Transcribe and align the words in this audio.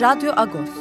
Radyo 0.00 0.32
Agos. 0.32 0.79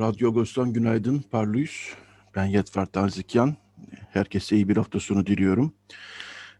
Radyo 0.00 0.30
Agos'tan 0.30 0.72
günaydın, 0.72 1.24
parlıyız. 1.30 1.70
Ben 2.36 2.44
Yetfer 2.44 2.86
Tanzikyan. 2.86 3.56
Herkese 4.10 4.56
iyi 4.56 4.68
bir 4.68 4.76
hafta 4.76 5.00
sonu 5.00 5.26
diliyorum. 5.26 5.72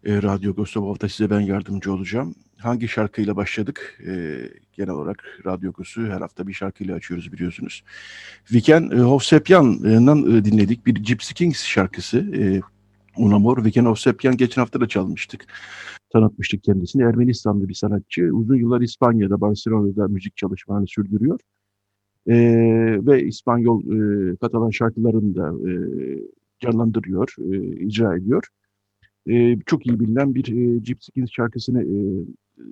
E, 0.04 0.22
Radyo 0.22 0.50
Agos'ta 0.50 0.82
bu 0.82 0.90
hafta 0.90 1.08
size 1.08 1.30
ben 1.30 1.40
yardımcı 1.40 1.92
olacağım. 1.92 2.34
Hangi 2.58 2.88
şarkıyla 2.88 3.36
başladık? 3.36 4.00
E, 4.06 4.38
genel 4.72 4.90
olarak 4.90 5.24
Radyo 5.46 5.70
Agos'u 5.70 6.06
her 6.06 6.20
hafta 6.20 6.46
bir 6.46 6.52
şarkıyla 6.52 6.96
açıyoruz 6.96 7.32
biliyorsunuz. 7.32 7.84
Viken 8.52 8.90
e, 8.90 9.00
Hovsepyan'dan 9.00 10.36
e, 10.36 10.44
dinledik. 10.44 10.86
Bir 10.86 10.94
Gypsy 10.94 11.34
Kings 11.34 11.64
şarkısı. 11.64 12.18
E, 12.18 12.60
Unamor. 13.16 13.64
Viken 13.64 13.84
Hovsepyan 13.84 14.36
geçen 14.36 14.62
hafta 14.62 14.80
da 14.80 14.88
çalmıştık. 14.88 15.46
Tanıtmıştık 16.12 16.64
kendisini. 16.64 17.02
Ermenistanlı 17.02 17.68
bir 17.68 17.74
sanatçı. 17.74 18.22
Uzun 18.32 18.56
yıllar 18.56 18.80
İspanya'da, 18.80 19.40
Barcelona'da 19.40 20.08
müzik 20.08 20.36
çalışmalarını 20.36 20.86
sürdürüyor 20.86 21.40
e, 22.28 22.36
ve 23.06 23.24
İspanyol 23.24 23.82
e, 23.82 24.36
Katalan 24.36 24.70
şarkılarını 24.70 25.34
da 25.34 25.70
e, 25.70 25.72
canlandırıyor, 26.60 27.34
e, 27.38 27.76
icra 27.84 28.16
ediyor. 28.16 28.44
E, 29.26 29.58
çok 29.66 29.86
iyi 29.86 30.00
bilinen 30.00 30.34
bir 30.34 30.48
e, 30.48 30.78
Gypsy 30.78 31.20
şarkısını 31.32 31.82
e, 31.82 31.98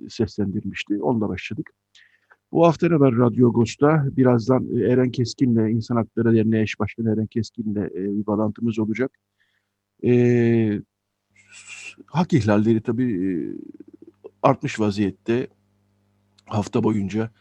seslendirmişti. 0.09 1.01
Onunla 1.01 1.29
başladık. 1.29 1.71
Bu 2.51 2.67
hafta 2.67 2.87
haber 2.87 3.17
Radyo 3.17 3.49
Agos'ta 3.49 4.05
birazdan 4.17 4.77
e, 4.77 4.83
Eren 4.83 5.11
Keskin'le, 5.11 5.69
İnsan 5.69 5.95
Hakları 5.95 6.35
Derneği 6.35 6.63
Eş 6.63 6.79
Başkanı 6.79 7.13
Eren 7.13 7.27
Keskin'le 7.27 7.75
e, 7.75 8.17
bir 8.17 8.25
bağlantımız 8.25 8.79
olacak. 8.79 9.11
E, 10.03 10.81
hak 12.05 12.33
ihlalleri 12.33 12.81
tabii 12.81 13.53
artmış 14.43 14.79
vaziyette 14.79 15.47
hafta 16.45 16.83
boyunca 16.83 17.31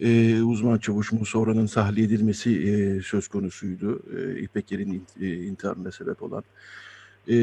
e, 0.00 0.42
uzman 0.42 0.78
çavuş 0.78 1.12
Musa 1.12 1.66
tahliye 1.74 2.06
edilmesi 2.06 2.50
e, 2.50 3.00
söz 3.02 3.28
konusuydu. 3.28 4.02
E, 4.16 4.40
İpek 4.40 4.72
Yer'in 4.72 5.06
intiharına 5.20 5.92
sebep 5.92 6.22
olan. 6.22 6.44
E, 7.28 7.34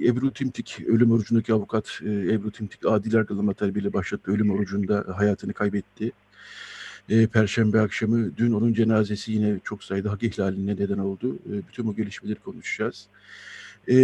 Ebru 0.00 0.32
Timtik, 0.32 0.80
ölüm 0.86 1.10
orucundaki 1.12 1.52
avukat 1.52 2.00
e, 2.04 2.10
Ebru 2.10 2.50
Timtik 2.50 2.86
adil 2.86 3.12
yargılama 3.12 3.54
talebiyle 3.54 3.92
başlattığı 3.92 4.32
ölüm 4.32 4.50
orucunda 4.50 5.04
hayatını 5.16 5.52
kaybetti. 5.52 6.12
E, 7.08 7.26
Perşembe 7.26 7.80
akşamı 7.80 8.36
dün 8.36 8.52
onun 8.52 8.72
cenazesi 8.72 9.32
yine 9.32 9.60
çok 9.64 9.84
sayıda 9.84 10.10
hak 10.10 10.22
ihlaline 10.22 10.76
neden 10.76 10.98
oldu. 10.98 11.38
E, 11.46 11.52
bütün 11.68 11.86
bu 11.86 11.96
gelişmeleri 11.96 12.38
konuşacağız. 12.38 13.06
E, 13.88 13.94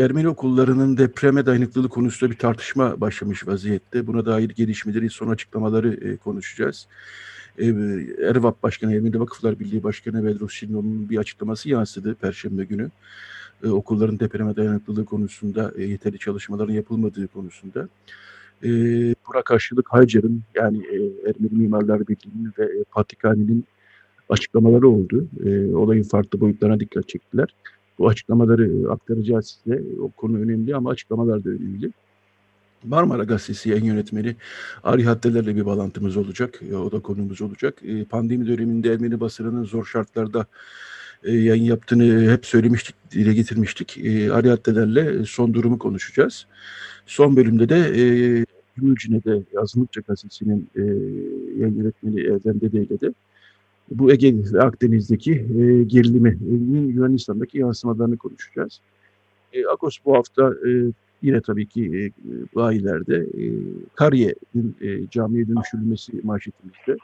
Ermeni 0.00 0.28
okullarının 0.28 0.96
depreme 0.96 1.46
dayanıklılığı 1.46 1.88
konusunda 1.88 2.30
bir 2.32 2.38
tartışma 2.38 3.00
başlamış 3.00 3.46
vaziyette. 3.46 4.06
Buna 4.06 4.26
dair 4.26 4.50
gelişmeleri, 4.50 5.10
son 5.10 5.28
açıklamaları 5.28 5.94
e, 5.94 6.16
konuşacağız. 6.16 6.86
E, 7.58 7.66
Ervap 8.22 8.62
Başkanı, 8.62 8.94
Ermeni 8.94 9.20
Vakıflar 9.20 9.60
Birliği 9.60 9.82
Başkanı 9.82 10.24
Bedros 10.24 10.52
Şirinon'un 10.52 11.10
bir 11.10 11.18
açıklaması 11.18 11.68
yansıdı 11.68 12.14
Perşembe 12.14 12.64
günü. 12.64 12.90
E, 13.64 13.68
okulların 13.68 14.20
depreme 14.20 14.56
dayanıklılığı 14.56 15.04
konusunda 15.04 15.72
e, 15.76 15.84
yeterli 15.84 16.18
çalışmaların 16.18 16.72
yapılmadığı 16.72 17.26
konusunda. 17.26 17.88
E, 18.64 18.68
buna 19.28 19.42
karşılık 19.44 19.92
Haycer'in 19.92 20.42
yani 20.54 20.78
e, 20.78 20.96
Ermeni 21.30 21.62
Mimarlar 21.62 22.00
Birliği'nin 22.00 22.52
ve 22.58 22.64
e, 22.64 22.84
Patrikhani'nin 22.90 23.64
açıklamaları 24.28 24.88
oldu. 24.88 25.28
E, 25.44 25.74
olayın 25.74 26.02
farklı 26.02 26.40
boyutlarına 26.40 26.80
dikkat 26.80 27.08
çektiler. 27.08 27.54
Bu 28.00 28.08
açıklamaları 28.08 28.66
e, 28.66 28.88
aktaracağız 28.88 29.58
size. 29.64 29.82
O 30.02 30.10
konu 30.10 30.38
önemli 30.38 30.76
ama 30.76 30.90
açıklamalar 30.90 31.44
da 31.44 31.48
önemli. 31.48 31.90
Marmara 32.84 33.24
Gazetesi 33.24 33.70
yayın 33.70 33.84
yönetmeni 33.84 34.36
Ari 34.82 35.04
Haddeler'le 35.04 35.56
bir 35.56 35.66
bağlantımız 35.66 36.16
olacak. 36.16 36.60
E, 36.70 36.76
o 36.76 36.92
da 36.92 37.00
konumuz 37.00 37.42
olacak. 37.42 37.78
E, 37.82 38.04
pandemi 38.04 38.46
döneminde 38.46 38.92
Ermeni 38.92 39.20
basınının 39.20 39.64
zor 39.64 39.84
şartlarda 39.84 40.46
yayın 41.24 41.64
yaptığını 41.64 42.30
hep 42.32 42.46
söylemiştik, 42.46 42.94
dile 43.12 43.34
getirmiştik. 43.34 43.98
Ari 44.32 44.48
Haddeler'le 44.48 45.24
son 45.24 45.54
durumu 45.54 45.78
konuşacağız. 45.78 46.46
Son 47.06 47.36
bölümde 47.36 47.68
de 47.68 48.46
Gümülcine'de 48.76 49.42
Yazılıkça 49.52 50.00
Gazetesi'nin 50.00 50.70
yayın 51.58 51.76
yönetmeni 51.76 52.20
Erdem 52.20 52.60
Dede 52.60 52.82
ile 52.82 53.00
de 53.00 53.14
bu 53.90 54.12
Ege 54.12 54.34
Akdeniz'deki 54.60 55.32
e, 55.32 55.82
gerilimi'nin 55.82 56.88
Yunanistan'daki 56.88 57.58
yansımalarını 57.58 58.16
konuşacağız. 58.16 58.80
E, 59.52 59.66
Akos 59.66 59.98
bu 60.04 60.16
hafta 60.16 60.54
e, 60.68 60.70
yine 61.22 61.40
tabii 61.40 61.66
ki 61.66 61.84
e, 61.84 62.02
bayilerde 62.54 63.16
e, 63.16 63.44
Kariye'nin 63.94 64.76
e, 64.80 65.08
camiye 65.10 65.48
dönüştürülmesi 65.48 66.12
manşetimizde. 66.22 66.96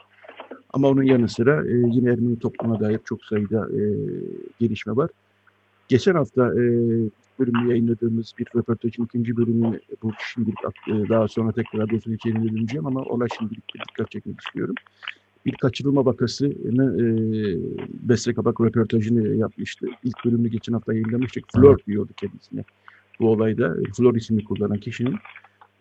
Ama 0.73 0.87
onun 0.87 1.03
yanı 1.03 1.29
sıra 1.29 1.65
e, 1.65 1.73
yine 1.73 2.09
Ermeni 2.09 2.39
topluma 2.39 2.79
dair 2.79 2.99
çok 3.05 3.25
sayıda 3.25 3.69
e, 3.69 3.81
gelişme 4.59 4.95
var. 4.95 5.09
Geçen 5.87 6.15
hafta 6.15 6.53
e, 6.53 6.63
bölümü 7.39 7.69
yayınladığımız 7.69 8.33
bir 8.39 8.47
röportajın 8.55 9.05
ikinci 9.05 9.37
bölümünü 9.37 9.79
bu 10.03 10.11
şimdilik 10.33 10.57
e, 10.87 11.09
daha 11.09 11.27
sonra 11.27 11.51
tekrar 11.51 12.13
içeriğine 12.13 12.51
döneceğim 12.51 12.85
ama 12.85 13.01
ona 13.01 13.25
şimdilik 13.37 13.63
dikkat 13.89 14.11
çekmek 14.11 14.41
istiyorum 14.41 14.75
bir 15.47 15.55
kaçırılma 15.55 16.05
vakasını 16.05 17.01
e, 17.01 17.05
Besre 18.09 18.33
Kabak 18.33 18.61
röportajını 18.61 19.27
yapmıştı. 19.35 19.87
İlk 20.03 20.25
bölümünü 20.25 20.47
geçen 20.47 20.73
hafta 20.73 20.93
yayınlamıştık. 20.93 21.43
Flor 21.55 21.77
diyordu 21.87 22.11
kendisine. 22.17 22.63
Bu 23.19 23.29
olayda 23.29 23.75
Flor 23.97 24.15
ismini 24.15 24.43
kullanan 24.43 24.77
kişinin 24.77 25.15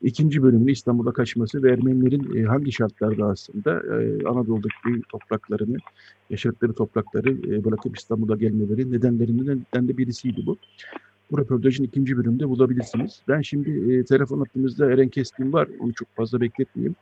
ikinci 0.02 0.42
bölümünü 0.42 0.72
İstanbul'a 0.72 1.12
kaçması 1.12 1.62
ve 1.62 1.72
Ermenilerin 1.72 2.36
e, 2.36 2.44
hangi 2.44 2.72
şartlarda 2.72 3.26
aslında 3.26 3.72
e, 3.72 4.26
Anadolu'daki 4.26 5.02
topraklarını, 5.08 5.76
yaşadıkları 6.30 6.72
toprakları 6.72 7.30
e, 7.30 7.64
bırakıp 7.64 7.98
İstanbul'a 7.98 8.36
gelmeleri 8.36 8.92
nedenlerinden 8.92 9.88
de 9.88 9.98
birisiydi 9.98 10.46
bu. 10.46 10.56
Bu 11.30 11.38
röportajın 11.38 11.84
ikinci 11.84 12.16
bölümünde 12.16 12.48
bulabilirsiniz. 12.48 13.20
Ben 13.28 13.40
şimdi 13.40 13.94
e, 13.94 14.04
telefon 14.04 14.38
hattımızda 14.38 14.92
Eren 14.92 15.08
Keskin 15.08 15.52
var. 15.52 15.68
Onu 15.80 15.92
çok 15.92 16.16
fazla 16.16 16.40
bekletmeyeyim. 16.40 16.96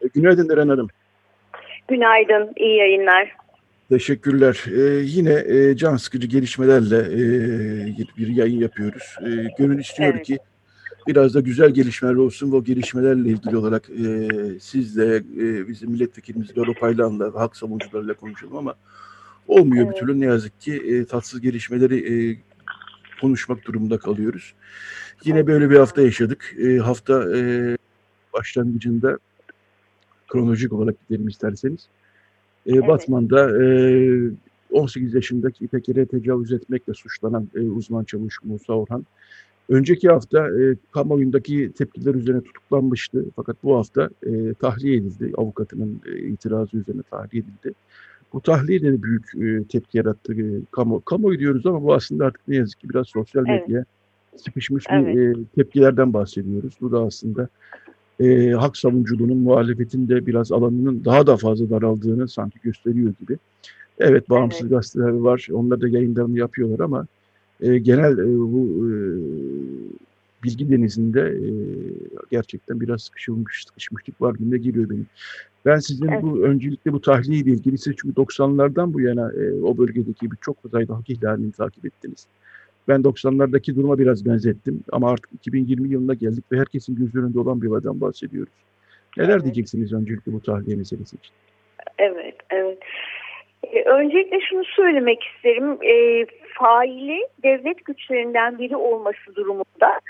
E, 0.00 0.06
günaydın 0.14 0.48
Eren 0.48 0.68
Hanım. 0.68 0.88
Günaydın, 1.90 2.52
iyi 2.56 2.76
yayınlar. 2.76 3.36
Teşekkürler. 3.88 4.64
Ee, 4.66 5.02
yine 5.04 5.44
e, 5.46 5.76
can 5.76 5.96
sıkıcı 5.96 6.26
gelişmelerle 6.26 6.96
e, 6.96 7.20
bir 8.18 8.28
yayın 8.28 8.60
yapıyoruz. 8.60 9.16
E, 9.22 9.28
gönül 9.58 9.78
istiyor 9.78 10.14
evet. 10.14 10.26
ki 10.26 10.38
biraz 11.06 11.34
da 11.34 11.40
güzel 11.40 11.70
gelişmeler 11.70 12.14
olsun. 12.14 12.52
O 12.52 12.64
gelişmelerle 12.64 13.28
ilgili 13.28 13.56
olarak 13.56 13.90
e, 13.90 14.28
sizle, 14.60 15.16
e, 15.16 15.68
bizim 15.68 15.90
milletvekilimiz 15.90 16.56
Doro 16.56 16.74
Paylan'la, 16.74 17.34
halk 17.34 17.56
savunucularıyla 17.56 18.14
konuşalım 18.14 18.56
ama 18.56 18.74
olmuyor 19.48 19.84
evet. 19.84 19.94
bir 19.94 20.00
türlü. 20.00 20.20
Ne 20.20 20.26
yazık 20.26 20.60
ki 20.60 20.74
e, 20.74 21.04
tatsız 21.04 21.40
gelişmeleri 21.40 22.30
e, 22.30 22.36
konuşmak 23.20 23.64
durumunda 23.64 23.98
kalıyoruz. 23.98 24.54
Yine 25.24 25.46
böyle 25.46 25.70
bir 25.70 25.76
hafta 25.76 26.02
yaşadık. 26.02 26.54
E, 26.64 26.76
hafta 26.76 27.36
e, 27.38 27.76
başlangıcında 28.32 29.18
kronolojik 30.32 30.72
olarak 30.72 31.08
gidelim 31.08 31.28
isterseniz. 31.28 31.88
E, 32.66 32.72
evet. 32.72 32.88
Batman'da 32.88 33.64
e, 33.64 34.30
18 34.70 35.14
yaşındaki 35.14 35.64
İpek'e 35.64 36.06
tecavüz 36.06 36.52
etmekle 36.52 36.94
suçlanan 36.94 37.48
e, 37.54 37.60
uzman 37.60 38.04
çavuş 38.04 38.36
Musa 38.44 38.72
Orhan 38.72 39.06
önceki 39.70 40.08
hafta 40.08 40.48
e, 40.48 40.76
kamuoyundaki 40.92 41.72
tepkiler 41.78 42.14
üzerine 42.14 42.40
tutuklanmıştı. 42.40 43.24
Fakat 43.36 43.56
bu 43.62 43.76
hafta 43.76 44.10
e, 44.26 44.54
tahliye 44.54 44.96
edildi. 44.96 45.32
Avukatının 45.36 46.00
e, 46.06 46.18
itirazı 46.18 46.76
üzerine 46.76 47.02
tahliye 47.02 47.42
edildi. 47.42 47.74
Bu 48.32 48.40
tahliye 48.40 48.82
de 48.82 49.02
büyük 49.02 49.34
e, 49.34 49.64
tepki 49.64 49.98
yarattı. 49.98 50.34
E, 50.34 50.44
kamu, 50.70 51.00
kamuoyu 51.00 51.38
diyoruz 51.38 51.66
ama 51.66 51.82
bu 51.82 51.94
aslında 51.94 52.26
artık 52.26 52.48
ne 52.48 52.56
yazık 52.56 52.80
ki 52.80 52.88
biraz 52.88 53.08
sosyal 53.08 53.42
medya 53.42 53.64
evet. 53.68 53.86
sıkışmış 54.36 54.84
evet. 54.90 55.16
bir 55.16 55.38
e, 55.38 55.44
tepkilerden 55.56 56.12
bahsediyoruz. 56.12 56.74
Bu 56.80 56.92
da 56.92 57.00
aslında 57.00 57.48
e, 58.20 58.50
hak 58.50 58.76
savunuculuğunun, 58.76 59.36
muhalefetin 59.36 60.08
de 60.08 60.26
biraz 60.26 60.52
alanının 60.52 61.04
daha 61.04 61.26
da 61.26 61.36
fazla 61.36 61.70
daraldığını 61.70 62.28
sanki 62.28 62.58
gösteriyor 62.62 63.12
gibi. 63.20 63.38
Evet 63.98 64.30
bağımsız 64.30 64.60
evet. 64.60 64.70
gazeteler 64.70 65.08
var, 65.08 65.48
onlar 65.52 65.80
da 65.80 65.88
yayınlarını 65.88 66.38
yapıyorlar 66.38 66.84
ama 66.84 67.06
e, 67.60 67.78
genel 67.78 68.18
e, 68.18 68.38
bu 68.38 68.88
e, 68.88 68.92
bilgi 70.44 70.70
denizinde 70.70 71.20
e, 71.20 71.50
gerçekten 72.30 72.80
biraz 72.80 73.02
sıkışılmış, 73.02 73.64
sıkışmışlık 73.66 74.20
var 74.20 74.34
günde 74.34 74.58
giriyor 74.58 74.90
benim. 74.90 75.06
Ben 75.64 75.78
sizin 75.78 76.08
evet. 76.08 76.22
bu 76.22 76.44
öncelikle 76.44 76.92
bu 76.92 77.00
tahliye 77.00 77.38
ile 77.38 77.50
ilgili 77.50 77.78
siz 77.78 77.94
çünkü 77.96 78.14
90'lardan 78.20 78.92
bu 78.92 79.00
yana 79.00 79.32
e, 79.32 79.52
o 79.52 79.78
bölgedeki 79.78 80.30
birçok 80.30 80.56
sayıda 80.70 80.96
hak 80.96 81.10
ihlalini 81.10 81.52
takip 81.52 81.86
ettiniz. 81.86 82.26
Ben 82.90 83.00
90'lardaki 83.00 83.76
duruma 83.76 83.98
biraz 83.98 84.26
benzettim 84.26 84.84
ama 84.92 85.10
artık 85.10 85.32
2020 85.32 85.88
yılına 85.88 86.14
geldik 86.14 86.44
ve 86.52 86.58
herkesin 86.58 86.96
göz 86.96 87.14
önünde 87.14 87.38
olan 87.40 87.62
bir 87.62 87.66
olaydan 87.66 88.00
bahsediyoruz. 88.00 88.52
Neler 89.16 89.32
evet. 89.32 89.44
diyeceksiniz 89.44 89.92
öncelikle 89.92 90.32
bu 90.32 90.40
tahliye 90.40 90.76
meselesi 90.76 91.16
için? 91.16 91.32
Evet, 91.98 92.34
evet. 92.50 92.78
Ee, 93.62 93.82
öncelikle 93.82 94.40
şunu 94.40 94.64
söylemek 94.64 95.22
isterim. 95.24 95.78
E, 95.82 96.26
faili 96.54 97.28
devlet 97.42 97.84
güçlerinden 97.84 98.58
biri 98.58 98.76
olması 98.76 99.36
durumunda 99.36 100.00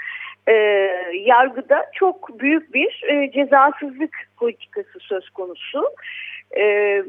e, 0.49 0.53
yargıda 1.25 1.87
çok 1.95 2.41
büyük 2.41 2.75
bir 2.75 3.05
e, 3.09 3.31
cezasızlık 3.33 4.29
politikası 4.37 4.99
söz 5.01 5.31
konusu. 5.31 5.85
E, 6.59 7.03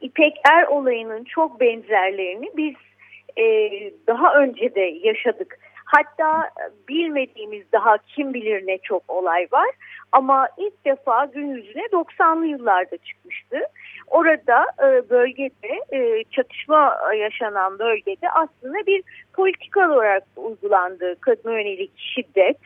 İpek 0.00 0.34
Er 0.50 0.66
olayının 0.66 1.24
çok 1.24 1.60
benzerlerini 1.60 2.50
biz 2.56 2.74
e, 3.36 3.44
daha 4.06 4.34
önce 4.34 4.74
de 4.74 4.80
yaşadık. 4.80 5.58
Hatta 5.84 6.50
bilmediğimiz 6.88 7.72
daha 7.72 7.98
kim 7.98 8.34
bilir 8.34 8.66
ne 8.66 8.78
çok 8.78 9.02
olay 9.08 9.48
var. 9.52 9.70
Ama 10.12 10.48
ilk 10.58 10.84
defa 10.84 11.24
gün 11.24 11.54
yüzüne 11.54 11.82
90'lı 11.82 12.46
yıllarda 12.46 12.96
çıkmıştı. 12.96 13.60
Orada 14.06 14.66
e, 14.78 15.10
bölgede 15.10 15.80
e, 15.92 16.24
çatışma 16.24 16.98
yaşanan 17.18 17.78
bölgede 17.78 18.30
aslında 18.30 18.86
bir 18.86 19.02
politikal 19.32 19.90
olarak 19.90 20.24
uygulandı 20.36 21.16
kadın 21.20 21.52
yönelik 21.52 21.90
şiddet. 21.96 22.58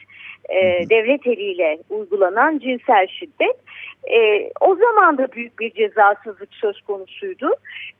E, 0.48 0.90
devlet 0.90 1.26
eliyle 1.26 1.78
uygulanan 1.90 2.58
cinsel 2.58 3.06
şiddet. 3.06 3.56
E, 4.04 4.50
o 4.60 4.74
zaman 4.76 5.18
da 5.18 5.32
büyük 5.32 5.58
bir 5.58 5.70
cezasızlık 5.70 6.54
söz 6.54 6.80
konusuydu. 6.80 7.50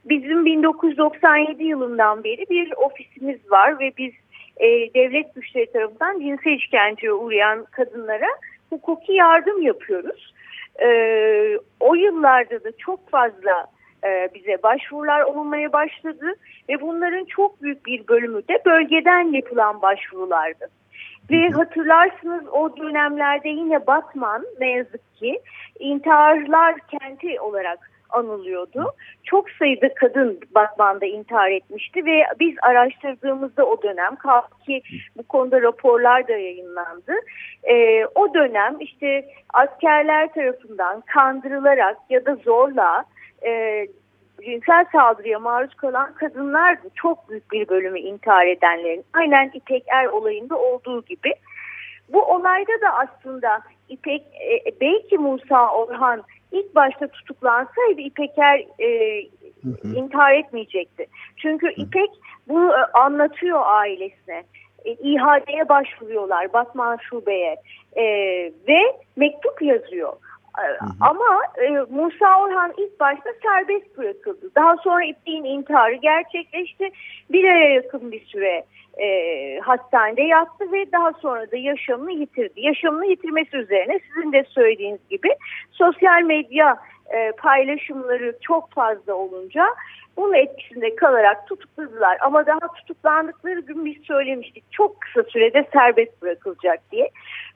Bizim 0.04 0.44
1997 0.44 1.64
yılından 1.64 2.24
beri 2.24 2.46
bir 2.50 2.72
ofisimiz 2.72 3.50
var 3.50 3.80
ve 3.80 3.92
biz 3.98 4.12
e, 4.56 4.94
devlet 4.94 5.34
güçleri 5.34 5.72
tarafından 5.72 6.20
cinsel 6.20 6.50
işkenceye 6.50 7.12
uğrayan 7.12 7.64
kadınlara 7.64 8.28
hukuki 8.70 9.12
yardım 9.12 9.62
yapıyoruz. 9.62 10.34
E, 10.82 10.88
o 11.80 11.94
yıllarda 11.94 12.64
da 12.64 12.76
çok 12.78 13.10
fazla 13.10 13.66
e, 14.04 14.28
bize 14.34 14.62
başvurular 14.62 15.20
olmaya 15.22 15.72
başladı 15.72 16.34
ve 16.68 16.80
bunların 16.80 17.24
çok 17.24 17.62
büyük 17.62 17.86
bir 17.86 18.08
bölümü 18.08 18.48
de 18.48 18.62
bölgeden 18.66 19.32
yapılan 19.32 19.82
başvurulardı. 19.82 20.68
Ve 21.30 21.48
hatırlarsınız 21.50 22.48
o 22.52 22.76
dönemlerde 22.76 23.48
yine 23.48 23.86
Batman 23.86 24.46
ne 24.60 24.70
yazık 24.70 25.16
ki 25.16 25.40
intiharlar 25.78 26.74
kenti 26.78 27.40
olarak 27.40 27.90
anılıyordu. 28.10 28.92
Çok 29.24 29.50
sayıda 29.50 29.94
kadın 29.94 30.40
Batman'da 30.54 31.06
intihar 31.06 31.50
etmişti 31.50 32.06
ve 32.06 32.24
biz 32.40 32.54
araştırdığımızda 32.62 33.66
o 33.66 33.82
dönem 33.82 34.16
ki 34.66 34.82
bu 35.16 35.22
konuda 35.22 35.62
raporlar 35.62 36.28
da 36.28 36.32
yayınlandı. 36.32 37.12
E, 37.62 38.06
o 38.06 38.34
dönem 38.34 38.76
işte 38.80 39.24
askerler 39.54 40.32
tarafından 40.32 41.00
kandırılarak 41.00 41.96
ya 42.10 42.26
da 42.26 42.34
zorla 42.34 43.04
e, 43.46 43.86
cinsel 44.44 44.84
saldırıya 44.92 45.38
maruz 45.38 45.74
kalan 45.74 46.14
kadınlardı. 46.14 46.88
Çok 46.94 47.30
büyük 47.30 47.52
bir 47.52 47.68
bölümü 47.68 48.00
intihar 48.00 48.46
edenlerin. 48.46 49.04
Aynen 49.12 49.50
İpek 49.54 49.84
Er 49.88 50.06
olayında 50.06 50.56
olduğu 50.58 51.04
gibi. 51.04 51.32
Bu 52.12 52.22
olayda 52.22 52.72
da 52.82 52.88
aslında 52.98 53.60
İpek, 53.88 54.22
e, 54.22 54.80
belki 54.80 55.18
Musa 55.18 55.74
Orhan 55.74 56.22
ilk 56.52 56.74
başta 56.74 57.08
tutuklansaydı 57.08 58.00
İpeker 58.00 58.58
e, 58.78 59.20
hı 59.62 59.68
hı. 59.82 59.94
intihar 59.94 60.34
etmeyecekti. 60.34 61.06
Çünkü 61.36 61.66
hı. 61.66 61.72
İpek 61.76 62.10
bunu 62.48 62.72
e, 62.72 62.98
anlatıyor 62.98 63.60
ailesine. 63.64 64.42
E, 64.84 64.92
İHA'ya 64.92 65.68
başvuruyorlar 65.68 66.52
Batman 66.52 66.98
Şube'ye 67.10 67.56
e, 67.96 68.04
ve 68.68 68.96
mektup 69.16 69.62
yazıyor. 69.62 70.12
E, 70.58 70.62
hı 70.62 70.84
hı. 70.84 70.90
Ama 71.00 71.42
e, 71.62 71.68
Musa 71.70 72.40
Orhan 72.40 72.72
ilk 72.76 73.00
başta 73.00 73.30
serbest 73.42 73.98
bırakıldı. 73.98 74.50
Daha 74.54 74.76
sonra 74.76 75.04
İpek'in 75.04 75.44
intiharı 75.44 75.94
gerçekleşti. 75.94 76.90
Bir 77.30 77.44
aya 77.44 77.74
yakın 77.74 78.12
bir 78.12 78.24
süre 78.24 78.64
e, 78.98 79.58
hastanede 79.60 80.22
yattı 80.22 80.72
ve 80.72 80.92
daha 80.92 81.12
sonra 81.12 81.50
da 81.50 81.56
yaşamını 81.56 82.12
yitirdi. 82.12 82.60
Yaşamını 82.60 83.06
yitirmesi 83.06 83.56
üzerine 83.56 84.00
sizin 84.08 84.32
de 84.32 84.44
söylediğiniz 84.44 85.08
gibi 85.08 85.28
sosyal 85.70 86.22
medya 86.22 86.76
e, 87.14 87.32
paylaşımları 87.32 88.38
çok 88.40 88.72
fazla 88.72 89.14
olunca 89.14 89.66
bunun 90.16 90.34
etkisinde 90.34 90.96
kalarak 90.96 91.46
tutukladılar. 91.46 92.18
Ama 92.20 92.46
daha 92.46 92.72
tutuklandıkları 92.74 93.60
gün 93.60 93.84
biz 93.84 93.96
söylemiştik 94.02 94.64
çok 94.72 95.00
kısa 95.00 95.22
sürede 95.22 95.68
serbest 95.72 96.22
bırakılacak 96.22 96.80
diye. 96.92 97.10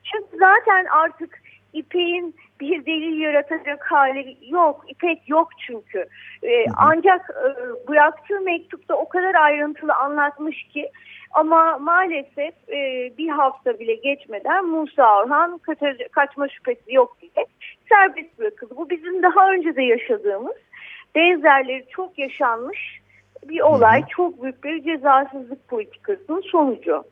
Çünkü 0.05 0.37
zaten 0.39 0.85
artık 0.85 1.39
İpek'in 1.75 2.35
bir 2.61 2.87
delil 2.87 3.21
yaratacak 3.21 3.93
hali 3.93 4.37
yok. 4.49 4.85
İpek 4.88 5.28
yok 5.28 5.49
çünkü. 5.66 6.07
Ee, 6.43 6.64
ancak 6.76 7.31
e, 7.31 7.49
bıraktığı 7.88 8.40
mektupta 8.40 8.95
o 8.95 9.09
kadar 9.09 9.35
ayrıntılı 9.35 9.95
anlatmış 9.95 10.62
ki 10.62 10.90
ama 11.35 11.78
maalesef 11.78 12.54
e, 12.69 13.12
bir 13.19 13.28
hafta 13.28 13.78
bile 13.78 13.95
geçmeden 13.95 14.66
Musa 14.66 15.19
Orhan 15.19 15.59
kaça, 15.59 15.97
kaçma 16.12 16.49
şüphesi 16.49 16.95
yok 16.95 17.16
diye 17.21 17.47
serbest 17.88 18.38
bırakıldı. 18.38 18.75
Bu 18.76 18.90
bizim 18.90 19.23
daha 19.23 19.50
önce 19.50 19.76
de 19.76 19.83
yaşadığımız 19.83 20.57
benzerleri 21.14 21.85
çok 21.90 22.19
yaşanmış 22.19 23.00
bir 23.49 23.61
olay. 23.61 24.00
Hı 24.00 24.04
hı. 24.04 24.09
Çok 24.09 24.43
büyük 24.43 24.64
bir 24.64 24.83
cezasızlık 24.83 25.69
politikasının 25.69 26.40
sonucu. 26.40 27.04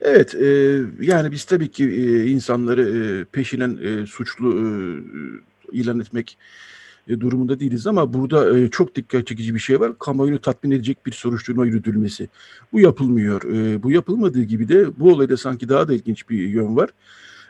Evet, 0.00 0.34
e, 0.34 0.80
yani 1.00 1.32
biz 1.32 1.44
tabii 1.44 1.70
ki 1.70 1.84
e, 1.84 2.26
insanları 2.26 2.82
e, 2.82 3.24
peşinen 3.24 3.78
e, 3.82 4.06
suçlu 4.06 4.48
e, 4.52 4.64
ilan 5.72 6.00
etmek 6.00 6.38
e, 7.08 7.20
durumunda 7.20 7.60
değiliz 7.60 7.86
ama 7.86 8.14
burada 8.14 8.58
e, 8.58 8.70
çok 8.70 8.94
dikkat 8.94 9.26
çekici 9.26 9.54
bir 9.54 9.60
şey 9.60 9.80
var. 9.80 9.98
Kamuoyunu 9.98 10.38
tatmin 10.38 10.70
edecek 10.70 11.06
bir 11.06 11.12
soruşturma 11.12 11.66
yürütülmesi. 11.66 12.28
Bu 12.72 12.80
yapılmıyor. 12.80 13.42
E, 13.44 13.82
bu 13.82 13.90
yapılmadığı 13.90 14.42
gibi 14.42 14.68
de 14.68 14.98
bu 14.98 15.12
olayda 15.12 15.36
sanki 15.36 15.68
daha 15.68 15.88
da 15.88 15.94
ilginç 15.94 16.30
bir 16.30 16.38
yön 16.38 16.76
var. 16.76 16.90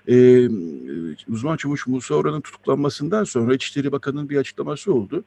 Ee, 0.09 0.49
uzman 1.29 1.57
çavuş 1.57 1.87
Musa 1.87 2.15
Oran'ın 2.15 2.41
tutuklanmasından 2.41 3.25
sonra 3.25 3.55
İçişleri 3.55 3.93
Bakanı'nın 3.93 4.29
bir 4.29 4.37
açıklaması 4.37 4.95
oldu. 4.95 5.25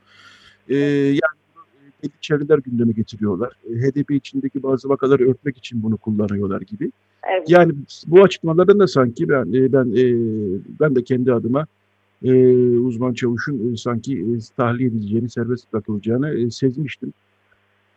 Ee, 0.70 0.76
yani 0.76 1.45
çevreler 2.22 2.58
gündeme 2.58 2.94
getiriyorlar. 2.94 3.54
HDP 3.66 4.12
içindeki 4.12 4.64
bazı 4.64 4.90
vakaları 4.90 5.30
örtmek 5.30 5.58
için 5.58 5.84
bunu 5.84 5.98
kullanıyorlar 5.98 6.62
gibi. 6.62 6.92
Evet. 7.30 7.50
Yani 7.50 7.74
bu 8.08 8.24
açıklamalardan 8.24 8.80
da 8.80 8.88
sanki 8.88 9.30
ben 9.30 9.54
ben 9.54 9.94
ben 10.80 10.96
de 10.96 11.04
kendi 11.04 11.34
adıma 11.34 11.66
e, 12.24 12.58
uzman 12.78 13.14
çavuşun 13.14 13.74
e, 13.74 13.78
sanki 13.78 14.14
e, 14.20 14.26
tahliye 14.58 14.90
edileceğini, 14.90 15.30
serbest 15.30 15.74
bırakılacağını 15.74 16.40
e, 16.40 16.50
sezmiştim. 16.50 17.14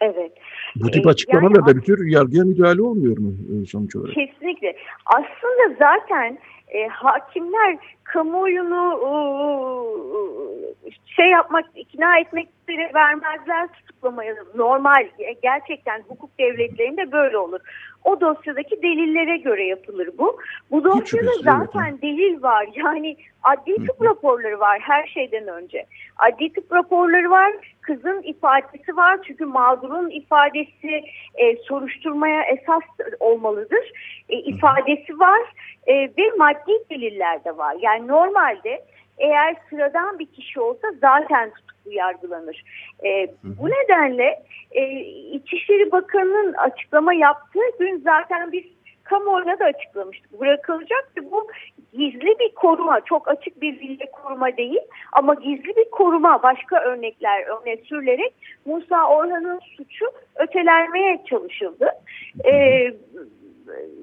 Evet. 0.01 0.33
Bu 0.77 0.91
tip 0.91 1.07
açıklamalar 1.07 1.57
yani, 1.57 1.67
da 1.67 1.77
bir 1.77 1.83
tür 1.83 2.07
yargıya 2.07 2.45
müdahale 2.45 2.83
olmuyor 2.83 3.19
mu 3.19 3.33
e, 3.33 3.67
sonuç 3.67 3.97
olarak? 3.97 4.15
Kesinlikle. 4.15 4.77
Aslında 5.07 5.77
zaten 5.79 6.39
e, 6.69 6.89
hakimler 6.89 7.79
kamuoyunu 8.09 8.85
e, 10.87 10.91
şey 11.07 11.31
yapmak, 11.31 11.65
ikna 11.75 12.19
etmek 12.19 12.49
vermezler 12.95 13.69
tutuklamaya. 13.69 14.35
Normal, 14.55 15.07
e, 15.19 15.33
gerçekten 15.43 16.03
hukuk 16.09 16.39
devletlerinde 16.39 17.13
böyle 17.13 17.39
olur. 17.39 17.61
O 18.05 18.21
dosyadaki 18.21 18.83
delillere 18.83 19.37
göre 19.37 19.65
yapılır 19.65 20.11
bu. 20.19 20.39
Bu 20.71 20.85
dosyada 20.85 21.31
zaten 21.43 21.99
delil 22.03 22.43
var. 22.43 22.69
Yani 22.75 23.17
adli 23.43 23.87
tıp 23.87 24.03
raporları 24.03 24.61
var 24.61 24.79
her 24.81 25.07
şeyden 25.07 25.49
önce. 25.49 25.87
Adli 26.19 26.53
tıp 26.53 26.73
raporları 26.73 27.31
var, 27.31 27.53
kızın 27.81 28.23
ifadesi 28.23 28.97
var. 28.97 29.19
Çünkü 29.27 29.45
mağdurun 29.45 30.11
ifadesi 30.11 31.05
e, 31.35 31.57
soruşturmaya 31.57 32.43
esas 32.43 32.83
olmalıdır. 33.21 33.93
E, 34.29 34.37
ifadesi 34.37 35.19
var 35.19 35.41
e, 35.87 35.95
ve 35.95 36.31
maddi 36.39 36.73
deliller 36.91 37.45
de 37.45 37.57
var. 37.57 37.77
Yani 37.81 37.98
normalde 38.07 38.85
eğer 39.19 39.57
sıradan 39.71 40.19
bir 40.19 40.27
kişi 40.27 40.61
olsa 40.61 40.89
zaten 41.01 41.51
tutuklu 41.51 41.93
yargılanır. 41.93 42.65
E, 43.05 43.29
bu 43.45 43.69
nedenle 43.71 44.43
e, 44.71 45.01
İçişleri 45.33 45.93
Bakanı'nın 45.93 46.53
açıklama 46.53 47.15
yaptığı 47.15 47.79
gün 47.79 48.01
zaten 48.05 48.53
biz 48.53 48.65
kamuoyuna 49.05 49.59
da 49.59 49.65
açıklamıştık. 49.65 50.41
Bırakılacak 50.41 51.11
ki 51.17 51.31
bu 51.31 51.49
gizli 51.93 52.39
bir 52.39 52.55
koruma, 52.55 53.01
çok 53.01 53.29
açık 53.29 53.61
bir 53.61 53.79
zille 53.79 54.11
koruma 54.11 54.57
değil 54.57 54.81
ama 55.13 55.35
gizli 55.35 55.77
bir 55.77 55.91
koruma 55.91 56.43
başka 56.43 56.81
örnekler 56.81 57.43
öne 57.43 57.77
sürülerek 57.77 58.35
Musa 58.67 59.09
Orhan'ın 59.09 59.61
suçu 59.77 60.07
ötelenmeye 60.37 61.25
çalışıldı. 61.31 61.89
Ee, 62.45 62.93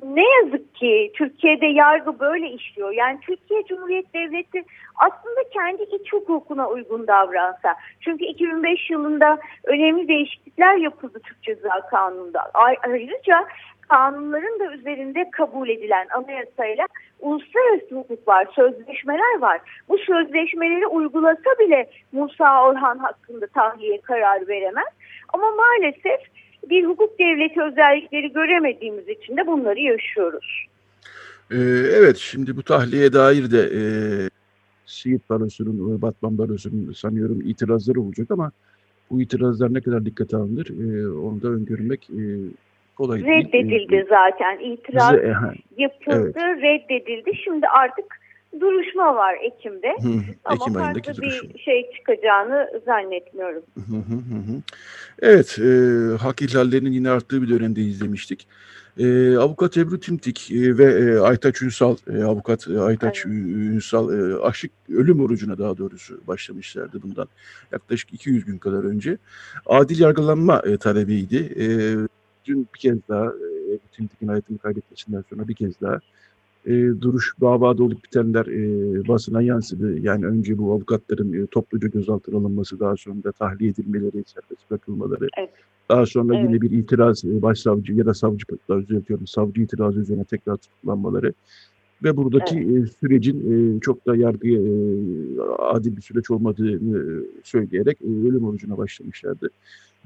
ne 0.04 0.24
yazık 0.36 0.76
ki 0.76 1.12
Türkiye'de 1.16 1.66
yargı 1.66 2.20
böyle 2.20 2.50
işliyor. 2.50 2.92
Yani 2.92 3.20
Türkiye 3.22 3.64
Cumhuriyet 3.64 4.14
Devleti 4.14 4.64
aslında 4.96 5.50
kendi 5.54 5.84
iç 5.84 6.14
hukukuna 6.14 6.70
uygun 6.70 7.08
davransa. 7.08 7.76
Çünkü 8.02 8.26
2005 8.26 8.90
yılında 8.90 9.38
önemli 9.64 10.08
değişiklikler 10.08 10.76
yapıldı 10.76 11.20
Türk 11.24 11.44
Ceza 11.44 11.82
Kanunu'nda. 11.90 12.52
Ayrıca 12.54 13.48
kanunların 13.90 14.60
da 14.60 14.74
üzerinde 14.74 15.32
kabul 15.32 15.70
edilen 15.70 16.08
anayasayla 16.14 16.88
uluslararası 17.20 17.96
hukuk 17.96 18.28
var, 18.28 18.48
sözleşmeler 18.56 19.40
var. 19.40 19.62
Bu 19.90 19.98
sözleşmeleri 19.98 20.88
uygulasa 20.88 21.60
bile 21.60 21.90
Musa 22.12 22.68
Orhan 22.68 22.98
hakkında 22.98 23.48
tahliye 23.48 24.02
karar 24.02 24.48
veremez. 24.48 24.88
Ama 25.34 25.52
maalesef 25.52 26.20
bir 26.70 26.86
hukuk 26.86 27.20
devleti 27.20 27.62
özellikleri 27.62 28.34
göremediğimiz 28.34 29.10
için 29.10 29.38
de 29.38 29.48
bunları 29.48 29.80
yaşıyoruz. 29.80 30.66
Ee, 31.52 31.56
evet, 31.96 32.18
şimdi 32.18 32.58
bu 32.58 32.64
tahliye 32.64 33.14
dair 33.14 33.52
de 33.52 33.70
e, 33.74 33.82
Siirt 34.86 35.30
Barosu'nun, 35.30 36.02
Batman 36.02 36.38
Barosu'nun 36.38 36.94
sanıyorum 36.94 37.42
itirazları 37.42 38.02
olacak 38.02 38.32
ama 38.32 38.52
bu 39.12 39.22
itirazlar 39.22 39.74
ne 39.74 39.82
kadar 39.82 40.06
dikkate 40.06 40.38
alınır 40.38 40.68
e, 40.70 41.10
onu 41.10 41.42
da 41.42 41.48
öngörmek 41.48 42.10
e, 42.10 42.24
kolay 42.96 43.26
değil. 43.26 43.46
Reddedildi 43.46 43.96
e, 43.96 44.06
zaten. 44.10 44.60
İtiraz 44.60 45.14
bize, 45.14 45.34
yapıldı, 45.78 46.34
evet. 46.36 46.62
reddedildi. 46.62 47.32
Şimdi 47.44 47.68
artık 47.68 48.06
duruşma 48.60 49.16
var 49.16 49.36
Ekim'de. 49.42 49.96
Hı 50.02 50.08
hı. 50.08 50.22
Ama 50.46 50.56
Ekim 50.56 50.74
farklı 50.74 51.22
bir 51.22 51.60
şey 51.60 51.92
çıkacağını 51.98 52.82
zannetmiyorum. 52.86 53.64
Hı 53.76 53.96
hı 53.96 54.16
hı. 54.16 54.62
Evet, 55.22 55.60
e, 55.60 55.70
hak 56.18 56.42
ihlallerinin 56.42 56.92
yine 56.92 57.10
arttığı 57.10 57.42
bir 57.42 57.50
dönemde 57.50 57.82
izlemiştik. 57.82 58.48
E, 59.00 59.38
avukat 59.38 59.78
Ebru 59.78 60.00
Timtik 60.00 60.52
e, 60.52 60.78
ve 60.78 60.84
e, 60.84 61.20
Aytaç 61.20 61.62
Ünsal, 61.62 61.96
e, 62.14 62.24
avukat 62.24 62.68
e, 62.68 62.80
Aytaç 62.80 63.26
evet. 63.26 63.36
Ünsal 63.46 64.20
e, 64.20 64.40
aşık 64.40 64.72
ölüm 64.90 65.20
orucuna 65.20 65.58
daha 65.58 65.78
doğrusu 65.78 66.22
başlamışlardı 66.28 67.02
bundan 67.02 67.28
yaklaşık 67.72 68.14
200 68.14 68.46
gün 68.46 68.58
kadar 68.58 68.84
önce. 68.84 69.18
Adil 69.66 70.00
yargılanma 70.00 70.62
e, 70.66 70.78
talebiydi. 70.78 71.54
E, 71.60 71.66
dün 72.46 72.68
bir 72.74 72.80
kez 72.80 72.98
daha 73.10 73.26
e, 73.26 73.78
Timtik'in 73.92 74.28
hayatını 74.28 74.58
kaybetmesinden 74.58 75.24
sonra 75.30 75.48
bir 75.48 75.56
kez 75.56 75.82
daha 75.82 76.00
e, 76.66 77.02
duruş 77.02 77.34
davada 77.42 77.84
olup 77.84 78.04
bitenler 78.04 78.46
e, 78.46 79.08
basına 79.08 79.42
yansıdı. 79.42 80.00
Yani 80.00 80.26
önce 80.26 80.58
bu 80.58 80.72
avukatların 80.72 81.34
e, 81.34 81.48
topluca 81.48 81.88
gözaltına 81.88 82.38
alınması, 82.38 82.80
daha 82.80 82.98
sonra 82.98 83.24
da 83.24 83.32
tahliye 83.32 83.72
edilmeleri, 83.72 84.24
serbest 84.26 84.72
bırakılmaları. 84.72 85.28
Evet. 85.38 85.50
Daha 85.90 86.06
sonra 86.06 86.36
evet. 86.36 86.50
yine 86.50 86.62
bir 86.62 86.72
itiraz 86.72 87.26
e, 87.26 87.42
başsavcı 87.42 87.94
ya 87.94 88.06
da 88.06 88.14
savcı, 88.14 88.46
düzeltiyorum, 88.70 89.28
savcı 89.28 89.62
itirazı 89.62 90.00
üzerine 90.00 90.24
tekrar 90.24 90.58
tutuklanmaları. 90.58 91.34
Ve 92.04 92.18
buradaki 92.18 92.56
evet. 92.56 92.88
e, 92.88 92.92
sürecin 93.00 93.78
e, 93.78 93.80
çok 93.80 94.06
da 94.06 94.16
yargıya 94.16 94.60
e, 94.60 94.66
adil 95.60 95.98
bir 95.98 96.02
süreç 96.02 96.32
olmadığını 96.32 96.98
e, 96.98 97.04
söyleyerek 97.44 98.02
e, 98.02 98.06
ölüm 98.06 98.44
orucuna 98.44 98.78
başlamışlardı. 98.78 99.50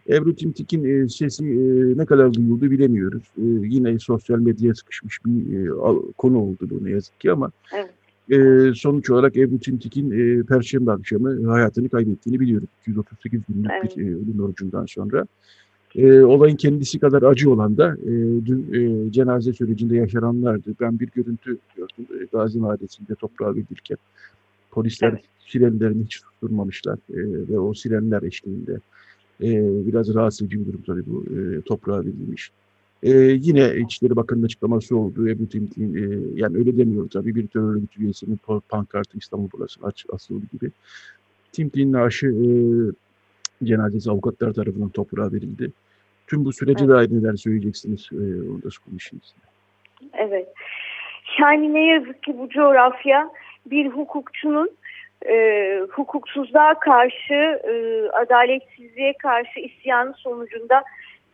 Ebru 0.10 0.36
Timtik'in 0.36 0.84
e, 0.84 1.10
sesi 1.10 1.46
e, 1.46 1.98
ne 1.98 2.06
kadar 2.06 2.34
duyuldu 2.34 2.72
bilemiyoruz. 2.72 3.24
E, 3.38 3.44
yine 3.68 4.00
sosyal 4.00 4.40
medyaya 4.40 4.76
sıkışmış 4.76 5.20
bir 5.26 5.58
e, 5.58 5.70
konu 6.18 6.40
oldu 6.40 6.68
bu 6.70 6.86
ne 6.86 6.90
yazık 6.90 7.20
ki 7.20 7.32
ama 7.32 7.52
evet. 7.74 7.90
e, 8.30 8.74
sonuç 8.76 9.10
olarak 9.10 9.38
Ebru 9.38 9.60
Timtik'in 9.60 10.12
e, 10.12 10.44
Perşembe 10.44 10.92
akşamı 10.92 11.50
hayatını 11.50 11.90
kaybettiğini 11.90 12.40
biliyoruz. 12.40 12.70
238 12.82 13.42
günlük 13.50 13.72
evet. 13.82 13.98
bir 13.98 14.04
e, 14.04 14.08
ölüm 14.08 14.40
orucundan 14.44 14.86
sonra. 14.86 15.26
E, 15.96 16.22
olayın 16.22 16.56
kendisi 16.56 17.00
kadar 17.00 17.22
acı 17.22 17.52
olan 17.52 17.78
da 17.78 17.98
e, 18.04 18.12
dün 18.46 18.74
e, 18.74 19.12
cenaze 19.12 19.54
sürecinde 19.54 19.96
yaşananlardı. 19.96 20.76
Ben 20.80 21.00
bir 21.00 21.10
görüntü 21.16 21.58
gördüm 21.76 22.22
e, 22.22 22.26
Gazi 22.32 22.60
Mahallesi'nde 22.60 23.16
toprağa 23.16 23.56
verilirken. 23.56 23.98
Polisler 24.72 25.10
evet. 25.10 25.24
sirenlerini 25.40 26.04
hiç 26.04 26.22
tutturmamışlar 26.22 26.96
e, 26.96 27.50
ve 27.50 27.60
o 27.60 27.74
sirenler 27.74 28.22
eşliğinde 28.22 28.80
e, 29.44 29.48
biraz 29.88 30.16
rahatsız 30.16 30.42
edici 30.42 30.60
bir 30.60 30.66
durum 30.66 30.82
tabii 30.82 31.04
bu 31.06 31.26
e, 31.26 31.62
toprağa 31.62 32.00
verilmiş. 32.00 32.52
E, 33.04 33.10
yine 33.20 33.76
İçişleri 33.76 34.16
Bakanı'nın 34.16 34.46
açıklaması 34.46 34.98
oldu. 34.98 35.30
Ebru 35.30 35.50
Timtik'in, 35.50 35.96
e, 35.96 36.20
yani 36.36 36.58
öyle 36.58 36.78
demiyor 36.78 37.10
tabii 37.10 37.36
bir 37.36 37.48
terör 37.48 37.76
örgütü 37.76 38.04
üyesinin 38.04 38.40
pankartı 38.70 39.18
İstanbul 39.18 39.50
Balası'na 39.60 39.88
aç, 39.88 40.06
asıldı 40.14 40.46
gibi. 40.54 40.72
Timtik'in 41.52 41.94
naaşı 41.94 42.28
e, 42.28 42.48
cenazesi 43.66 44.12
avukatlar 44.12 44.54
tarafından 44.54 44.90
toprağa 44.90 45.32
verildi. 45.32 45.72
Tüm 46.28 46.46
bu 46.46 46.54
sürece 46.54 46.86
evet. 46.86 46.96
dair 46.96 47.12
neler 47.12 47.36
söyleyeceksiniz? 47.36 48.10
E, 48.12 48.16
onu 48.16 48.64
da 48.64 48.70
konuşayım 48.86 49.22
Evet. 50.14 50.48
Yani 51.40 51.74
ne 51.74 51.86
yazık 51.86 52.24
ki 52.24 52.36
bu 52.40 52.50
coğrafya 52.50 53.30
bir 53.66 53.88
hukukçunun 53.88 54.70
e, 55.26 55.80
hukuksuzluğa 55.92 56.80
karşı, 56.80 57.62
e, 57.64 58.04
adaletsizliğe 58.10 59.14
karşı 59.14 59.60
isyanı 59.60 60.14
sonucunda 60.14 60.84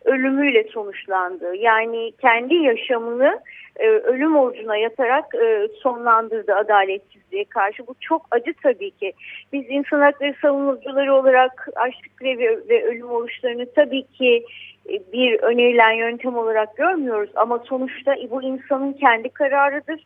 ölümüyle 0.04 0.64
sonuçlandı. 0.64 1.56
Yani 1.56 2.12
kendi 2.20 2.54
yaşamını 2.54 3.40
e, 3.76 3.88
ölüm 3.88 4.36
orucuna 4.36 4.76
yatarak 4.76 5.34
e, 5.34 5.68
sonlandırdı 5.82 6.54
adaletsizliğe 6.54 7.44
karşı. 7.44 7.86
Bu 7.86 7.94
çok 8.00 8.26
acı 8.30 8.54
tabii 8.62 8.90
ki. 8.90 9.12
Biz 9.52 9.64
insan 9.68 10.00
hakları 10.00 10.34
savunucuları 10.42 11.14
olarak 11.14 11.68
açlık 11.76 12.16
grevi 12.16 12.68
ve 12.68 12.84
ölüm 12.84 13.10
oruçlarını 13.10 13.66
tabii 13.74 14.02
ki 14.02 14.44
e, 14.88 15.12
bir 15.12 15.40
önerilen 15.40 15.92
yöntem 15.92 16.36
olarak 16.36 16.76
görmüyoruz. 16.76 17.30
Ama 17.34 17.58
sonuçta 17.58 18.16
bu 18.30 18.42
insanın 18.42 18.92
kendi 18.92 19.28
kararıdır. 19.28 20.00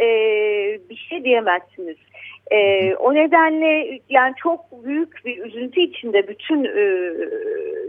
E, 0.00 0.06
bir 0.90 0.96
şey 0.96 1.24
diyemezsiniz. 1.24 1.96
E, 2.50 2.94
o 2.94 3.14
nedenle 3.14 4.00
yani 4.08 4.34
çok 4.42 4.84
büyük 4.84 5.24
bir 5.24 5.44
üzüntü 5.44 5.80
içinde 5.80 6.28
bütün 6.28 6.64
e, 6.64 7.12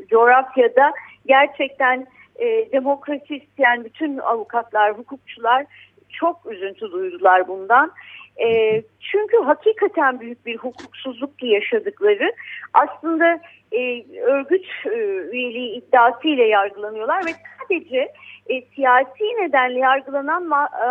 coğrafyada 0.08 0.94
gerçekten 1.26 2.08
e, 2.36 2.72
demokrasi 2.72 3.36
isteyen 3.36 3.84
bütün 3.84 4.18
avukatlar, 4.18 4.98
hukukçular 4.98 5.66
çok 6.10 6.46
üzüntü 6.52 6.92
duydular 6.92 7.48
bundan. 7.48 7.92
E, 8.38 8.82
çünkü 9.00 9.38
hakikaten 9.38 10.20
büyük 10.20 10.46
bir 10.46 10.58
hukuksuzluk 10.58 11.44
yaşadıkları 11.44 12.34
aslında 12.74 13.40
e, 13.72 14.04
örgüt 14.22 14.66
e, 14.86 14.90
üyeliği 15.32 15.72
iddiasıyla 15.72 16.44
yargılanıyorlar 16.44 17.26
ve 17.26 17.32
sadece 17.62 18.14
e, 18.50 18.62
siyasi 18.76 19.24
nedenle 19.24 19.80
yargılanan 19.80 20.44
ma, 20.44 20.70
e, 20.74 20.88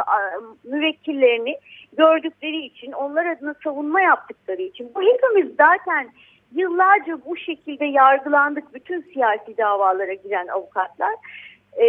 müvekkillerini 0.69 1.57
gördükleri 1.97 2.67
için, 2.67 2.93
onlar 2.93 3.27
adına 3.27 3.55
savunma 3.65 4.01
yaptıkları 4.01 4.63
için. 4.63 4.93
Bu 4.95 5.03
hepimiz 5.03 5.57
zaten 5.57 6.09
yıllarca 6.55 7.19
bu 7.27 7.37
şekilde 7.37 7.85
yargılandık 7.85 8.75
bütün 8.75 9.01
siyasi 9.01 9.57
davalara 9.57 10.15
giren 10.15 10.47
avukatlar. 10.47 11.15
E, 11.77 11.87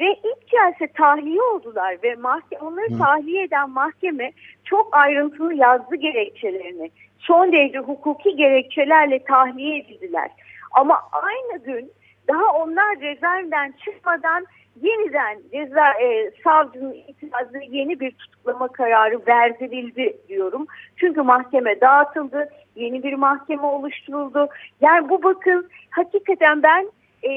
ve 0.00 0.12
ilk 0.24 0.50
gelse 0.50 0.92
tahliye 0.92 1.42
oldular 1.42 1.96
ve 2.02 2.14
mahkeme, 2.14 2.62
onları 2.62 2.94
Hı. 2.94 2.98
tahliye 2.98 3.44
eden 3.44 3.70
mahkeme 3.70 4.32
çok 4.64 4.96
ayrıntılı 4.96 5.54
yazdı 5.54 5.96
gerekçelerini. 5.96 6.90
Son 7.26 7.52
derece 7.52 7.78
hukuki 7.78 8.36
gerekçelerle 8.36 9.24
tahliye 9.24 9.78
edildiler. 9.78 10.30
Ama 10.72 11.00
aynı 11.12 11.64
gün 11.64 11.92
daha 12.28 12.52
onlar 12.52 13.00
rezervden 13.00 13.74
çıkmadan 13.84 14.46
yeniden 14.82 15.38
ceza 15.52 15.90
e, 15.90 16.30
savcının 16.44 16.92
itirazı 16.92 17.58
yeni 17.70 18.00
bir 18.00 18.10
tutuklama 18.10 18.68
kararı 18.68 19.26
verdirildi 19.26 20.16
diyorum. 20.28 20.66
Çünkü 20.96 21.22
mahkeme 21.22 21.80
dağıtıldı, 21.80 22.48
yeni 22.76 23.02
bir 23.02 23.14
mahkeme 23.14 23.66
oluşturuldu. 23.66 24.48
Yani 24.80 25.08
bu 25.08 25.22
bakın 25.22 25.68
hakikaten 25.90 26.62
ben 26.62 26.90
e, 27.22 27.30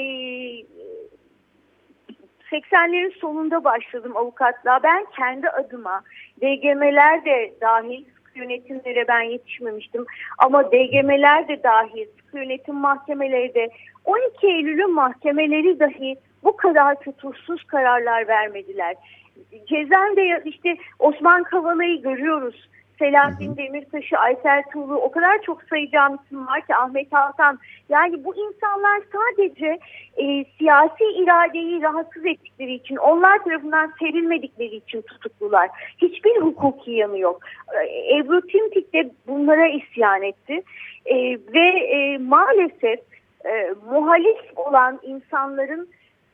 80'lerin 2.51 3.19
sonunda 3.19 3.63
başladım 3.63 4.17
avukatlığa. 4.17 4.83
Ben 4.83 5.05
kendi 5.15 5.49
adıma 5.49 6.03
DGM'ler 6.41 7.25
de 7.25 7.53
dahil 7.61 8.05
yönetimlere 8.39 9.07
ben 9.07 9.21
yetişmemiştim. 9.21 10.05
Ama 10.37 10.71
DGM'ler 10.71 11.47
de 11.47 11.63
dahil, 11.63 12.07
yönetim 12.33 12.75
mahkemeleri 12.75 13.53
de 13.53 13.69
12 14.05 14.47
Eylül'ün 14.47 14.93
mahkemeleri 14.93 15.79
dahi 15.79 16.15
bu 16.43 16.55
kadar 16.55 16.95
tutursuz 16.95 17.63
kararlar 17.63 18.27
vermediler. 18.27 18.95
Cezaevinde 19.65 20.41
işte 20.45 20.77
Osman 20.99 21.43
Kavala'yı 21.43 22.01
görüyoruz. 22.01 22.69
Selahattin 22.99 23.57
Demirtaş'ı, 23.57 24.17
Aysel 24.17 24.63
Tuğlu 24.73 24.95
o 24.95 25.11
kadar 25.11 25.41
çok 25.41 25.63
sayacağım 25.63 26.19
isim 26.25 26.47
var 26.47 26.61
ki 26.61 26.75
Ahmet 26.75 27.13
Hakan. 27.13 27.59
Yani 27.89 28.23
bu 28.23 28.35
insanlar 28.35 29.01
sadece 29.13 29.79
e, 30.17 30.45
siyasi 30.57 31.03
iradeyi 31.03 31.81
rahatsız 31.81 32.25
ettikleri 32.25 32.73
için, 32.73 32.95
onlar 32.95 33.43
tarafından 33.43 33.93
serilmedikleri 33.99 34.75
için 34.75 35.01
tutuklular. 35.01 35.69
Hiçbir 35.97 36.41
hukuki 36.41 36.91
yanı 36.91 37.19
yok. 37.19 37.39
E, 37.83 38.17
Ebru 38.17 38.41
Timtik 38.41 38.93
de 38.93 39.11
bunlara 39.27 39.67
isyan 39.67 40.23
etti. 40.23 40.61
E, 41.05 41.15
ve 41.53 41.67
e, 41.69 42.17
maalesef 42.17 42.99
e, 43.45 43.73
muhalif 43.91 44.39
olan 44.55 44.99
insanların 45.03 45.89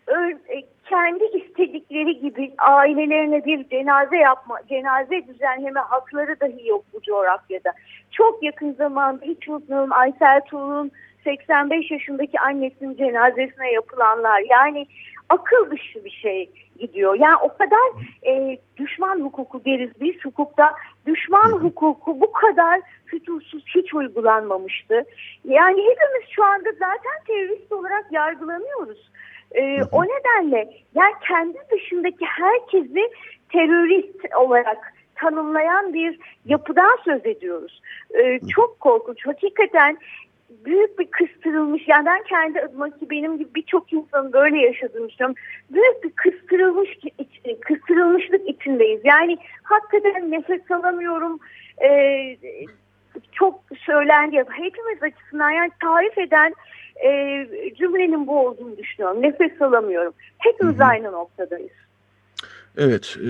e, 0.07 0.63
kendi 0.89 1.23
istedikleri 1.23 2.19
gibi 2.19 2.53
ailelerine 2.57 3.45
bir 3.45 3.69
cenaze 3.69 4.17
yapma, 4.17 4.59
cenaze 4.69 5.27
düzenleme 5.27 5.79
hakları 5.79 6.39
dahi 6.39 6.67
yok 6.67 6.85
bu 6.93 7.01
coğrafyada. 7.01 7.73
Çok 8.11 8.43
yakın 8.43 8.73
zamanda 8.73 9.25
hiç 9.25 9.49
unutmuyorum 9.49 9.93
Aysel 9.93 10.41
Tuğ'un 10.41 10.91
85 11.23 11.91
yaşındaki 11.91 12.39
annesinin 12.39 12.97
cenazesine 12.97 13.71
yapılanlar. 13.71 14.41
Yani 14.49 14.87
akıl 15.29 15.71
dışı 15.71 16.05
bir 16.05 16.11
şey 16.11 16.49
gidiyor. 16.79 17.15
Yani 17.19 17.37
o 17.41 17.57
kadar 17.57 18.05
e, 18.27 18.57
düşman 18.77 19.21
hukuku 19.21 19.65
deriz 19.65 19.91
biz 20.01 20.25
hukukta. 20.25 20.73
Düşman 21.05 21.51
hukuku 21.51 22.21
bu 22.21 22.31
kadar 22.31 22.81
fütursuz 23.05 23.63
hiç 23.75 23.93
uygulanmamıştı. 23.93 25.03
Yani 25.45 25.81
hepimiz 25.81 26.29
şu 26.29 26.43
anda 26.43 26.71
zaten 26.71 27.23
terörist 27.27 27.71
olarak 27.71 28.05
yargılanıyoruz. 28.11 29.11
E, 29.55 29.83
o 29.91 30.03
nedenle 30.03 30.69
yani 30.95 31.13
kendi 31.27 31.57
dışındaki 31.71 32.25
herkesi 32.25 33.09
terörist 33.49 34.35
olarak 34.35 34.93
tanımlayan 35.15 35.93
bir 35.93 36.19
yapıdan 36.45 36.99
söz 37.05 37.25
ediyoruz. 37.25 37.81
E, 38.13 38.39
çok 38.55 38.79
korkunç. 38.79 39.27
Hakikaten 39.27 39.97
büyük 40.49 40.99
bir 40.99 41.05
kıstırılmış 41.05 41.87
yani 41.87 42.05
ben 42.05 42.23
kendi 42.23 42.61
adıma 42.61 42.89
ki 42.89 43.09
benim 43.09 43.37
gibi 43.37 43.55
birçok 43.55 43.93
insanın 43.93 44.33
böyle 44.33 44.57
yaşadığını 44.57 45.09
düşünüyorum. 45.09 45.35
Büyük 45.69 46.03
bir 46.03 46.09
kıstırılmış 46.09 46.89
kıstırılmışlık 47.61 48.49
içindeyiz. 48.49 49.01
Yani 49.03 49.37
hakikaten 49.63 50.31
nefes 50.31 50.71
alamıyorum. 50.71 51.39
Ee, 51.83 52.37
çok 53.31 53.61
söylendi. 53.85 54.43
Hepimiz 54.49 55.03
açısından 55.03 55.49
yani 55.49 55.71
tarif 55.81 56.17
eden 56.17 56.53
e, 57.03 57.47
cümlenin 57.75 58.27
bu 58.27 58.47
olduğunu 58.47 58.77
düşünüyorum. 58.77 59.21
Nefes 59.21 59.61
alamıyorum. 59.61 60.13
Hepimiz 60.37 60.75
Hı 60.75 60.79
-hı. 60.79 60.85
aynı 60.85 61.11
noktadayız. 61.11 61.71
Evet, 62.77 63.17
e, 63.19 63.25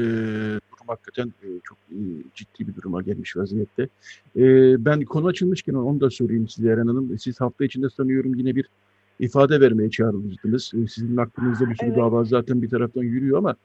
durum 0.86 0.88
hakikaten 0.88 1.28
e, 1.28 1.48
çok 1.64 1.78
e, 1.92 2.00
ciddi 2.36 2.68
bir 2.68 2.76
duruma 2.76 3.02
gelmiş 3.02 3.38
vaziyette. 3.38 3.84
E, 4.36 4.46
ben 4.86 5.02
konu 5.02 5.28
açılmışken 5.28 5.74
onu 5.74 6.02
da 6.02 6.10
sorayım 6.10 6.48
size 6.48 6.70
Eren 6.70 6.88
Hanım. 6.88 7.20
Siz 7.20 7.42
hafta 7.42 7.66
içinde 7.66 7.90
sanıyorum 7.90 8.36
yine 8.36 8.56
bir 8.56 8.70
ifade 9.20 9.62
vermeye 9.62 9.90
çağrılmıştınız. 9.90 10.72
E, 10.74 10.88
sizin 10.88 11.18
aklınızda 11.18 11.70
bir 11.70 11.76
sürü 11.76 11.88
evet. 11.88 11.98
dava 11.98 12.24
zaten 12.24 12.62
bir 12.62 12.70
taraftan 12.70 13.04
yürüyor 13.04 13.38
ama 13.38 13.56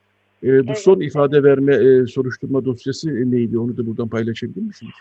e, 0.42 0.48
bu 0.48 0.66
evet. 0.66 0.79
son 0.79 1.00
ifade 1.00 1.42
verme 1.42 1.74
e, 1.74 2.07
soruşturma 2.07 2.64
dosyası 2.64 3.31
neydi? 3.31 3.59
Onu 3.59 3.76
da 3.76 3.87
buradan 3.87 4.09
paylaşabilir 4.09 4.62
misiniz? 4.62 4.94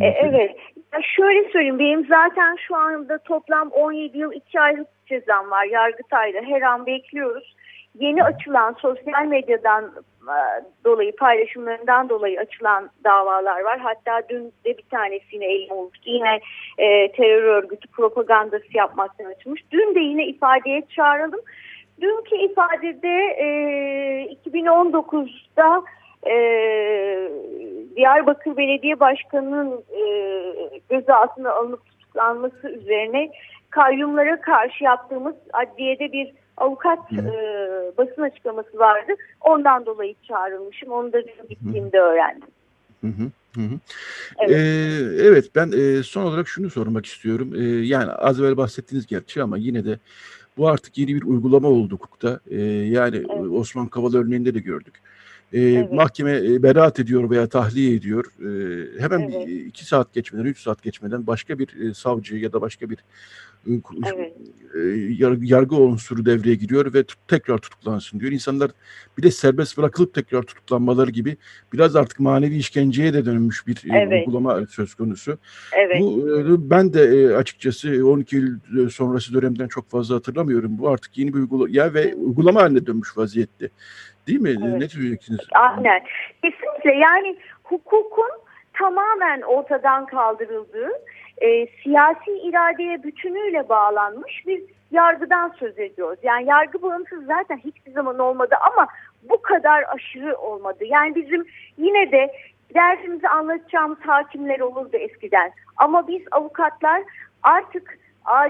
E, 0.00 0.06
evet. 0.06 0.56
Ya 0.92 1.00
şöyle 1.16 1.50
söyleyeyim. 1.52 1.78
Benim 1.78 2.06
zaten 2.06 2.56
şu 2.68 2.76
anda 2.76 3.18
toplam 3.18 3.68
17 3.68 4.18
yıl 4.18 4.32
2 4.32 4.60
aylık 4.60 4.86
cezam 5.06 5.50
var 5.50 5.64
Yargıtay'da. 5.64 6.38
Her 6.40 6.62
an 6.62 6.86
bekliyoruz. 6.86 7.56
Yeni 8.00 8.24
açılan 8.24 8.76
sosyal 8.78 9.26
medyadan 9.26 9.84
e, 10.28 10.38
dolayı 10.84 11.16
paylaşımlarından 11.16 12.08
dolayı 12.08 12.40
açılan 12.40 12.90
davalar 13.04 13.60
var. 13.60 13.78
Hatta 13.78 14.28
dün 14.28 14.52
de 14.64 14.78
bir 14.78 14.84
tanesini 14.90 15.44
elim 15.44 15.70
olmuştu. 15.70 16.10
Yine 16.10 16.40
e, 16.78 17.12
terör 17.12 17.42
örgütü 17.42 17.88
propagandası 17.88 18.66
yapmaktan 18.74 19.24
açılmış. 19.24 19.62
Dün 19.70 19.94
de 19.94 20.00
yine 20.00 20.26
ifadeye 20.26 20.82
çağıralım. 20.96 21.40
Dünkü 22.00 22.36
ifadede 22.36 23.16
e, 23.38 23.46
2019'da 24.44 25.82
e, 26.30 26.36
Diyarbakır 27.96 28.56
Belediye 28.56 29.00
Başkanı'nın 29.00 29.84
e, 30.00 30.02
gözaltına 30.90 31.52
alınıp 31.52 31.86
tutuklanması 31.86 32.68
üzerine 32.68 33.30
kayyumlara 33.70 34.40
karşı 34.40 34.84
yaptığımız 34.84 35.34
adliyede 35.52 36.12
bir 36.12 36.32
avukat 36.56 37.12
e, 37.12 37.24
basın 37.98 38.22
açıklaması 38.22 38.78
vardı. 38.78 39.12
Ondan 39.40 39.86
dolayı 39.86 40.14
çağrılmışım. 40.28 40.90
Onu 40.90 41.12
da 41.12 41.20
gittiğimde 41.20 42.00
öğrendim. 42.00 42.48
Hı 43.00 43.06
hı. 43.06 43.30
Hı 43.54 43.60
hı. 43.60 43.78
Evet. 44.38 44.56
Ee, 44.56 45.26
evet 45.26 45.50
ben 45.54 45.72
e, 45.72 46.02
son 46.02 46.22
olarak 46.22 46.48
şunu 46.48 46.70
sormak 46.70 47.06
istiyorum. 47.06 47.54
E, 47.54 47.62
yani 47.86 48.12
az 48.12 48.40
evvel 48.40 48.56
bahsettiniz 48.56 49.06
gerçi 49.06 49.42
ama 49.42 49.58
yine 49.58 49.84
de 49.84 49.98
bu 50.58 50.68
artık 50.68 50.98
yeni 50.98 51.14
bir 51.14 51.22
uygulama 51.22 51.68
oldu 51.68 51.94
hukukta. 51.94 52.40
E, 52.50 52.60
yani 52.66 53.16
evet. 53.16 53.52
Osman 53.52 53.88
Kavala 53.88 54.18
örneğinde 54.18 54.54
de 54.54 54.58
gördük. 54.58 54.94
E, 55.52 55.60
evet. 55.60 55.92
Mahkeme 55.92 56.36
e, 56.36 56.62
beraat 56.62 57.00
ediyor 57.00 57.30
veya 57.30 57.48
tahliye 57.48 57.94
ediyor. 57.94 58.24
E, 58.40 59.00
hemen 59.00 59.20
evet. 59.20 59.48
iki 59.48 59.84
saat 59.84 60.12
geçmeden, 60.12 60.44
üç 60.44 60.60
saat 60.60 60.82
geçmeden 60.82 61.26
başka 61.26 61.58
bir 61.58 61.88
e, 61.88 61.94
savcı 61.94 62.36
ya 62.36 62.52
da 62.52 62.60
başka 62.60 62.90
bir 62.90 62.98
evet. 64.06 65.38
yargı 65.40 65.76
unsuru 65.76 66.26
devreye 66.26 66.54
giriyor 66.54 66.94
ve 66.94 67.04
tekrar 67.28 67.58
tutuklansın 67.58 68.20
diyor. 68.20 68.32
İnsanlar 68.32 68.70
bir 69.18 69.22
de 69.22 69.30
serbest 69.30 69.78
bırakılıp 69.78 70.14
tekrar 70.14 70.42
tutuklanmaları 70.42 71.10
gibi 71.10 71.36
biraz 71.72 71.96
artık 71.96 72.20
manevi 72.20 72.56
işkenceye 72.56 73.14
de 73.14 73.24
dönmüş 73.24 73.66
bir 73.66 73.84
evet. 73.92 74.26
uygulama 74.26 74.66
söz 74.66 74.94
konusu. 74.94 75.38
Evet. 75.76 76.00
Bu 76.00 76.70
ben 76.70 76.92
de 76.92 77.36
açıkçası 77.36 78.06
12 78.06 78.36
yıl 78.36 78.88
sonrası 78.90 79.34
dönemden 79.34 79.68
çok 79.68 79.90
fazla 79.90 80.14
hatırlamıyorum. 80.14 80.78
Bu 80.78 80.88
artık 80.88 81.18
yeni 81.18 81.34
bir 81.34 81.38
uygulama 81.38 81.70
ya 81.70 81.94
ve 81.94 82.14
uygulama 82.14 82.62
haline 82.62 82.86
dönmüş 82.86 83.16
vaziyette. 83.16 83.70
Değil 84.28 84.40
mi? 84.40 84.50
Evet. 84.50 84.80
Ne 84.80 84.88
söyleyeceksiniz? 84.88 85.40
Aynen. 85.52 86.02
Kesinlikle 86.42 86.94
yani 86.94 87.36
hukukun 87.64 88.30
tamamen 88.72 89.42
ortadan 89.42 90.06
kaldırıldığı 90.06 90.90
e, 91.38 91.66
siyasi 91.66 92.30
iradeye 92.42 93.02
bütünüyle 93.02 93.68
bağlanmış 93.68 94.46
bir 94.46 94.62
yargıdan 94.90 95.54
söz 95.58 95.78
ediyoruz. 95.78 96.18
Yani 96.22 96.48
yargı 96.48 96.82
bağımsız 96.82 97.26
zaten 97.26 97.56
hiçbir 97.56 97.92
zaman 97.92 98.18
olmadı 98.18 98.54
ama 98.72 98.86
bu 99.22 99.42
kadar 99.42 99.84
aşırı 99.94 100.36
olmadı. 100.36 100.84
Yani 100.84 101.14
bizim 101.14 101.46
yine 101.78 102.12
de 102.12 102.32
derdimizi 102.74 103.28
anlatacağımız 103.28 103.98
hakimler 104.00 104.60
olurdu 104.60 104.96
eskiden. 104.96 105.52
Ama 105.76 106.08
biz 106.08 106.22
avukatlar 106.30 107.02
artık 107.42 107.98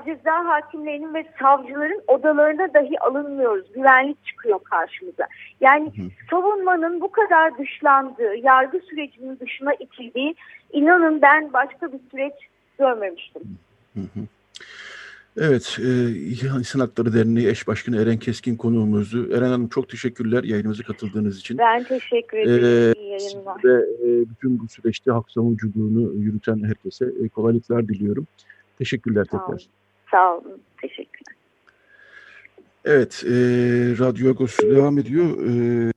ceza 0.05 0.45
hakimlerinin 0.45 1.15
ve 1.15 1.27
savcıların 1.41 2.03
odalarına 2.07 2.75
dahi 2.75 3.01
alınmıyoruz. 3.01 3.73
Güvenlik 3.73 4.25
çıkıyor 4.25 4.61
karşımıza. 4.65 5.27
Yani 5.61 5.93
hı 5.97 6.03
hı. 6.03 6.07
savunmanın 6.31 7.01
bu 7.01 7.11
kadar 7.11 7.59
dışlandığı, 7.59 8.35
yargı 8.43 8.81
sürecinin 8.81 9.39
dışına 9.39 9.75
itildiği 9.75 10.35
inanın 10.73 11.23
ben 11.23 11.53
başka 11.53 11.93
bir 11.93 11.99
süreç 12.11 12.35
görmemiştim. 12.79 13.43
Hı 13.95 14.01
hı. 14.01 14.21
Evet, 15.41 15.79
e, 15.81 16.11
İnsan 16.59 16.81
Hakları 16.81 17.15
Derneği 17.15 17.49
Eş 17.49 17.69
Başkanı 17.69 18.03
Eren 18.03 18.19
Keskin 18.19 18.57
konuğumuzdu. 18.57 19.33
Eren 19.33 19.49
Hanım 19.49 19.69
çok 19.69 19.89
teşekkürler 19.89 20.45
yayınımıza 20.45 20.83
katıldığınız 20.83 21.39
için. 21.39 21.59
Ben 21.59 21.85
teşekkür 21.85 22.39
ederim. 22.39 22.65
Ee, 22.65 23.01
İyi 23.01 23.11
yayınlar. 23.11 23.65
Ve 23.65 23.75
e, 23.75 24.31
bütün 24.31 24.59
bu 24.59 24.69
süreçte 24.69 25.11
hak 25.11 25.31
savunuculuğunu 25.31 26.15
yürüten 26.15 26.65
herkese 26.65 27.05
e, 27.25 27.29
kolaylıklar 27.29 27.89
diliyorum. 27.89 28.27
Teşekkürler 28.79 29.25
Sağ 29.25 29.31
tekrar. 29.31 29.49
Olun. 29.49 29.61
Sağ 30.11 30.37
olun. 30.37 30.61
Teşekkürler. 30.81 31.37
Evet, 32.85 33.25
e, 33.27 33.31
Radyo 33.99 34.31
Agos 34.31 34.59
devam 34.59 34.99
ediyor. 34.99 35.47
E, 35.47 35.93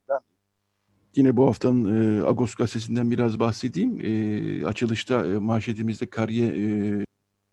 yine 1.16 1.38
bu 1.38 1.48
haftanın 1.48 1.86
e, 1.86 2.24
Agos 2.26 2.56
gazetesinden 2.56 3.12
biraz 3.12 3.40
bahsedeyim. 3.40 4.00
E, 4.04 4.66
açılışta 4.66 5.26
e, 5.26 5.38
manşetimizde 5.38 6.06
Kariye 6.06 6.48
e, 6.48 7.06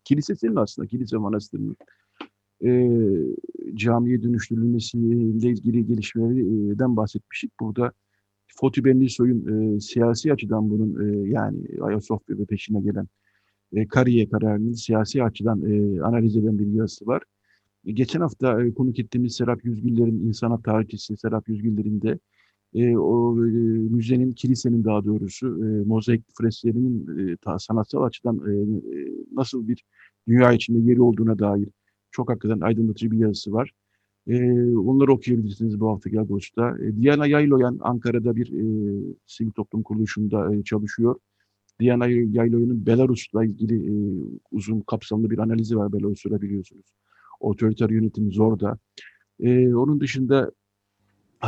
Kilisesi'nin 0.05 0.57
aslında, 0.57 0.89
Kilise 0.89 1.17
Manastırı'nın 1.17 1.77
e, 2.65 2.71
camiye 3.75 4.23
dönüştürülmesiyle 4.23 5.49
ilgili 5.51 5.87
gelişmelerden 5.87 6.97
bahsetmiştik. 6.97 7.61
Burada 7.61 7.93
Foti 8.47 8.85
Benli 8.85 9.11
Soy'un 9.11 9.77
e, 9.77 9.81
siyasi 9.81 10.33
açıdan 10.33 10.71
bunun 10.71 11.09
e, 11.09 11.29
yani 11.29 11.59
Ayasofya 11.81 12.39
ve 12.39 12.45
peşine 12.45 12.81
gelen 12.81 13.07
e, 13.73 13.89
Kariye 13.89 14.29
kararının 14.29 14.73
siyasi 14.73 15.25
açıdan 15.25 15.63
e, 15.63 16.03
analiz 16.03 16.37
eden 16.37 16.59
bir 16.59 16.67
yazısı 16.67 17.07
var. 17.07 17.23
E, 17.87 17.93
geçen 17.93 18.21
hafta 18.21 18.65
e, 18.65 18.75
konuk 18.75 18.99
ettiğimiz 18.99 19.37
Serap 19.37 19.65
Yüzgüller'in 19.65 20.27
insanat 20.29 20.65
tarihçisi 20.65 21.17
Serap 21.17 21.49
Yüzgüller'in 21.49 22.03
de 22.03 22.19
e, 22.75 22.97
o 22.97 23.47
e, 23.47 23.51
müzenin, 23.91 24.33
kilisenin 24.33 24.85
daha 24.85 25.05
doğrusu 25.05 25.47
e, 25.47 25.85
mozaik 25.85 26.25
fresklerinin 26.39 27.29
e, 27.33 27.37
ta, 27.37 27.59
sanatsal 27.59 28.03
açıdan 28.03 28.41
e, 28.49 28.53
e, 28.99 29.13
nasıl 29.33 29.69
bir 29.69 29.85
dünya 30.29 30.53
içinde 30.53 30.79
yeri 30.91 31.03
olduğuna 31.03 31.39
dair 31.39 31.69
çok 32.11 32.31
hakikaten 32.31 32.61
aydınlatıcı 32.61 33.11
bir 33.11 33.19
yazısı 33.19 33.53
var. 33.53 33.73
E, 34.29 34.63
onları 34.77 35.13
okuyabilirsiniz 35.13 35.81
bu 35.81 35.89
haftaki 35.89 36.21
Ağustos'ta. 36.21 36.79
E, 36.79 37.03
Diana 37.03 37.27
Yayloyan 37.27 37.79
Ankara'da 37.81 38.37
bir 38.37 38.47
e, 38.53 39.15
sivil 39.27 39.51
toplum 39.51 39.83
kuruluşunda 39.83 40.55
e, 40.55 40.63
çalışıyor. 40.63 41.17
Diana 41.81 42.07
Yayloyan'ın 42.07 42.87
Belarus'la 42.87 43.45
ilgili 43.45 43.87
e, 43.87 43.93
uzun 44.51 44.81
kapsamlı 44.81 45.31
bir 45.31 45.39
analizi 45.39 45.77
var 45.77 45.93
Belarus'ta 45.93 46.43
biliyorsunuz. 46.43 46.87
Otoriter 47.41 47.91
yönetim 47.91 48.33
zor 48.33 48.61
da. 48.61 48.79
E, 49.41 49.75
onun 49.75 50.01
dışında 50.01 50.51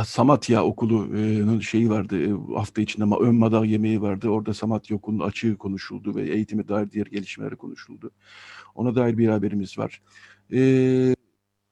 Samatya 0.05 0.63
Okulu'nun 0.63 1.59
şeyi 1.59 1.89
vardı 1.89 2.23
e, 2.23 2.53
hafta 2.55 2.81
içinde 2.81 3.03
ama 3.03 3.19
ön 3.19 3.35
madag 3.35 3.65
yemeği 3.65 4.01
vardı. 4.01 4.29
Orada 4.29 4.53
Samatya 4.53 4.97
Okulu'nun 4.97 5.27
açığı 5.27 5.57
konuşuldu 5.57 6.15
ve 6.15 6.29
eğitime 6.29 6.67
dair 6.67 6.91
diğer 6.91 7.05
gelişmeleri 7.05 7.55
konuşuldu. 7.55 8.11
Ona 8.75 8.95
dair 8.95 9.17
bir 9.17 9.27
haberimiz 9.27 9.77
var. 9.77 10.01
Ee, 10.53 11.15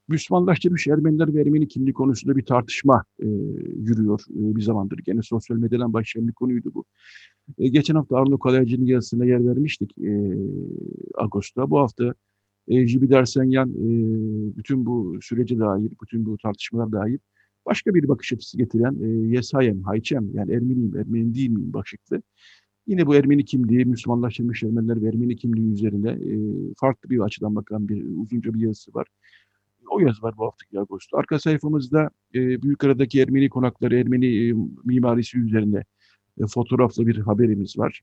Müslümanlaştırmış 0.08 0.86
Ermeniler 0.86 1.34
ve 1.34 1.40
Ermeni 1.40 1.68
kimliği 1.68 1.92
konusunda 1.92 2.36
bir 2.36 2.44
tartışma 2.44 3.04
e, 3.18 3.26
yürüyor 3.76 4.20
e, 4.30 4.56
bir 4.56 4.62
zamandır. 4.62 4.98
Gene 4.98 5.22
sosyal 5.22 5.56
medyadan 5.56 5.92
başlayan 5.92 6.28
bir 6.28 6.32
konuydu 6.32 6.74
bu. 6.74 6.84
E, 7.58 7.68
geçen 7.68 7.94
hafta 7.94 8.16
Arno 8.16 8.38
Kalaycı'nın 8.38 8.86
yazısına 8.86 9.24
yer 9.24 9.46
vermiştik 9.46 9.98
e, 9.98 10.36
Ağustos'ta. 11.14 11.70
Bu 11.70 11.78
hafta 11.78 12.14
e, 12.68 12.86
Jibi 12.86 13.10
Dersenyan 13.10 13.70
e, 13.70 13.86
bütün 14.56 14.86
bu 14.86 15.18
sürece 15.22 15.58
dair, 15.58 15.92
bütün 16.02 16.26
bu 16.26 16.38
tartışmalar 16.38 16.92
dair 16.92 17.20
başka 17.66 17.94
bir 17.94 18.08
bakış 18.08 18.32
açısı 18.32 18.58
getiren 18.58 18.96
e, 19.02 19.06
Yesayem, 19.08 19.82
Hayçem 19.82 20.30
yani 20.34 20.52
Ermeniyim, 20.52 20.96
Ermeni 20.96 21.34
değil 21.34 21.50
miyim 21.50 21.72
başlıklı. 21.72 22.22
Yine 22.86 23.06
bu 23.06 23.14
Ermeni 23.14 23.44
kimliği, 23.44 23.84
Müslümanlaştırmış 23.84 24.62
Ermeniler 24.62 25.02
ve 25.02 25.08
Ermeni 25.08 25.36
kimliği 25.36 25.72
üzerine 25.72 26.10
e, 26.10 26.34
farklı 26.76 27.10
bir 27.10 27.20
açıdan 27.20 27.56
bakan 27.56 27.88
bir 27.88 28.04
uzunca 28.22 28.54
bir 28.54 28.60
yazısı 28.60 28.94
var. 28.94 29.06
O 29.90 30.00
yazı 30.00 30.22
var 30.22 30.34
bu 30.38 30.44
haftaki 30.44 30.78
Ağustos. 30.78 31.08
Arka 31.12 31.38
sayfamızda 31.38 32.10
e, 32.34 32.62
Büyükada'daki 32.62 33.20
Ermeni 33.20 33.48
konakları, 33.48 33.96
Ermeni 33.96 34.48
e, 34.48 34.54
mimarisi 34.84 35.38
üzerine 35.38 35.84
e, 36.40 36.46
fotoğraflı 36.46 37.06
bir 37.06 37.18
haberimiz 37.18 37.78
var. 37.78 38.00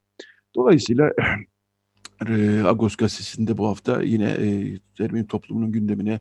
Dolayısıyla 0.55 1.11
e, 2.27 2.61
Agos 2.65 2.95
gazetesinde 2.95 3.57
bu 3.57 3.67
hafta 3.67 4.01
yine 4.01 4.29
e, 4.29 4.77
Ermeni 5.03 5.27
toplumunun 5.27 5.71
gündemine 5.71 6.19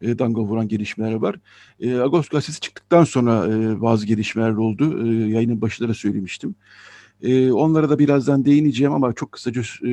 e, 0.00 0.18
damga 0.18 0.42
vuran 0.42 0.68
gelişmeler 0.68 1.14
var. 1.14 1.36
E, 1.80 1.94
Agos 1.94 2.28
gazetesi 2.28 2.60
çıktıktan 2.60 3.04
sonra 3.04 3.46
e, 3.48 3.80
bazı 3.80 4.06
gelişmeler 4.06 4.50
oldu. 4.50 5.08
E, 5.08 5.28
yayının 5.28 5.60
başında 5.60 5.88
da 5.88 5.94
söylemiştim. 5.94 6.54
E, 7.22 7.52
onlara 7.52 7.90
da 7.90 7.98
birazdan 7.98 8.44
değineceğim 8.44 8.92
ama 8.92 9.12
çok 9.12 9.32
kısaca 9.32 9.60
e, 9.60 9.88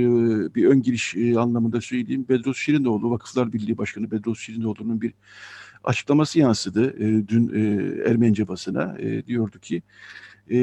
bir 0.56 0.66
ön 0.68 0.82
giriş 0.82 1.16
e, 1.16 1.40
anlamında 1.40 1.82
söyleyeyim. 1.82 2.26
Bedros 2.30 2.58
Şirinoğlu, 2.58 3.12
Vakıflar 3.12 3.54
Birliği 3.54 3.78
Başkanı 3.78 4.12
Bedros 4.12 4.40
Şirinoğlu'nun 4.40 5.02
bir 5.02 5.14
açıklaması 5.84 6.40
yansıdı 6.40 6.96
e, 6.98 7.28
dün 7.28 7.52
e, 7.54 8.10
Ermenice 8.10 8.48
basına. 8.48 8.98
E, 9.00 9.26
diyordu 9.26 9.60
ki 9.60 9.84
e, 10.52 10.58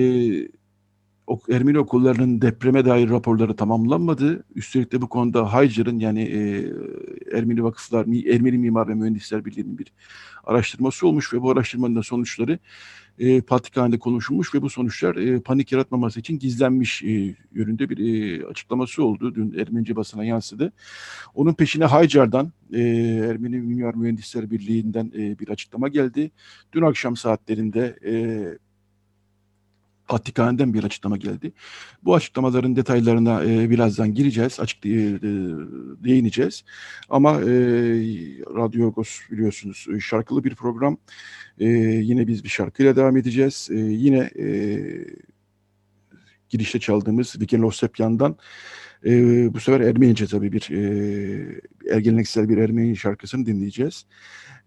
Ermeni 1.50 1.78
okullarının 1.78 2.42
depreme 2.42 2.84
dair 2.84 3.10
raporları 3.10 3.56
tamamlanmadı. 3.56 4.44
Üstelik 4.54 4.92
de 4.92 5.02
bu 5.02 5.08
konuda 5.08 5.52
Haycer'ın 5.52 5.98
yani 5.98 6.22
e, 6.22 6.38
Ermeni 7.36 7.64
Vakıflar, 7.64 8.00
Ermeni 8.34 8.58
Mimar 8.58 8.88
ve 8.88 8.94
Mühendisler 8.94 9.44
Birliği'nin 9.44 9.78
bir 9.78 9.92
araştırması 10.44 11.06
olmuş 11.06 11.34
ve 11.34 11.42
bu 11.42 11.50
araştırmanın 11.50 11.96
da 11.96 12.02
sonuçları 12.02 12.58
e, 13.18 13.40
Patrikhane'de 13.40 13.98
konuşulmuş 13.98 14.54
ve 14.54 14.62
bu 14.62 14.70
sonuçlar 14.70 15.16
e, 15.16 15.40
panik 15.40 15.72
yaratmaması 15.72 16.20
için 16.20 16.38
gizlenmiş 16.38 17.02
e, 17.02 17.34
yönünde 17.52 17.90
bir 17.90 17.98
e, 17.98 18.46
açıklaması 18.46 19.04
oldu. 19.04 19.34
Dün 19.34 19.58
Ermenice 19.58 19.96
basına 19.96 20.24
yansıdı. 20.24 20.72
Onun 21.34 21.54
peşine 21.54 21.84
Haycar'dan, 21.84 22.52
e, 22.72 22.80
Ermeni 23.30 23.56
Mimar 23.56 23.94
Mühendisler 23.94 24.50
Birliği'nden 24.50 25.12
e, 25.16 25.38
bir 25.38 25.48
açıklama 25.48 25.88
geldi. 25.88 26.30
Dün 26.72 26.82
akşam 26.82 27.16
saatlerinde 27.16 27.98
e, 28.06 28.12
Patrikhane'den 30.08 30.74
bir 30.74 30.84
açıklama 30.84 31.16
geldi. 31.16 31.52
Bu 32.04 32.14
açıklamaların 32.14 32.76
detaylarına 32.76 33.44
e, 33.44 33.70
birazdan 33.70 34.14
gireceğiz, 34.14 34.60
açık 34.60 34.86
e, 34.86 34.90
e, 34.90 35.20
değineceğiz. 36.04 36.64
Ama 37.08 37.32
e, 37.40 37.46
Radyo 38.56 38.88
Agos 38.88 39.20
biliyorsunuz 39.30 39.86
e, 39.96 40.00
şarkılı 40.00 40.44
bir 40.44 40.54
program. 40.54 40.98
E, 41.60 41.66
yine 42.02 42.26
biz 42.26 42.44
bir 42.44 42.48
şarkıyla 42.48 42.96
devam 42.96 43.16
edeceğiz. 43.16 43.68
E, 43.72 43.76
yine 43.78 44.30
e, 44.38 44.48
girişte 46.50 46.80
çaldığımız 46.80 47.40
Viken 47.40 47.62
Losepyan'dan 47.62 48.36
e, 49.06 49.10
bu 49.54 49.60
sefer 49.60 49.80
Ermenice 49.80 50.26
tabii 50.26 50.52
bir 50.52 50.70
e, 50.70 52.00
geleneksel 52.00 52.48
bir 52.48 52.58
Ermeni 52.58 52.96
şarkısını 52.96 53.46
dinleyeceğiz. 53.46 54.06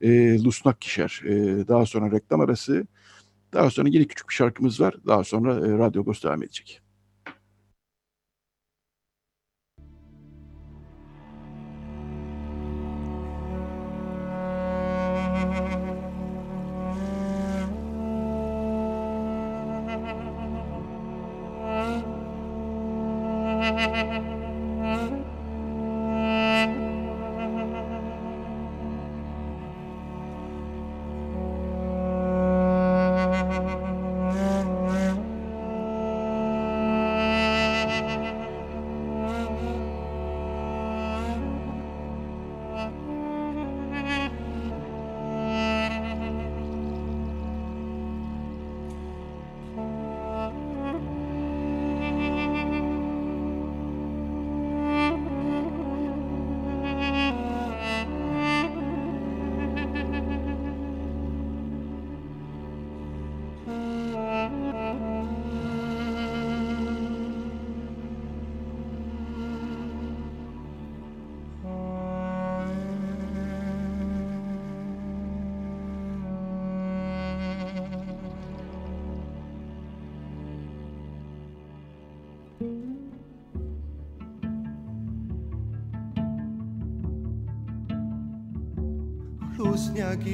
E, 0.01 0.39
Lusnak 0.43 0.82
Kişer. 0.82 1.21
E, 1.25 1.67
daha 1.67 1.86
sonra 1.86 2.12
reklam 2.12 2.41
arası 2.41 2.88
daha 3.53 3.69
sonra 3.69 3.89
yine 3.89 4.05
küçük 4.05 4.29
bir 4.29 4.33
şarkımız 4.33 4.81
var. 4.81 4.95
Daha 5.07 5.23
sonra 5.23 5.53
e, 5.67 5.77
Radyo 5.77 6.01
Agos 6.01 6.23
devam 6.23 6.43
edecek. 6.43 6.81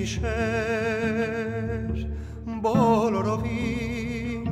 Լուսնյակի 0.07 0.23
շեր 0.23 1.97
բոլորովին 2.63 4.45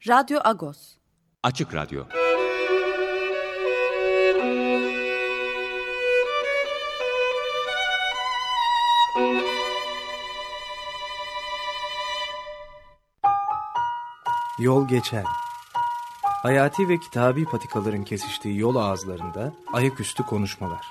Radyo 0.07 0.39
Agos. 0.43 0.77
Açık 1.43 1.73
Radyo. 1.73 2.03
Yol 14.59 14.87
geçer. 14.87 15.23
Hayati 16.23 16.89
ve 16.89 16.99
kitabi 16.99 17.45
patikaların 17.45 18.03
kesiştiği 18.03 18.59
yol 18.59 18.75
ağızlarında 18.75 19.53
ayaküstü 19.73 20.23
konuşmalar. 20.23 20.85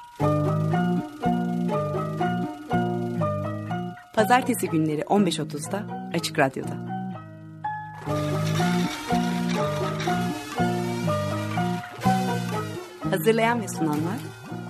Pazartesi 4.15 4.69
günleri 4.69 5.01
15.30'da 5.01 6.11
Açık 6.15 6.39
Radyo'da. 6.39 6.90
Hazırlayan 13.11 13.63
ve 13.63 13.69
sunanlar 13.69 14.19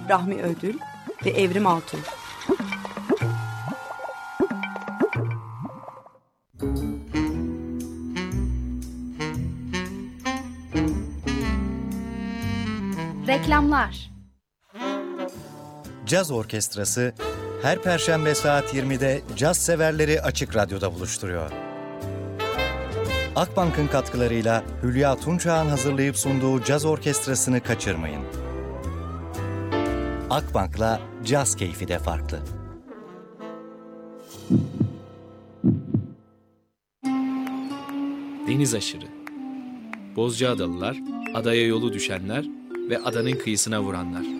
Rahmi 0.08 0.42
Ödül 0.42 0.78
ve 1.24 1.30
Evrim 1.30 1.66
Altun. 1.66 2.00
Reklamlar 13.26 14.10
Caz 16.06 16.30
Orkestrası 16.30 17.14
her 17.62 17.82
perşembe 17.82 18.34
saat 18.34 18.74
20'de 18.74 19.20
caz 19.36 19.56
severleri 19.56 20.22
Açık 20.22 20.56
Radyo'da 20.56 20.94
buluşturuyor. 20.94 21.69
Akbank'ın 23.36 23.86
katkılarıyla 23.86 24.64
Hülya 24.82 25.16
Tunçağ'ın 25.16 25.68
hazırlayıp 25.68 26.16
sunduğu 26.16 26.64
caz 26.64 26.84
orkestrasını 26.84 27.60
kaçırmayın. 27.60 28.22
Akbank'la 30.30 31.00
caz 31.24 31.56
keyfi 31.56 31.88
de 31.88 31.98
farklı. 31.98 32.38
Deniz 38.48 38.74
aşırı. 38.74 39.06
Bozcaadalılar, 40.16 40.96
adaya 41.34 41.66
yolu 41.66 41.92
düşenler 41.92 42.44
ve 42.90 42.98
adanın 42.98 43.32
kıyısına 43.32 43.82
vuranlar. 43.82 44.39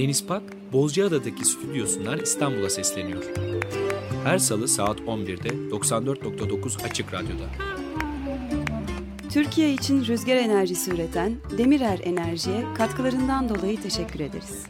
Deniz 0.00 0.26
Pak, 0.26 0.42
Bozcaada'daki 0.72 1.44
stüdyosundan 1.44 2.18
İstanbul'a 2.18 2.70
sesleniyor. 2.70 3.24
Her 4.24 4.38
salı 4.38 4.68
saat 4.68 5.00
11'de 5.00 5.48
94.9 5.48 6.82
Açık 6.84 7.14
Radyo'da. 7.14 7.44
Türkiye 9.30 9.72
için 9.72 10.04
rüzgar 10.04 10.36
enerjisi 10.36 10.90
üreten 10.90 11.36
Demirer 11.58 12.00
Enerji'ye 12.04 12.64
katkılarından 12.74 13.48
dolayı 13.48 13.82
teşekkür 13.82 14.20
ederiz. 14.20 14.66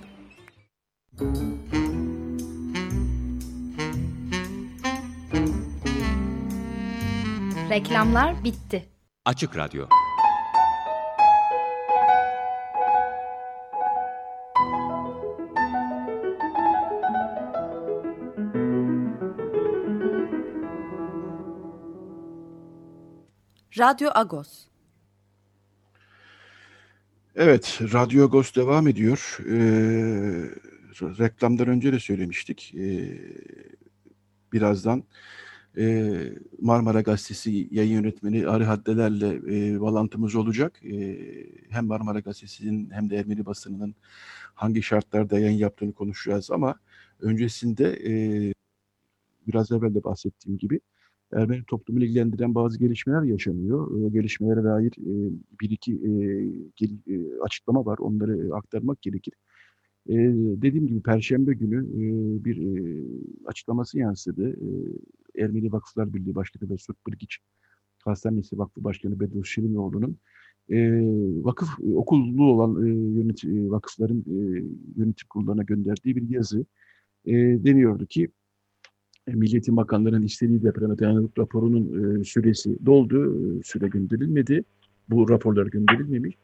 Reklamlar 7.70 8.44
bitti. 8.44 8.88
Açık 9.24 9.56
Radyo. 9.56 9.86
Radyo 23.80 24.10
Agos. 24.14 24.66
Evet, 27.36 27.78
Radyo 27.92 28.24
Agos 28.24 28.56
devam 28.56 28.88
ediyor. 28.88 29.38
Ee, 29.46 30.50
reklamdan 31.00 31.68
önce 31.68 31.92
de 31.92 32.00
söylemiştik. 32.00 32.74
Ee, 32.74 33.20
birazdan 34.52 35.04
e, 35.78 36.12
Marmara 36.60 37.00
Gazetesi 37.00 37.68
yayın 37.70 37.92
yönetmeni 37.92 38.48
Ari 38.48 38.64
Haddeler'le 38.64 39.32
e, 39.48 39.80
bağlantımız 39.80 40.34
olacak. 40.34 40.84
E, 40.84 41.18
hem 41.70 41.86
Marmara 41.86 42.20
Gazetesi'nin 42.20 42.90
hem 42.90 43.10
de 43.10 43.16
Ermeni 43.16 43.46
basınının 43.46 43.94
hangi 44.54 44.82
şartlarda 44.82 45.38
yayın 45.38 45.58
yaptığını 45.58 45.92
konuşacağız 45.92 46.50
ama 46.50 46.74
öncesinde 47.20 47.84
e, 47.84 48.12
biraz 49.46 49.72
evvel 49.72 49.94
de 49.94 50.04
bahsettiğim 50.04 50.58
gibi 50.58 50.80
Ermeni 51.32 51.64
toplumunu 51.64 52.04
ilgilendiren 52.04 52.54
bazı 52.54 52.78
gelişmeler 52.78 53.22
yaşanıyor. 53.22 53.90
O 53.90 54.12
gelişmelere 54.12 54.64
dair 54.64 54.92
e, 54.92 55.32
bir 55.60 55.70
iki 55.70 55.92
e, 55.92 56.10
gel, 56.76 56.90
e, 57.06 57.40
açıklama 57.40 57.86
var. 57.86 57.98
Onları 57.98 58.46
e, 58.46 58.52
aktarmak 58.52 59.02
gerekir. 59.02 59.34
E, 60.08 60.14
dediğim 60.62 60.86
gibi 60.86 61.02
Perşembe 61.02 61.54
günü 61.54 61.78
e, 61.78 62.44
bir 62.44 62.56
e, 62.56 63.04
açıklaması 63.46 63.98
yansıdı. 63.98 64.50
E, 64.50 65.42
Ermeni 65.42 65.72
Vakıflar 65.72 66.14
Birliği 66.14 66.34
Başkanı 66.34 66.70
ve 66.70 66.78
Surt 66.78 66.96
Birgiç 67.06 67.38
Hastanesi 68.04 68.58
Vakfı 68.58 68.84
Başkanı 68.84 69.20
Bedru 69.20 69.44
Şirinoğlu'nun 69.44 70.18
e, 70.70 71.00
vakıf 71.44 71.68
e, 71.68 71.94
okullu 71.94 72.44
olan 72.44 72.86
e, 72.86 72.88
yönet, 72.88 73.44
e, 73.44 73.70
vakıfların 73.70 74.18
e, 74.18 74.64
yönetim 74.96 75.28
kurullarına 75.28 75.62
gönderdiği 75.62 76.16
bir 76.16 76.28
yazı. 76.30 76.66
E, 77.24 77.32
deniyordu 77.64 78.06
ki 78.06 78.28
Milli 79.34 79.54
Eğitim 79.54 79.76
Bakanlığı'nın 79.76 80.22
istediği 80.22 80.62
depreme 80.62 80.98
dayanıklık 80.98 81.38
raporunun 81.38 82.20
e, 82.20 82.24
süresi 82.24 82.86
doldu. 82.86 83.34
E, 83.34 83.62
süre 83.62 83.88
gönderilmedi. 83.88 84.64
Bu 85.08 85.28
raporlar 85.28 85.66
gönderilmemiş. 85.66 86.34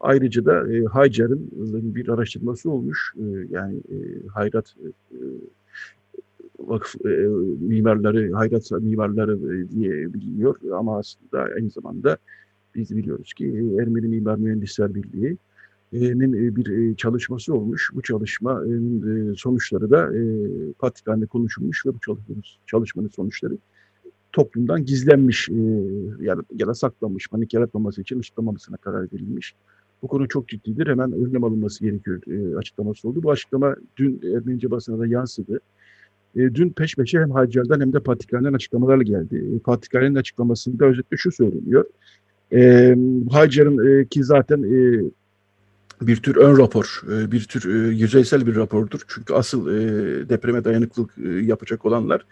Ayrıca 0.00 0.44
da 0.44 0.72
e, 0.72 0.84
Haycar'ın 0.84 1.50
bir 1.94 2.08
araştırması 2.08 2.70
olmuş. 2.70 3.12
E, 3.16 3.24
yani 3.50 3.76
e, 3.76 4.26
Hayrat 4.28 4.74
e, 5.12 5.18
vakıf 6.58 7.06
e, 7.06 7.08
mimarları, 7.60 8.32
Hayrat 8.32 8.70
mimarları 8.70 9.32
e, 9.32 9.70
diye 9.70 10.14
biliniyor. 10.14 10.56
Ama 10.72 10.98
aslında 10.98 11.42
aynı 11.56 11.70
zamanda 11.70 12.16
biz 12.74 12.96
biliyoruz 12.96 13.32
ki 13.32 13.46
e, 13.46 13.82
Ermeni 13.82 14.08
Mimar 14.08 14.38
Mühendisler 14.38 14.94
Birliği 14.94 15.36
e, 15.92 16.56
bir 16.56 16.96
çalışması 16.96 17.54
olmuş. 17.54 17.90
Bu 17.94 18.02
çalışmanın 18.02 19.34
sonuçları 19.34 19.90
da 19.90 20.10
Patrikhane'de 20.78 21.26
konuşulmuş 21.26 21.86
ve 21.86 21.90
bu 21.94 22.16
çalışmanın 22.66 23.08
sonuçları 23.08 23.58
toplumdan 24.32 24.84
gizlenmiş 24.84 25.48
ya 26.58 26.66
da, 26.66 26.74
saklanmış, 26.74 27.28
panik 27.28 27.54
yaratmaması 27.54 28.00
için 28.00 28.18
açıklamamasına 28.18 28.76
karar 28.76 29.02
verilmiş. 29.12 29.54
Bu 30.02 30.08
konu 30.08 30.28
çok 30.28 30.48
ciddidir. 30.48 30.86
Hemen 30.86 31.12
önlem 31.12 31.44
alınması 31.44 31.84
gerekiyor 31.84 32.20
açıklaması 32.58 33.08
oldu. 33.08 33.22
Bu 33.22 33.30
açıklama 33.30 33.76
dün 33.96 34.20
Ermenice 34.36 34.70
basına 34.70 34.98
da 34.98 35.06
yansıdı. 35.06 35.60
dün 36.36 36.70
peş 36.70 36.96
peşe 36.96 37.20
hem 37.20 37.30
Hacer'den 37.30 37.80
hem 37.80 37.92
de 37.92 38.00
Patrikhane'den 38.00 38.52
açıklamalar 38.52 39.00
geldi. 39.00 39.60
Patrikhane'nin 39.64 40.14
açıklamasında 40.14 40.84
özetle 40.84 41.16
şu 41.16 41.32
söyleniyor. 41.32 41.84
E, 42.52 42.96
Hacer'ın 43.30 44.04
ki 44.04 44.24
zaten 44.24 44.62
bir 46.00 46.16
tür 46.16 46.36
ön 46.36 46.58
rapor, 46.58 47.02
e, 47.12 47.32
bir 47.32 47.44
tür 47.44 47.74
e, 47.74 47.94
yüzeysel 47.94 48.46
bir 48.46 48.56
rapordur. 48.56 49.00
Çünkü 49.08 49.34
asıl 49.34 49.68
e, 49.68 50.28
depreme 50.28 50.64
dayanıklılık 50.64 51.10
yapacak 51.42 51.84
olanlar 51.84 52.26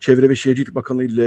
Çevre 0.00 0.28
ve 0.28 0.36
Şehircilik 0.36 0.74
Bakanlığı 0.74 1.04
ile 1.04 1.26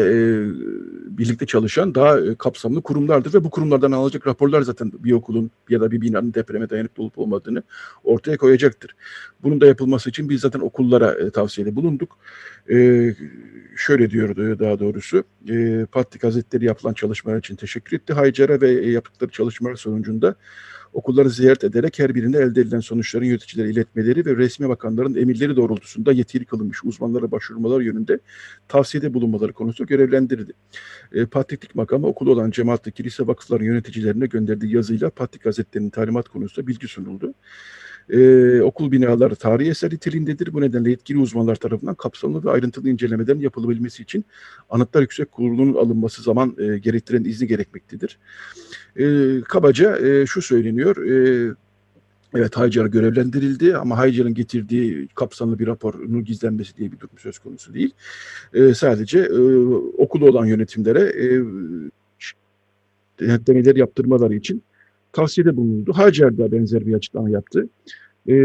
birlikte 1.17 1.45
çalışan 1.45 1.95
daha 1.95 2.37
kapsamlı 2.37 2.81
kurumlardır 2.81 3.33
ve 3.33 3.43
bu 3.43 3.49
kurumlardan 3.49 3.91
alacak 3.91 4.27
raporlar 4.27 4.61
zaten 4.61 4.91
bir 4.99 5.11
okulun 5.11 5.51
ya 5.69 5.81
da 5.81 5.91
bir 5.91 6.01
binanın 6.01 6.33
depreme 6.33 6.69
dayanıklı 6.69 7.03
olup 7.03 7.19
olmadığını 7.19 7.63
ortaya 8.03 8.37
koyacaktır. 8.37 8.95
Bunun 9.43 9.61
da 9.61 9.65
yapılması 9.65 10.09
için 10.09 10.29
biz 10.29 10.41
zaten 10.41 10.59
okullara 10.59 11.29
tavsiyede 11.29 11.75
bulunduk. 11.75 12.17
Şöyle 13.75 14.09
diyordu 14.09 14.59
daha 14.59 14.79
doğrusu, 14.79 15.23
Patrik 15.91 16.23
Hazretleri 16.23 16.65
yapılan 16.65 16.93
çalışmalar 16.93 17.37
için 17.37 17.55
teşekkür 17.55 17.97
etti 17.97 18.13
Haycar'a 18.13 18.61
ve 18.61 18.71
yaptıkları 18.71 19.31
çalışmalar 19.31 19.75
sonucunda 19.75 20.35
okulları 20.93 21.29
ziyaret 21.29 21.63
ederek 21.63 21.99
her 21.99 22.15
birine 22.15 22.37
elde 22.37 22.61
edilen 22.61 22.79
sonuçların 22.79 23.25
yöneticilere 23.25 23.69
iletmeleri 23.69 24.25
ve 24.25 24.35
resmi 24.37 24.69
bakanların 24.69 25.15
emirleri 25.15 25.55
doğrultusunda 25.55 26.11
yetkili 26.11 26.45
kılınmış 26.45 26.83
uzmanlara 26.83 27.31
başvurmalar 27.31 27.81
yönünde 27.81 28.19
tavsiyede 28.67 29.13
bulunmaları 29.13 29.53
konusunda 29.53 29.87
görevlendirdi. 29.87 30.51
E, 31.13 31.25
Patriklik 31.25 31.75
makamı 31.75 32.07
okulu 32.07 32.31
olan 32.31 32.51
cemaatle 32.51 32.91
kilise 32.91 33.27
vakıfların 33.27 33.65
yöneticilerine 33.65 34.25
gönderdiği 34.25 34.75
yazıyla 34.75 35.09
Patrik 35.09 35.45
Hazretleri'nin 35.45 35.89
talimat 35.89 36.29
konusunda 36.29 36.67
bilgi 36.67 36.87
sunuldu. 36.87 37.33
Ee, 38.09 38.61
okul 38.61 38.91
binaları 38.91 39.35
tarihi 39.35 39.69
eser 39.69 39.93
niteliğindedir. 39.93 40.53
Bu 40.53 40.61
nedenle 40.61 40.89
yetkili 40.89 41.17
uzmanlar 41.17 41.55
tarafından 41.55 41.95
kapsamlı 41.95 42.43
ve 42.43 42.51
ayrıntılı 42.51 42.89
incelemelerin 42.89 43.39
yapılabilmesi 43.39 44.03
için 44.03 44.25
Anıtlar 44.69 45.01
Yüksek 45.01 45.31
Kurulu'nun 45.31 45.73
alınması 45.73 46.21
zaman 46.21 46.55
e, 46.57 46.77
gerektiren 46.77 47.23
izni 47.23 47.47
gerekmektedir. 47.47 48.17
E, 48.99 49.05
kabaca 49.41 49.97
e, 49.97 50.25
şu 50.25 50.41
söyleniyor. 50.41 50.97
E, 50.97 51.55
Evet 52.35 52.57
Haycar 52.57 52.85
görevlendirildi 52.85 53.77
ama 53.77 53.97
Haycar'ın 53.97 54.33
getirdiği 54.33 55.07
kapsamlı 55.07 55.59
bir 55.59 55.67
raporun 55.67 56.23
gizlenmesi 56.23 56.77
diye 56.77 56.91
bir 56.91 56.99
durum 56.99 57.17
söz 57.17 57.39
konusu 57.39 57.73
değil. 57.73 57.93
E, 58.53 58.73
sadece 58.73 59.19
e, 59.19 59.39
okulu 59.97 60.29
olan 60.29 60.45
yönetimlere 60.45 60.99
e, 60.99 61.27
denetlemeleri 63.19 63.79
yaptırmaları 63.79 64.35
için 64.35 64.63
tavsiyede 65.17 65.57
bulundu. 65.57 65.93
Hacer 65.93 66.37
de 66.37 66.51
benzer 66.51 66.87
bir 66.87 66.93
açıklama 66.93 67.29
yaptı. 67.29 67.69
E, 68.27 68.35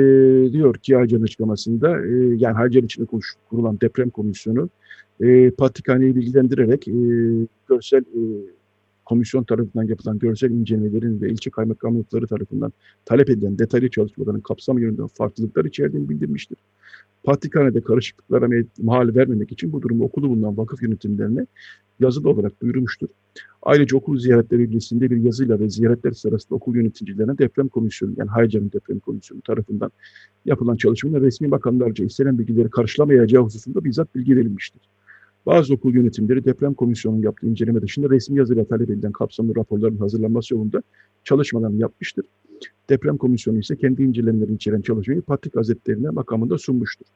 diyor 0.53 0.75
ki 0.75 0.97
Hacer'ın 0.97 1.23
açıklamasında 1.23 2.07
e, 2.07 2.11
yani 2.37 2.55
Hacer 2.55 2.83
içinde 2.83 3.07
kurulan 3.51 3.81
deprem 3.81 4.11
komisyonu 4.11 4.69
e, 5.21 5.51
Patrikhane'yi 5.51 6.17
bilgilendirerek 6.17 6.89
e, 6.89 6.93
görsel 7.69 8.01
e, 8.01 8.23
komisyon 9.13 9.45
tarafından 9.45 9.83
yapılan 9.83 10.19
görsel 10.19 10.51
incelemelerin 10.51 11.21
ve 11.21 11.31
ilçe 11.31 11.51
kaymakamlıkları 11.51 12.27
tarafından 12.27 12.73
talep 13.05 13.31
edilen 13.31 13.59
detaylı 13.59 13.91
çalışmaların 13.91 14.41
kapsamı 14.41 14.81
yönünden 14.81 15.07
farklılıklar 15.07 15.65
içerdiğini 15.65 16.09
bildirmiştir. 16.09 16.59
Patrikhane'de 17.25 17.81
karışıklıklara 17.81 18.49
mahal 18.83 19.15
vermemek 19.15 19.53
için 19.53 19.73
bu 19.73 19.83
durumu 19.83 20.05
okulu 20.05 20.29
bulunan 20.29 20.57
vakıf 20.57 20.83
yönetimlerine 20.83 21.47
yazılı 22.01 22.31
olarak 22.31 22.63
duyurmuştur. 22.63 23.09
Ayrıca 23.63 23.97
okul 23.97 24.19
ziyaretleri 24.19 24.63
ilgisinde 24.63 25.11
bir 25.11 25.17
yazıyla 25.17 25.61
ve 25.61 25.71
ziyaretler 25.71 26.13
sırasında 26.13 26.55
okul 26.55 26.77
yöneticilerine 26.77 27.39
deprem 27.39 27.69
komisyonu 27.69 28.13
yani 28.17 28.31
Haycar'ın 28.31 28.73
deprem 28.73 28.99
komisyonu 28.99 29.41
tarafından 29.43 29.91
yapılan 30.45 30.77
çalışmada 30.77 31.21
resmi 31.21 31.51
bakanlarca 31.51 32.05
istenen 32.05 32.39
bilgileri 32.39 32.71
karşılamayacağı 32.71 33.43
hususunda 33.43 33.85
bizzat 33.85 34.15
bilgi 34.15 34.37
verilmiştir. 34.37 34.81
Bazı 35.47 35.75
okul 35.75 35.95
yönetimleri 35.95 36.45
deprem 36.45 36.75
komisyonunun 36.75 37.23
yaptığı 37.23 37.47
inceleme 37.47 37.83
dışında 37.83 38.11
resmi 38.11 38.39
yazıyla 38.39 38.65
talep 38.65 38.91
edilen 38.91 39.13
kapsamlı 39.13 39.57
raporların 39.57 39.97
hazırlanması 39.97 40.55
yolunda 40.55 40.83
çalışmalarını 41.25 41.81
yapmıştır. 41.81 42.25
Deprem 42.91 43.17
komisyonu 43.17 43.59
ise 43.59 43.77
kendi 43.77 44.03
incelemelerini 44.03 44.55
içeren 44.55 44.81
çalışmayı 44.81 45.23
Patrik 45.23 45.57
Hazretlerine 45.57 46.11
makamında 46.11 46.59
sunmuştur. 46.59 47.07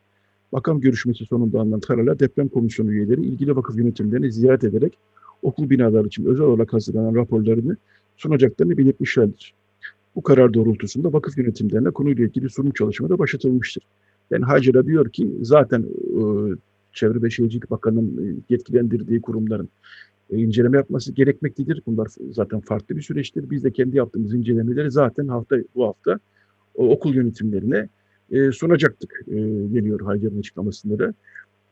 Makam 0.52 0.80
görüşmesi 0.80 1.24
sonunda 1.24 1.60
alınan 1.60 1.80
kararlar 1.80 2.18
deprem 2.18 2.48
komisyonu 2.48 2.92
üyeleri 2.92 3.20
ilgili 3.20 3.56
vakıf 3.56 3.78
yönetimlerini 3.78 4.32
ziyaret 4.32 4.64
ederek 4.64 4.98
okul 5.42 5.70
binaları 5.70 6.06
için 6.06 6.24
özel 6.24 6.46
olarak 6.46 6.72
hazırlanan 6.72 7.14
raporlarını 7.14 7.76
sunacaklarını 8.16 8.78
belirtmişlerdir. 8.78 9.54
Bu 10.16 10.22
karar 10.22 10.54
doğrultusunda 10.54 11.12
vakıf 11.12 11.38
yönetimlerine 11.38 11.90
konuyla 11.90 12.24
ilgili 12.24 12.50
sunum 12.50 12.72
çalışmaları 12.72 13.18
başlatılmıştır. 13.18 13.82
Yani 14.30 14.44
Hacer'a 14.44 14.86
diyor 14.86 15.10
ki 15.10 15.30
zaten 15.42 15.82
e, 15.82 16.22
Çevre 16.96 17.22
ve 17.22 17.30
Şehircilik 17.30 17.70
Bakanı'nın 17.70 18.28
e, 18.28 18.36
yetkilendirdiği 18.48 19.20
kurumların 19.20 19.68
e, 20.30 20.38
inceleme 20.38 20.76
yapması 20.76 21.12
gerekmektedir. 21.12 21.82
Bunlar 21.86 22.08
zaten 22.30 22.60
farklı 22.60 22.96
bir 22.96 23.02
süreçtir. 23.02 23.50
Biz 23.50 23.64
de 23.64 23.70
kendi 23.70 23.96
yaptığımız 23.96 24.34
incelemeleri 24.34 24.90
zaten 24.90 25.28
hafta 25.28 25.56
bu 25.74 25.86
hafta 25.86 26.18
okul 26.74 27.14
yönetimlerine 27.14 27.88
e, 28.30 28.52
sunacaktık 28.52 29.22
geliyor 29.72 30.00
Hacer'in 30.00 30.38
açıklamasında 30.38 30.98
da. 30.98 31.14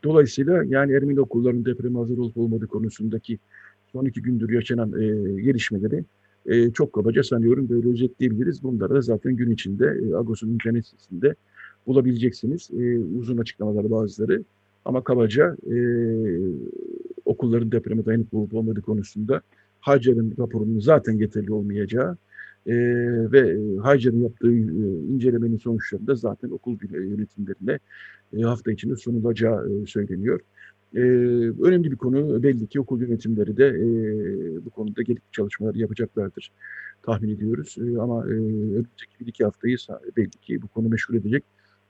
Dolayısıyla 0.05 0.65
yani 0.65 0.93
Ermeni 0.93 1.21
okullarının 1.21 1.65
depreme 1.65 1.99
hazır 1.99 2.19
olup 2.19 2.37
olmadığı 2.37 2.67
konusundaki 2.67 3.39
son 3.93 4.05
iki 4.05 4.23
gündür 4.23 4.51
yaşanan 4.51 4.91
gelişmeleri 5.43 6.05
e, 6.47 6.71
çok 6.71 6.93
kabaca 6.93 7.23
sanıyorum 7.23 7.69
böyle 7.69 7.89
özetleyebiliriz. 7.89 8.63
Bunları 8.63 8.95
da 8.95 9.01
zaten 9.01 9.37
gün 9.37 9.51
içinde 9.51 9.87
e, 9.87 10.15
Agos'un 10.15 10.49
internet 10.49 10.87
sitesinde 10.87 11.35
bulabileceksiniz. 11.87 12.71
E, 12.71 12.99
uzun 12.99 13.39
açıklamalar 13.39 13.91
bazıları 13.91 14.45
ama 14.85 15.05
kabaca 15.05 15.57
e, 15.71 15.77
okulların 17.25 17.73
depreme 17.73 18.05
dayanıklı 18.05 18.39
olup 18.39 18.55
olmadığı 18.55 18.83
konusunda 18.83 19.41
Hacer'in 19.81 20.35
raporunun 20.39 20.81
zaten 20.81 21.13
yeterli 21.13 21.53
olmayacağı 21.53 22.17
e, 22.67 22.75
ve 23.33 23.59
Hacer'in 23.83 24.23
yaptığı 24.23 24.53
e, 24.53 24.59
incelemenin 25.15 25.59
sonuçlarında 25.59 26.15
zaten 26.15 26.51
okul 26.51 26.79
yönetimlerine 26.91 27.79
e, 28.37 28.43
hafta 28.43 28.73
içinde 28.73 28.97
sunulacağı 28.97 29.71
e, 29.71 29.87
söyleniyor. 29.87 30.41
E, 30.95 31.01
önemli 31.63 31.91
bir 31.91 31.97
konu. 31.97 32.43
Belli 32.43 32.67
ki 32.67 32.81
okul 32.81 33.01
yönetimleri 33.01 33.57
de 33.57 33.67
e, 33.67 34.65
bu 34.65 34.71
konuda 34.71 35.03
gerekli 35.03 35.33
çalışmalar 35.33 35.75
yapacaklardır 35.75 36.53
tahmin 37.03 37.29
ediyoruz. 37.29 37.77
E, 37.79 37.99
ama 37.99 38.25
e, 38.25 38.31
önümüzdeki 38.31 39.21
bir 39.21 39.27
iki 39.27 39.45
haftayı 39.45 39.77
belli 40.17 40.31
ki 40.31 40.63
bu 40.63 40.69
konu 40.69 40.89
meşgul 40.89 41.15
edecek. 41.15 41.45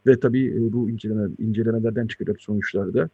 Ve 0.07 0.21
tabii 0.21 0.47
e, 0.47 0.73
bu 0.73 0.91
inceleme, 0.91 1.29
incelemelerden 1.39 2.07
çıkacak 2.07 2.41
sonuçlarda 2.41 3.09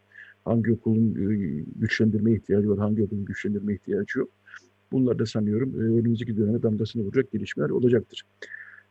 hangi 0.45 0.71
okulun 0.71 1.15
e, 1.15 1.63
güçlendirme 1.75 2.31
ihtiyacı 2.31 2.69
var, 2.69 2.79
hangi 2.79 3.03
okulun 3.03 3.25
güçlendirme 3.25 3.73
ihtiyacı 3.73 4.19
yok. 4.19 4.29
Bunlar 4.91 5.19
da 5.19 5.25
sanıyorum 5.25 5.73
e, 5.75 5.83
önümüzdeki 5.83 6.37
döneme 6.37 6.63
damgasını 6.63 7.03
vuracak 7.03 7.31
gelişmeler 7.31 7.69
olacaktır. 7.69 8.23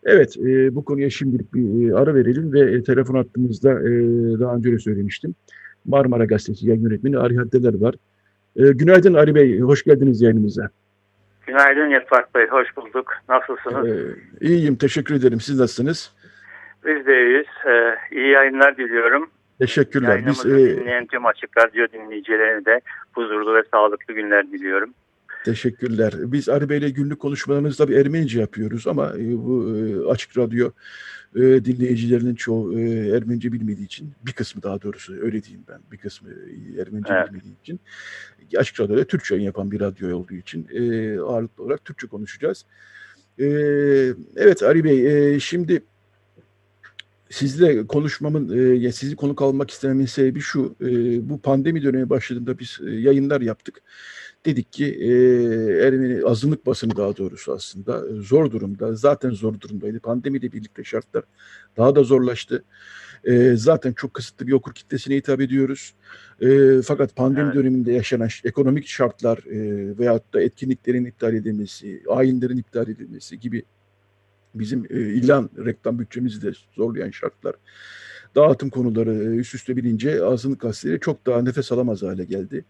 Evet, 0.04 0.36
e, 0.38 0.74
bu 0.74 0.84
konuya 0.84 1.10
şimdilik 1.10 1.54
bir 1.54 1.92
ara 1.92 2.14
verelim 2.14 2.52
ve 2.52 2.60
e, 2.60 2.82
telefon 2.82 3.14
attığımızda 3.14 3.72
e, 3.72 3.90
daha 4.40 4.56
önce 4.56 4.72
de 4.72 4.78
söylemiştim. 4.78 5.34
Marmara 5.84 6.24
Gazetesi 6.24 6.68
yayın 6.68 6.82
yönetmeni 6.82 7.18
Ari 7.18 7.36
Haddeler 7.36 7.74
var. 7.74 7.94
E, 8.56 8.72
günaydın 8.72 9.14
Ari 9.14 9.34
Bey, 9.34 9.60
hoş 9.60 9.84
geldiniz 9.84 10.22
yayınımıza. 10.22 10.70
Günaydın 11.46 11.90
Yetfak 11.90 12.34
Bey, 12.34 12.46
hoş 12.46 12.76
bulduk. 12.76 13.06
Nasılsınız? 13.28 13.88
E, 13.88 14.14
iyiyim, 14.40 14.76
teşekkür 14.76 15.14
ederim. 15.14 15.40
Siz 15.40 15.60
nasılsınız? 15.60 16.12
Biz 16.86 17.06
de 17.06 17.26
iyiyiz. 17.26 17.46
E, 17.66 17.96
iyi 18.16 18.28
yayınlar 18.28 18.76
diliyorum. 18.76 19.30
Teşekkürler. 19.58 20.08
Yayınımızı 20.08 20.56
Biz, 20.56 20.64
e... 20.64 20.80
dinleyen 20.80 21.06
tüm 21.06 21.26
Açık 21.26 21.58
Radyo 21.58 21.86
dinleyicilerine 21.92 22.64
de 22.64 22.80
huzurlu 23.12 23.54
ve 23.54 23.62
sağlıklı 23.72 24.14
günler 24.14 24.52
diliyorum. 24.52 24.94
Teşekkürler. 25.44 26.12
Biz 26.16 26.48
Ali 26.48 26.68
Bey'le 26.68 26.90
günlük 26.90 27.20
konuşmalarımızda 27.20 27.88
bir 27.88 27.96
Ermenice 27.96 28.40
yapıyoruz 28.40 28.86
ama 28.86 29.12
e, 29.18 29.38
bu 29.38 29.76
e, 29.76 30.08
açık 30.08 30.38
radyo 30.38 30.70
dinleyicilerinin 31.36 32.34
çoğu 32.34 32.78
Ermenice 33.16 33.52
bilmediği 33.52 33.84
için 33.84 34.12
bir 34.26 34.32
kısmı 34.32 34.62
daha 34.62 34.82
doğrusu 34.82 35.12
öyle 35.20 35.42
diyeyim 35.42 35.64
ben 35.68 35.80
bir 35.92 35.98
kısmı 35.98 36.28
Ermenice 36.78 37.14
Evet. 37.14 37.28
bilmediği 37.28 37.60
için 37.60 37.80
açık 38.56 38.80
radyoda 38.80 39.04
Türkçe 39.04 39.36
yapan 39.36 39.70
bir 39.70 39.80
radyo 39.80 40.16
olduğu 40.18 40.34
için 40.34 40.68
ağırlıklı 41.20 41.64
olarak 41.64 41.84
Türkçe 41.84 42.06
konuşacağız. 42.06 42.66
Evet 44.36 44.62
Ali 44.62 44.84
Bey 44.84 45.40
şimdi 45.40 45.82
sizle 47.30 47.86
konuşmamın, 47.86 48.84
e, 48.84 48.92
sizi 48.92 49.16
konuk 49.16 49.42
almak 49.42 49.70
istememin 49.70 50.06
sebebi 50.06 50.40
şu. 50.40 50.76
e, 50.80 50.86
bu 51.30 51.40
pandemi 51.40 51.82
dönemi 51.82 52.10
başladığında 52.10 52.58
biz 52.58 52.78
e, 52.86 52.90
yayınlar 52.90 53.40
yaptık. 53.40 53.82
Dedik 54.46 54.72
ki 54.72 54.86
e, 54.86 55.10
Ermeni 55.86 56.24
azınlık 56.26 56.66
basını 56.66 56.96
daha 56.96 57.16
doğrusu 57.16 57.52
aslında 57.52 58.08
e, 58.08 58.20
zor 58.22 58.50
durumda. 58.50 58.94
Zaten 58.94 59.30
zor 59.30 59.60
durumdaydı. 59.60 60.00
Pandemiyle 60.00 60.52
birlikte 60.52 60.84
şartlar 60.84 61.24
daha 61.76 61.94
da 61.96 62.02
zorlaştı. 62.02 62.64
E, 63.24 63.56
zaten 63.56 63.92
çok 63.92 64.14
kısıtlı 64.14 64.46
bir 64.46 64.52
okur 64.52 64.74
kitlesine 64.74 65.16
hitap 65.16 65.40
ediyoruz. 65.40 65.94
E, 66.40 66.48
fakat 66.82 67.16
pandemi 67.16 67.46
Evet. 67.46 67.54
döneminde 67.54 67.92
yaşanan 67.92 68.28
ekonomik 68.44 68.86
şartlar 68.86 69.38
e, 69.38 69.98
veyahut 69.98 70.34
da 70.34 70.42
etkinliklerin 70.42 71.04
iptal 71.04 71.34
edilmesi, 71.34 72.02
ayinlerin 72.08 72.56
iptal 72.56 72.88
edilmesi 72.88 73.40
gibi 73.40 73.62
bizim 74.54 74.84
e, 74.90 74.98
ilan 74.98 75.50
reklam 75.64 75.98
bütçemizi 75.98 76.42
de 76.42 76.52
zorlayan 76.76 77.10
şartlar 77.10 77.54
dağıtım 78.34 78.70
konuları 78.70 79.12
e, 79.14 79.36
üst 79.36 79.54
üste 79.54 79.76
binince 79.76 80.24
azınlık 80.24 80.60
gazeteleri 80.60 81.00
çok 81.00 81.26
daha 81.26 81.42
nefes 81.42 81.72
alamaz 81.72 82.02
hale 82.02 82.24
geldi. 82.24 82.64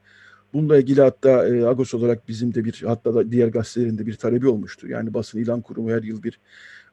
Bununla 0.52 0.78
ilgili 0.78 1.00
hatta 1.00 1.48
e, 1.48 1.64
Agos 1.64 1.94
olarak 1.94 2.28
bizim 2.28 2.54
de 2.54 2.64
bir 2.64 2.82
hatta 2.86 3.14
da 3.14 3.32
diğer 3.32 3.48
gazetelerin 3.48 3.98
de 3.98 4.06
bir 4.06 4.14
talebi 4.14 4.48
olmuştu. 4.48 4.88
Yani 4.88 5.14
basın 5.14 5.38
ilan 5.38 5.60
kurumu 5.60 5.90
her 5.90 6.02
yıl 6.02 6.22
bir 6.22 6.40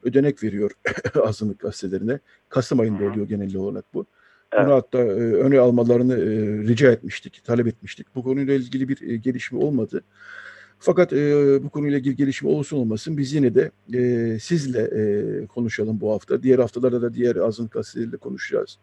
ödenek 0.03 0.43
veriyor 0.43 0.71
azınlık 1.23 1.59
gazetelerine. 1.59 2.19
Kasım 2.49 2.79
ayında 2.79 2.99
Hı 2.99 3.03
hı. 3.03 3.11
oluyor 3.11 3.27
genel 3.27 3.55
olarak 3.55 3.85
bu. 3.93 4.05
Evet. 4.51 4.65
Bunu 4.65 4.73
hatta 4.73 4.97
e, 4.97 5.33
öne 5.33 5.59
almalarını 5.59 6.13
e, 6.13 6.27
rica 6.67 6.91
etmiştik, 6.91 7.43
talep 7.43 7.67
etmiştik. 7.67 8.15
Bu 8.15 8.23
konuyla 8.23 8.53
ilgili 8.53 8.89
bir 8.89 9.09
e, 9.09 9.17
gelişme 9.17 9.59
olmadı. 9.59 10.03
Fakat 10.79 11.13
e, 11.13 11.63
bu 11.63 11.69
konuyla 11.69 11.97
ilgili 11.97 12.15
gelişme 12.15 12.49
olsun 12.49 12.77
olmasın 12.77 13.17
biz 13.17 13.33
yine 13.33 13.55
de 13.55 13.71
e, 13.93 14.39
sizle 14.39 14.81
e, 14.81 15.45
konuşalım 15.45 16.01
bu 16.01 16.11
hafta. 16.11 16.43
Diğer 16.43 16.59
haftalarda 16.59 17.01
da 17.01 17.13
diğer 17.13 17.35
azınlık 17.35 17.71
gazeteleriyle 17.71 18.17
konuşacağız. 18.17 18.77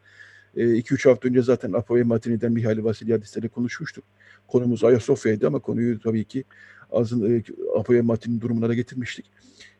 2-3 0.56 1.08
hafta 1.08 1.28
önce 1.28 1.42
zaten 1.42 1.72
Apo 1.72 1.96
ve 1.96 2.02
Matini'den 2.02 2.52
Mihail 2.52 2.84
Vasilyadis'le 2.84 3.48
konuşmuştuk. 3.54 4.04
Konumuz 4.48 4.84
Ayasofya'ydı 4.84 5.46
ama 5.46 5.58
konuyu 5.58 6.00
tabii 6.00 6.24
ki 6.24 6.44
azın, 6.92 7.36
e, 7.38 7.42
Apo 7.78 7.94
ve 7.94 8.00
Matini'nin 8.00 8.40
durumuna 8.40 8.68
da 8.68 8.74
getirmiştik. 8.74 9.30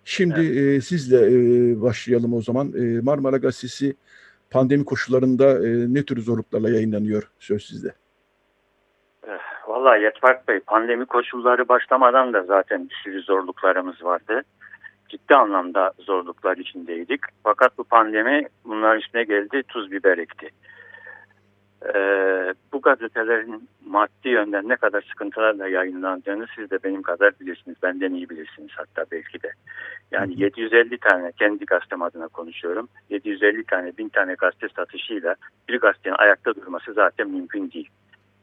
Şimdi 0.04 0.40
e, 0.40 0.80
sizle 0.80 1.16
e, 1.16 1.80
başlayalım 1.80 2.34
o 2.34 2.42
zaman. 2.42 2.72
E, 2.72 3.00
Marmara 3.00 3.36
Gazetesi 3.36 3.96
pandemi 4.50 4.84
koşullarında 4.84 5.68
e, 5.68 5.94
ne 5.94 6.04
tür 6.04 6.22
zorluklarla 6.22 6.70
yayınlanıyor? 6.70 7.30
Söz 7.38 7.64
sizde. 7.64 7.94
Vallahi 9.66 10.02
Yetvark 10.02 10.48
Bey 10.48 10.60
pandemi 10.60 11.06
koşulları 11.06 11.68
başlamadan 11.68 12.32
da 12.32 12.42
zaten 12.42 12.88
bir 12.88 12.94
sürü 12.94 13.22
zorluklarımız 13.22 14.04
vardı. 14.04 14.42
Ciddi 15.08 15.34
anlamda 15.34 15.92
zorluklar 15.98 16.56
içindeydik. 16.56 17.20
Fakat 17.42 17.78
bu 17.78 17.84
pandemi 17.84 18.46
bunların 18.64 19.00
üstüne 19.00 19.24
geldi 19.24 19.62
tuz 19.68 19.92
biber 19.92 20.18
ekti. 20.18 20.50
Ee, 21.94 22.54
bu 22.72 22.80
gazetelerin 22.80 23.68
maddi 23.86 24.28
yönden 24.28 24.68
ne 24.68 24.76
kadar 24.76 25.02
sıkıntılarla 25.02 25.68
yayınlandığını 25.68 26.46
siz 26.56 26.70
de 26.70 26.78
benim 26.84 27.02
kadar 27.02 27.40
bilirsiniz. 27.40 27.76
Benden 27.82 28.14
iyi 28.14 28.30
bilirsiniz 28.30 28.70
hatta 28.76 29.04
belki 29.12 29.42
de. 29.42 29.52
Yani 30.10 30.42
750 30.42 30.98
tane 30.98 31.32
kendi 31.32 31.64
gazetem 31.64 32.02
adına 32.02 32.28
konuşuyorum. 32.28 32.88
750 33.10 33.64
tane 33.64 33.96
1000 33.98 34.08
tane 34.08 34.34
gazete 34.34 34.68
satışıyla 34.76 35.34
bir 35.68 35.80
gazetenin 35.80 36.16
ayakta 36.18 36.54
durması 36.54 36.92
zaten 36.92 37.30
mümkün 37.30 37.70
değil. 37.70 37.90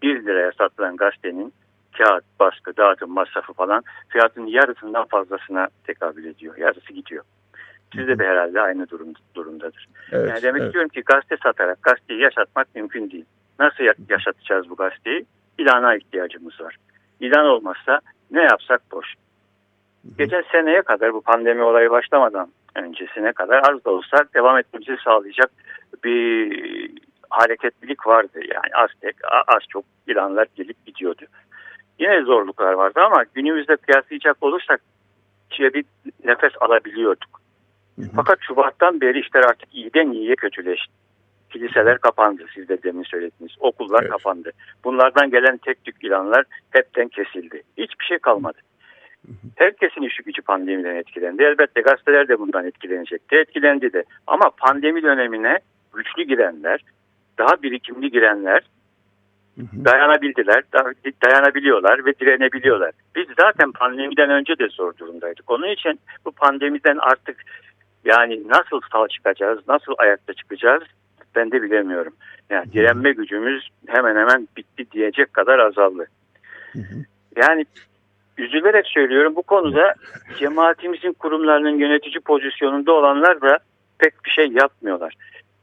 1 0.01 0.25
liraya 0.25 0.51
satılan 0.51 0.95
gazetenin 0.95 1.53
kağıt, 1.97 2.23
baskı, 2.39 2.77
dağıtım 2.77 3.11
masrafı 3.11 3.53
falan 3.53 3.83
fiyatın 4.09 4.45
yarısından 4.45 5.05
fazlasına 5.05 5.67
tekabül 5.83 6.25
ediyor. 6.25 6.57
Yarısı 6.57 6.93
gidiyor. 6.93 7.23
Sizde 7.95 8.19
de 8.19 8.27
herhalde 8.27 8.61
aynı 8.61 8.89
durum, 8.89 9.13
durumdadır. 9.35 9.87
Evet, 10.11 10.29
yani 10.29 10.41
demek 10.41 10.61
evet. 10.61 10.67
istiyorum 10.67 10.89
ki 10.89 11.01
gazete 11.05 11.37
satarak 11.43 11.83
gazeteyi 11.83 12.21
yaşatmak 12.21 12.75
mümkün 12.75 13.11
değil. 13.11 13.25
Nasıl 13.59 13.83
ya- 13.83 13.93
yaşatacağız 14.09 14.69
bu 14.69 14.75
gazeteyi? 14.75 15.25
İlana 15.57 15.95
ihtiyacımız 15.95 16.61
var. 16.61 16.77
İlan 17.19 17.45
olmazsa 17.45 17.99
ne 18.31 18.41
yapsak 18.41 18.81
boş. 18.91 19.13
Geçen 20.17 20.43
seneye 20.51 20.81
kadar 20.81 21.13
bu 21.13 21.21
pandemi 21.21 21.63
olayı 21.63 21.89
başlamadan 21.89 22.49
öncesine 22.75 23.33
kadar 23.33 23.71
az 23.71 23.85
da 23.85 23.89
olsa 23.89 24.17
devam 24.33 24.57
etmemizi 24.57 24.97
sağlayacak 25.03 25.51
bir 26.03 26.91
hareketlilik 27.31 28.07
vardı. 28.07 28.39
Yani 28.39 28.75
az, 28.83 28.89
tek, 29.01 29.15
az 29.47 29.61
çok 29.69 29.85
ilanlar 30.07 30.47
gelip 30.55 30.85
gidiyordu. 30.85 31.25
Yine 31.99 32.21
zorluklar 32.21 32.73
vardı 32.73 32.99
ama 33.05 33.23
günümüzde 33.33 33.75
kıyaslayacak 33.75 34.37
olursak 34.41 34.81
şöyle 35.51 35.73
bir 35.73 35.85
nefes 36.25 36.51
alabiliyorduk. 36.59 37.41
Fakat 38.15 38.37
Şubat'tan 38.41 39.01
beri 39.01 39.19
işler 39.19 39.43
artık 39.43 39.73
iyiden 39.73 40.11
iyiye 40.11 40.35
kötüleşti. 40.35 40.93
Kiliseler 41.49 41.97
kapandı 41.97 42.45
siz 42.55 42.69
de 42.69 42.83
demin 42.83 43.03
söylediniz. 43.03 43.51
Okullar 43.59 44.01
Evet. 44.01 44.11
kapandı. 44.11 44.51
Bunlardan 44.83 45.31
gelen 45.31 45.57
tek 45.57 45.83
tük 45.83 46.03
ilanlar 46.03 46.43
hepten 46.71 47.07
kesildi. 47.07 47.63
Hiçbir 47.77 48.05
şey 48.05 48.19
kalmadı. 48.19 48.57
Herkesin 49.55 50.01
işi 50.01 50.23
gücü 50.23 50.41
pandemiden 50.41 50.95
etkilendi. 50.95 51.43
Elbette 51.43 51.81
gazeteler 51.81 52.27
de 52.27 52.39
bundan 52.39 52.65
etkilenecekti. 52.65 53.35
Etkilendi 53.35 53.93
de. 53.93 54.03
Ama 54.27 54.49
pandemi 54.57 55.03
dönemine 55.03 55.59
güçlü 55.93 56.23
girenler, 56.23 56.83
daha 57.37 57.63
birikimli 57.63 58.11
girenler 58.11 58.61
dayanabildiler, 59.85 60.63
da- 60.73 60.93
dayanabiliyorlar 61.25 62.05
ve 62.05 62.13
direnebiliyorlar. 62.19 62.91
Biz 63.15 63.25
zaten 63.39 63.71
pandemiden 63.71 64.29
önce 64.29 64.59
de 64.59 64.67
zor 64.69 64.97
durumdaydık. 64.97 65.51
Onun 65.51 65.67
için 65.67 65.99
bu 66.25 66.31
pandemiden 66.31 66.97
artık 66.97 67.43
yani 68.05 68.47
nasıl 68.47 68.81
sağ 68.91 69.07
çıkacağız, 69.07 69.59
nasıl 69.67 69.93
ayakta 69.97 70.33
çıkacağız 70.33 70.83
ben 71.35 71.51
de 71.51 71.61
bilemiyorum. 71.61 72.13
Yani 72.49 72.73
direnme 72.73 73.11
gücümüz 73.11 73.69
hemen 73.87 74.15
hemen 74.15 74.47
bitti 74.57 74.91
diyecek 74.91 75.33
kadar 75.33 75.59
azaldı. 75.59 76.07
Yani 77.35 77.65
üzülerek 78.37 78.87
söylüyorum 78.87 79.35
bu 79.35 79.43
konuda 79.43 79.95
cemaatimizin 80.39 81.13
kurumlarının 81.13 81.77
yönetici 81.77 82.19
pozisyonunda 82.19 82.91
olanlar 82.91 83.41
da 83.41 83.59
pek 83.99 84.25
bir 84.25 84.29
şey 84.29 84.47
yapmıyorlar. 84.47 85.13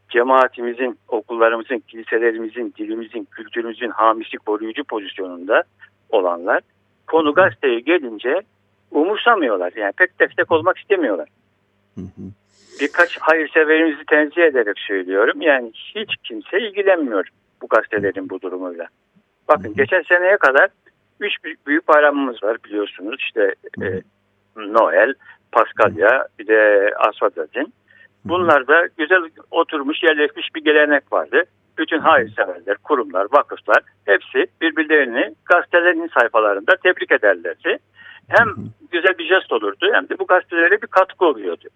Cemaatimizin, 0.09 0.99
okullarımızın, 1.07 1.79
kiliselerimizin, 1.79 2.73
dilimizin, 2.77 3.27
kültürümüzün 3.31 3.89
hamisi 3.89 4.37
koruyucu 4.37 4.83
pozisyonunda 4.83 5.63
olanlar 6.09 6.61
konu 7.07 7.33
gazeteye 7.33 7.79
gelince 7.79 8.41
umursamıyorlar. 8.91 9.73
Yani 9.75 9.93
pek 9.97 10.19
destek 10.19 10.51
olmak 10.51 10.77
istemiyorlar. 10.77 11.27
Birkaç 12.81 13.17
hayırseverimizi 13.17 14.05
tenzih 14.05 14.41
ederek 14.41 14.79
söylüyorum. 14.79 15.41
Yani 15.41 15.71
hiç 15.95 16.09
kimse 16.23 16.59
ilgilenmiyor 16.59 17.27
bu 17.61 17.67
gazetelerin 17.67 18.29
bu 18.29 18.41
durumuyla. 18.41 18.87
Bakın 19.47 19.73
geçen 19.73 20.01
seneye 20.01 20.37
kadar 20.37 20.69
üç 21.19 21.43
büyük, 21.43 21.67
büyük 21.67 21.87
bayramımız 21.87 22.43
var 22.43 22.57
biliyorsunuz. 22.65 23.15
İşte 23.19 23.55
e, 23.81 24.01
Noel, 24.55 25.13
Paskalya, 25.51 26.27
bir 26.39 26.47
de 26.47 26.91
Asfadazin. 26.97 27.73
Bunlar 28.25 28.67
da 28.67 28.87
güzel 28.97 29.21
oturmuş 29.51 30.03
yerleşmiş 30.03 30.55
bir 30.55 30.63
gelenek 30.63 31.13
vardı. 31.13 31.43
Bütün 31.77 31.99
hayırseverler, 31.99 32.77
kurumlar, 32.83 33.27
vakıflar 33.31 33.83
hepsi 34.05 34.47
birbirlerini 34.61 35.35
gazetelerin 35.45 36.09
sayfalarında 36.19 36.75
tebrik 36.75 37.11
ederlerdi. 37.11 37.77
Hem 38.27 38.47
güzel 38.91 39.17
bir 39.17 39.27
jest 39.27 39.51
olurdu 39.51 39.89
hem 39.93 40.09
de 40.09 40.19
bu 40.19 40.27
gazetelere 40.27 40.81
bir 40.81 40.87
katkı 40.87 41.25
oluyordu. 41.25 41.67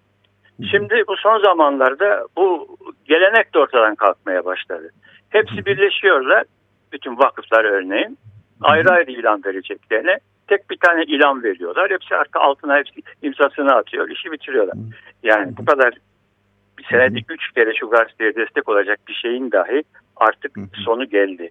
Şimdi 0.72 1.04
bu 1.08 1.18
son 1.18 1.40
zamanlarda 1.40 2.26
bu 2.38 2.78
gelenek 3.06 3.54
de 3.54 3.60
ortadan 3.60 3.96
kalkmaya 3.96 4.46
başladı. 4.46 4.90
Hepsi 5.30 5.66
birleşiyorlar. 5.66 6.44
Bütün 6.92 7.18
vakıflar 7.18 7.66
örneğin 7.66 8.18
ayrı 8.62 8.90
ayrı 8.90 9.12
ilan 9.12 9.42
vereceklerine 9.46 10.18
tek 10.48 10.70
bir 10.70 10.78
tane 10.78 11.04
ilan 11.04 11.44
veriyorlar. 11.44 11.92
Hepsi 11.92 12.16
arka 12.16 12.40
altına 12.40 12.78
hepsi 12.78 13.02
imzasını 13.22 13.76
atıyor. 13.76 14.10
işi 14.10 14.32
bitiriyorlar. 14.32 14.78
Yani 15.24 15.58
bu 15.58 15.66
kadar 15.66 15.94
bir 16.78 16.84
senedik 16.84 17.32
üç 17.32 17.52
kere 17.52 17.74
şu 17.74 17.90
gazeteye 17.90 18.36
destek 18.36 18.70
olacak 18.70 19.00
bir 19.08 19.14
şeyin 19.14 19.52
dahi 19.52 19.84
artık 20.16 20.52
sonu 20.86 21.06
geldi. 21.06 21.50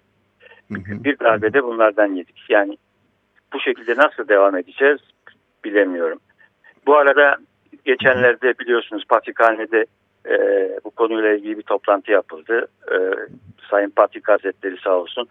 Bir 0.69 1.19
darbede 1.19 1.63
bunlardan 1.63 2.13
yedik. 2.13 2.45
Yani 2.49 2.77
bu 3.53 3.59
şekilde 3.59 3.95
nasıl 3.95 4.27
devam 4.27 4.57
edeceğiz 4.57 4.99
bilemiyorum. 5.65 6.19
Bu 6.85 6.95
arada 6.97 7.37
geçenlerde 7.85 8.53
biliyorsunuz 8.59 9.03
Patrikhane'de 9.09 9.85
e, 10.29 10.35
bu 10.83 10.91
konuyla 10.91 11.33
ilgili 11.33 11.57
bir 11.57 11.63
toplantı 11.63 12.11
yapıldı. 12.11 12.67
E, 12.91 12.95
Sayın 13.69 13.89
Patrik 13.89 14.27
Hazretleri 14.27 14.77
sağ 14.83 14.95
olsun 14.95 15.27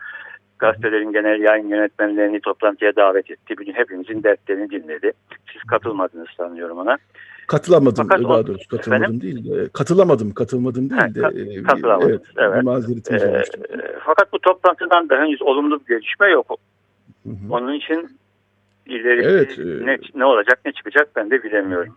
gazetelerin 0.58 1.12
genel 1.12 1.40
yayın 1.40 1.68
yönetmenlerini 1.68 2.40
toplantıya 2.40 2.96
davet 2.96 3.30
etti. 3.30 3.58
Bugün 3.58 3.72
hepimizin 3.72 4.22
dertlerini 4.22 4.70
dinledi. 4.70 5.12
Siz 5.52 5.62
katılmadınız 5.62 6.28
sanıyorum 6.36 6.78
ona. 6.78 6.98
Katılamadım 7.56 8.08
Fakat 8.08 8.24
daha 8.28 8.46
doğrusu 8.46 8.68
katılmadım 8.68 9.02
Efendim? 9.04 9.20
değil. 9.20 9.50
de, 9.50 9.68
Katılamadım, 9.72 10.34
katılmadım 10.34 10.90
değil 10.90 11.00
Ha, 11.00 11.14
de. 11.14 11.20
e, 11.58 11.62
katılamadınız, 11.62 12.10
Evet, 12.10 12.22
evet. 12.36 12.62
mazeretimiz 12.62 13.22
Ee, 13.22 13.28
olmuştu. 13.28 13.60
e, 13.70 13.76
fakat 14.04 14.32
bu 14.32 14.38
toplantıdan 14.38 15.08
da 15.08 15.16
henüz 15.18 15.42
olumlu 15.42 15.80
bir 15.80 15.86
gelişme 15.94 16.30
yok. 16.30 16.56
Hı 17.26 17.28
hı. 17.30 17.34
Onun 17.50 17.72
için 17.74 18.18
ileri 18.86 19.22
Evet, 19.22 19.58
e- 19.58 19.86
ne, 19.86 19.98
ne 20.14 20.24
olacak 20.24 20.60
ne 20.64 20.72
çıkacak 20.72 21.08
ben 21.16 21.30
de 21.30 21.42
bilemiyorum. 21.42 21.96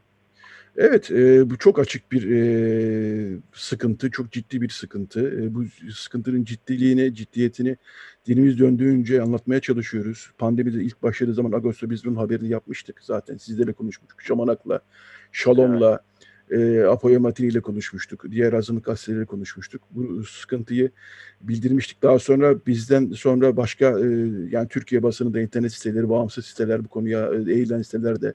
Evet, 0.78 1.12
e, 1.12 1.50
bu 1.50 1.58
çok 1.58 1.80
açık 1.80 2.12
bir 2.12 2.32
e, 2.32 3.40
sıkıntı, 3.54 4.12
çok 4.12 4.32
ciddi 4.32 4.62
bir 4.62 4.70
sıkıntı. 4.70 5.42
E, 5.42 5.56
bu 5.56 5.64
sıkıntının 5.94 6.44
ciddiliğini, 6.44 7.16
ciddiyetini 7.16 7.78
dilimiz 8.26 8.60
döndüğünce 8.60 9.22
anlatmaya 9.22 9.60
çalışıyoruz. 9.60 10.32
Pandemi 10.38 10.74
de 10.74 10.84
ilk 10.84 11.04
başladığı 11.04 11.34
zaman 11.34 11.52
Ağustos'ta 11.52 11.90
biz 11.90 12.06
bunun 12.06 12.16
haberini 12.16 12.50
yapmıştık 12.50 13.00
zaten. 13.04 13.38
Sizlerle 13.38 13.74
konuşmuştuk. 13.74 14.22
Şamanak'la, 14.22 14.80
Şalom'la, 15.32 16.00
e, 16.52 16.84
Apoya 16.84 17.20
Matini 17.20 17.48
ile 17.48 17.62
konuşmuştuk. 17.62 18.26
Diğer 18.32 18.54
azınlık 18.54 18.86
gazeteleriyle 18.86 19.26
konuşmuştuk. 19.26 19.82
Bu 19.92 20.24
sıkıntıyı 20.24 20.92
bildirmiştik. 21.42 22.04
Daha 22.04 22.20
sonra 22.20 22.66
bizden 22.66 23.12
sonra 23.12 23.58
başka 23.58 24.00
e, 24.00 24.06
yani 24.50 24.68
Türkiye 24.68 25.04
basınında 25.04 25.42
internet 25.42 25.74
siteleri, 25.74 26.10
bağımsız 26.10 26.46
siteler 26.46 26.84
bu 26.84 26.88
konuya 26.88 27.32
e, 27.34 27.54
eğilen 27.54 27.82
siteler 27.82 28.22
de 28.22 28.34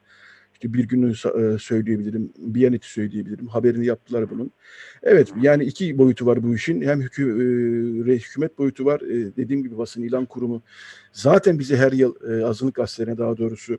işte 0.61 0.73
bir 0.73 0.89
günü 0.89 1.11
e, 1.11 1.59
söyleyebilirim, 1.59 2.33
Biyanet'i 2.39 2.91
söyleyebilirim. 2.91 3.47
Haberini 3.47 3.87
yaptılar 3.87 4.31
bunun. 4.31 4.53
Evet 5.03 5.33
yani 5.41 5.65
iki 5.65 5.99
boyutu 5.99 6.27
var 6.27 6.43
bu 6.43 6.55
işin. 6.55 6.83
Hem 6.83 7.01
hükü, 7.01 7.23
e, 8.09 8.13
hükümet 8.13 8.59
boyutu 8.59 8.85
var. 8.85 9.01
E, 9.01 9.37
dediğim 9.37 9.63
gibi 9.63 9.79
basın 9.79 10.03
ilan 10.03 10.27
kurumu 10.27 10.63
zaten 11.13 11.59
bize 11.59 11.77
her 11.77 11.93
yıl 11.93 12.15
e, 12.31 12.45
azınlık 12.45 12.75
gazetelerine 12.75 13.19
daha 13.19 13.37
doğrusu 13.37 13.79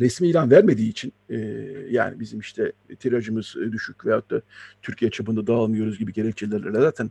resmi 0.00 0.28
ilan 0.28 0.50
vermediği 0.50 0.90
için 0.90 1.12
e, 1.30 1.36
yani 1.90 2.20
bizim 2.20 2.40
işte 2.40 2.72
tirajımız 2.98 3.54
e, 3.66 3.72
düşük 3.72 4.06
veyahut 4.06 4.30
da 4.30 4.42
Türkiye 4.82 5.10
çapında 5.10 5.46
dağılmıyoruz 5.46 5.98
gibi 5.98 6.12
gerekçelerle 6.12 6.80
zaten 6.80 7.10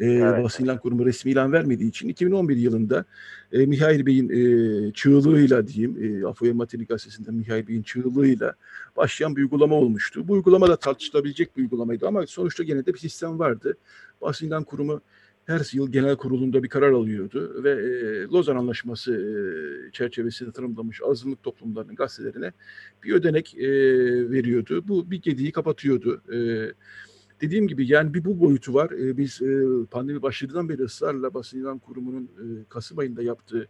e, 0.00 0.06
Evet. 0.06 0.44
basın 0.44 0.64
ilan 0.64 0.78
kurumu 0.78 1.06
resmi 1.06 1.32
ilan 1.32 1.52
vermediği 1.52 1.88
için 1.88 2.08
2011 2.08 2.56
yılında 2.56 3.04
e, 3.52 3.66
Mihail 3.66 4.06
Bey'in 4.06 4.28
e, 4.28 4.92
çığlığıyla 4.92 5.66
diyeyim, 5.66 6.22
e, 6.22 6.26
Afoya 6.26 6.54
Matini 6.54 6.86
gazetesinde 6.86 7.30
Mihail 7.30 7.68
Bey'in 7.68 7.82
çığlığıyla 7.82 8.54
başlayan 8.96 9.36
bir 9.36 9.42
uygulama 9.42 9.74
olmuştu. 9.74 10.28
Bu 10.28 10.32
uygulama 10.32 10.68
da 10.68 10.76
tartışılabilecek 10.76 11.56
bir 11.56 11.62
uygulamaydı 11.62 12.08
ama 12.08 12.26
sonuçta 12.26 12.62
gene 12.62 12.86
de 12.86 12.94
bir 12.94 12.98
sistem 12.98 13.38
vardı. 13.38 13.76
Basın 14.22 14.46
ilan 14.46 14.64
kurumu 14.64 15.00
her 15.46 15.60
yıl 15.72 15.92
genel 15.92 16.16
kurulunda 16.16 16.62
bir 16.62 16.68
karar 16.68 16.92
alıyordu 16.92 17.64
ve 17.64 17.70
e, 17.70 18.22
Lozan 18.26 18.56
Anlaşması 18.56 19.12
e, 19.12 19.92
çerçevesinde 19.92 20.52
tanımlamış 20.52 21.00
azınlık 21.04 21.42
toplumlarının 21.42 21.94
gazetelerine 21.94 22.52
bir 23.04 23.12
ödenek 23.12 23.54
e, 23.54 23.70
veriyordu. 24.30 24.84
Bu 24.88 25.10
bir 25.10 25.22
gediği 25.22 25.52
kapatıyordu. 25.52 26.22
E, 26.32 26.38
dediğim 27.40 27.68
gibi 27.68 27.86
yani 27.86 28.14
bir 28.14 28.24
bu 28.24 28.40
boyutu 28.40 28.74
var. 28.74 28.90
E, 28.90 29.16
biz 29.16 29.42
e, 29.42 29.86
pandemi 29.90 30.22
başladığından 30.22 30.68
beri 30.68 30.82
ısrarla 30.82 31.34
basın 31.34 31.60
ilan 31.60 31.78
kurumunun 31.78 32.24
e, 32.24 32.44
Kasım 32.68 32.98
ayında 32.98 33.22
yaptığı 33.22 33.68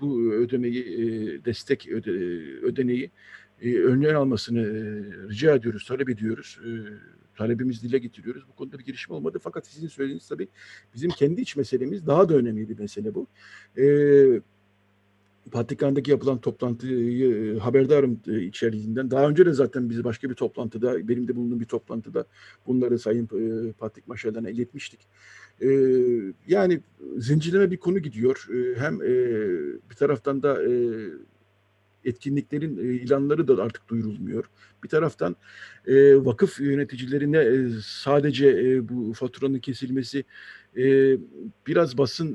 bu 0.00 0.32
ödemeyi, 0.32 0.84
e, 0.84 1.44
destek 1.44 1.88
öde, 1.88 2.10
ödeneği 2.62 3.10
e, 3.62 3.78
önlem 3.78 4.16
almasını 4.16 4.60
e, 4.60 4.82
rica 5.28 5.54
ediyoruz, 5.54 5.86
talep 5.86 6.08
ediyoruz. 6.08 6.58
E, 6.64 6.70
talebimizi 7.36 7.88
dile 7.88 7.98
getiriyoruz. 7.98 8.48
Bu 8.48 8.52
konuda 8.52 8.78
bir 8.78 8.84
girişim 8.84 9.14
olmadı. 9.14 9.38
Fakat 9.42 9.66
sizin 9.66 9.88
söylediğiniz 9.88 10.28
tabii 10.28 10.48
bizim 10.94 11.10
kendi 11.10 11.40
iç 11.40 11.56
meselemiz 11.56 12.06
daha 12.06 12.28
da 12.28 12.34
önemli 12.34 12.68
bir 12.68 12.78
mesele 12.78 13.14
bu. 13.14 13.26
E, 13.78 13.84
Vatikan'daki 15.52 16.10
yapılan 16.10 16.40
toplantıyı 16.40 17.54
e, 17.54 17.58
haberdarım 17.58 18.20
e, 18.28 18.42
içeriğinden. 18.42 19.10
Daha 19.10 19.28
önce 19.28 19.46
de 19.46 19.52
zaten 19.52 19.90
biz 19.90 20.04
başka 20.04 20.30
bir 20.30 20.34
toplantıda, 20.34 21.08
benim 21.08 21.28
de 21.28 21.36
bulunduğum 21.36 21.60
bir 21.60 21.64
toplantıda 21.64 22.24
bunları 22.66 22.98
Sayın 22.98 23.24
e, 23.24 23.72
Patrik 23.72 24.08
Maşal'dan 24.08 24.46
iletmiştik. 24.46 25.00
Yani 26.48 26.80
zincirleme 27.16 27.70
bir 27.70 27.76
konu 27.76 27.98
gidiyor. 27.98 28.48
Hem 28.76 29.00
bir 29.90 29.94
taraftan 29.98 30.42
da 30.42 30.58
etkinliklerin 32.04 32.76
ilanları 32.76 33.48
da 33.48 33.62
artık 33.62 33.88
duyurulmuyor. 33.88 34.44
Bir 34.84 34.88
taraftan 34.88 35.36
vakıf 36.24 36.60
yöneticilerine 36.60 37.68
sadece 37.84 38.78
bu 38.88 39.12
faturanın 39.12 39.58
kesilmesi 39.58 40.24
biraz 41.66 41.98
basın 41.98 42.34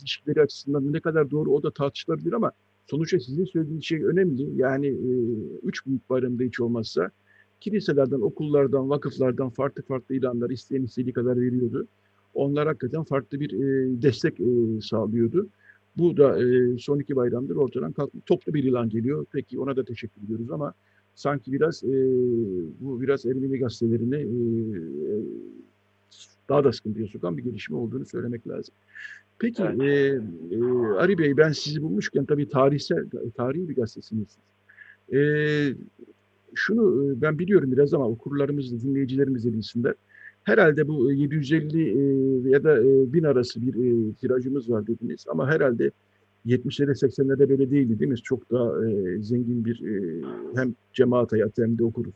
ilişkileri 0.00 0.42
açısından 0.42 0.92
ne 0.92 1.00
kadar 1.00 1.30
doğru 1.30 1.50
o 1.50 1.62
da 1.62 1.70
tartışılabilir 1.70 2.32
ama 2.32 2.52
sonuçta 2.86 3.20
sizin 3.20 3.44
söylediğiniz 3.44 3.84
şey 3.84 4.04
önemli. 4.04 4.60
Yani 4.60 4.86
e, 4.86 5.10
üç 5.62 5.86
büyük 5.86 6.10
bayramda 6.10 6.42
hiç 6.42 6.60
olmazsa 6.60 7.10
kiliselerden, 7.60 8.20
okullardan, 8.20 8.90
vakıflardan 8.90 9.50
farklı 9.50 9.82
farklı 9.82 10.14
ilanlar 10.14 10.50
isteyen 10.50 10.82
istediği 10.82 11.12
kadar 11.12 11.40
veriyordu. 11.40 11.86
Onlar 12.34 12.66
hakikaten 12.66 13.04
farklı 13.04 13.40
bir 13.40 13.52
e, 13.52 14.02
destek 14.02 14.40
e, 14.40 14.80
sağlıyordu. 14.80 15.48
Bu 15.96 16.16
da 16.16 16.44
e, 16.44 16.78
son 16.78 16.98
iki 16.98 17.16
bayramdır 17.16 17.56
ortadan 17.56 17.92
kalkmış. 17.92 18.24
Toplu 18.26 18.54
bir 18.54 18.64
ilan 18.64 18.88
geliyor. 18.88 19.26
Peki 19.32 19.60
ona 19.60 19.76
da 19.76 19.84
teşekkür 19.84 20.22
ediyoruz 20.24 20.50
ama 20.50 20.72
sanki 21.14 21.52
biraz 21.52 21.84
e, 21.84 21.92
bu 22.80 23.00
biraz 23.00 23.26
Ermeni 23.26 23.58
gazetelerine 23.58 24.20
e, 24.20 24.28
daha 26.48 26.64
da 26.64 26.72
sıkıntıya 26.72 27.06
sokan 27.06 27.36
bir 27.36 27.44
gelişme 27.44 27.76
olduğunu 27.76 28.04
söylemek 28.04 28.48
lazım. 28.48 28.74
Peki 29.38 29.62
e, 29.62 29.86
e, 29.86 30.62
Ali 30.98 31.18
Bey 31.18 31.36
ben 31.36 31.52
sizi 31.52 31.82
bulmuşken 31.82 32.24
tabii 32.24 32.48
tarihsel, 32.48 33.06
tarihi 33.36 33.68
bir 33.68 33.74
gazetesiniz. 33.74 34.28
E, 35.12 35.20
şunu 36.54 37.14
ben 37.22 37.38
biliyorum 37.38 37.72
biraz 37.72 37.94
ama 37.94 38.08
okurlarımız 38.08 38.72
da 38.72 38.80
dinleyicilerimiz 38.80 39.44
de 39.44 39.52
bilsinler. 39.52 39.94
Herhalde 40.44 40.88
bu 40.88 41.12
e, 41.12 41.14
750 41.14 41.82
e, 41.82 42.50
ya 42.50 42.64
da 42.64 42.78
e, 42.78 43.12
1000 43.12 43.24
arası 43.24 43.62
bir 43.62 43.74
tirajımız 44.14 44.70
var 44.70 44.86
dediniz 44.86 45.24
ama 45.28 45.48
herhalde 45.48 45.90
70'lere 46.46 46.90
80'lere 46.90 47.48
böyle 47.48 47.70
değildi 47.70 47.98
değil 47.98 48.10
mi? 48.10 48.16
Çok 48.16 48.50
daha 48.50 48.72
zengin 49.20 49.64
bir 49.64 49.82
hem 50.56 50.74
cemaat 50.92 51.32
hayatı 51.32 51.62
hem 51.62 51.78
de 51.78 51.84
okur 51.84 52.06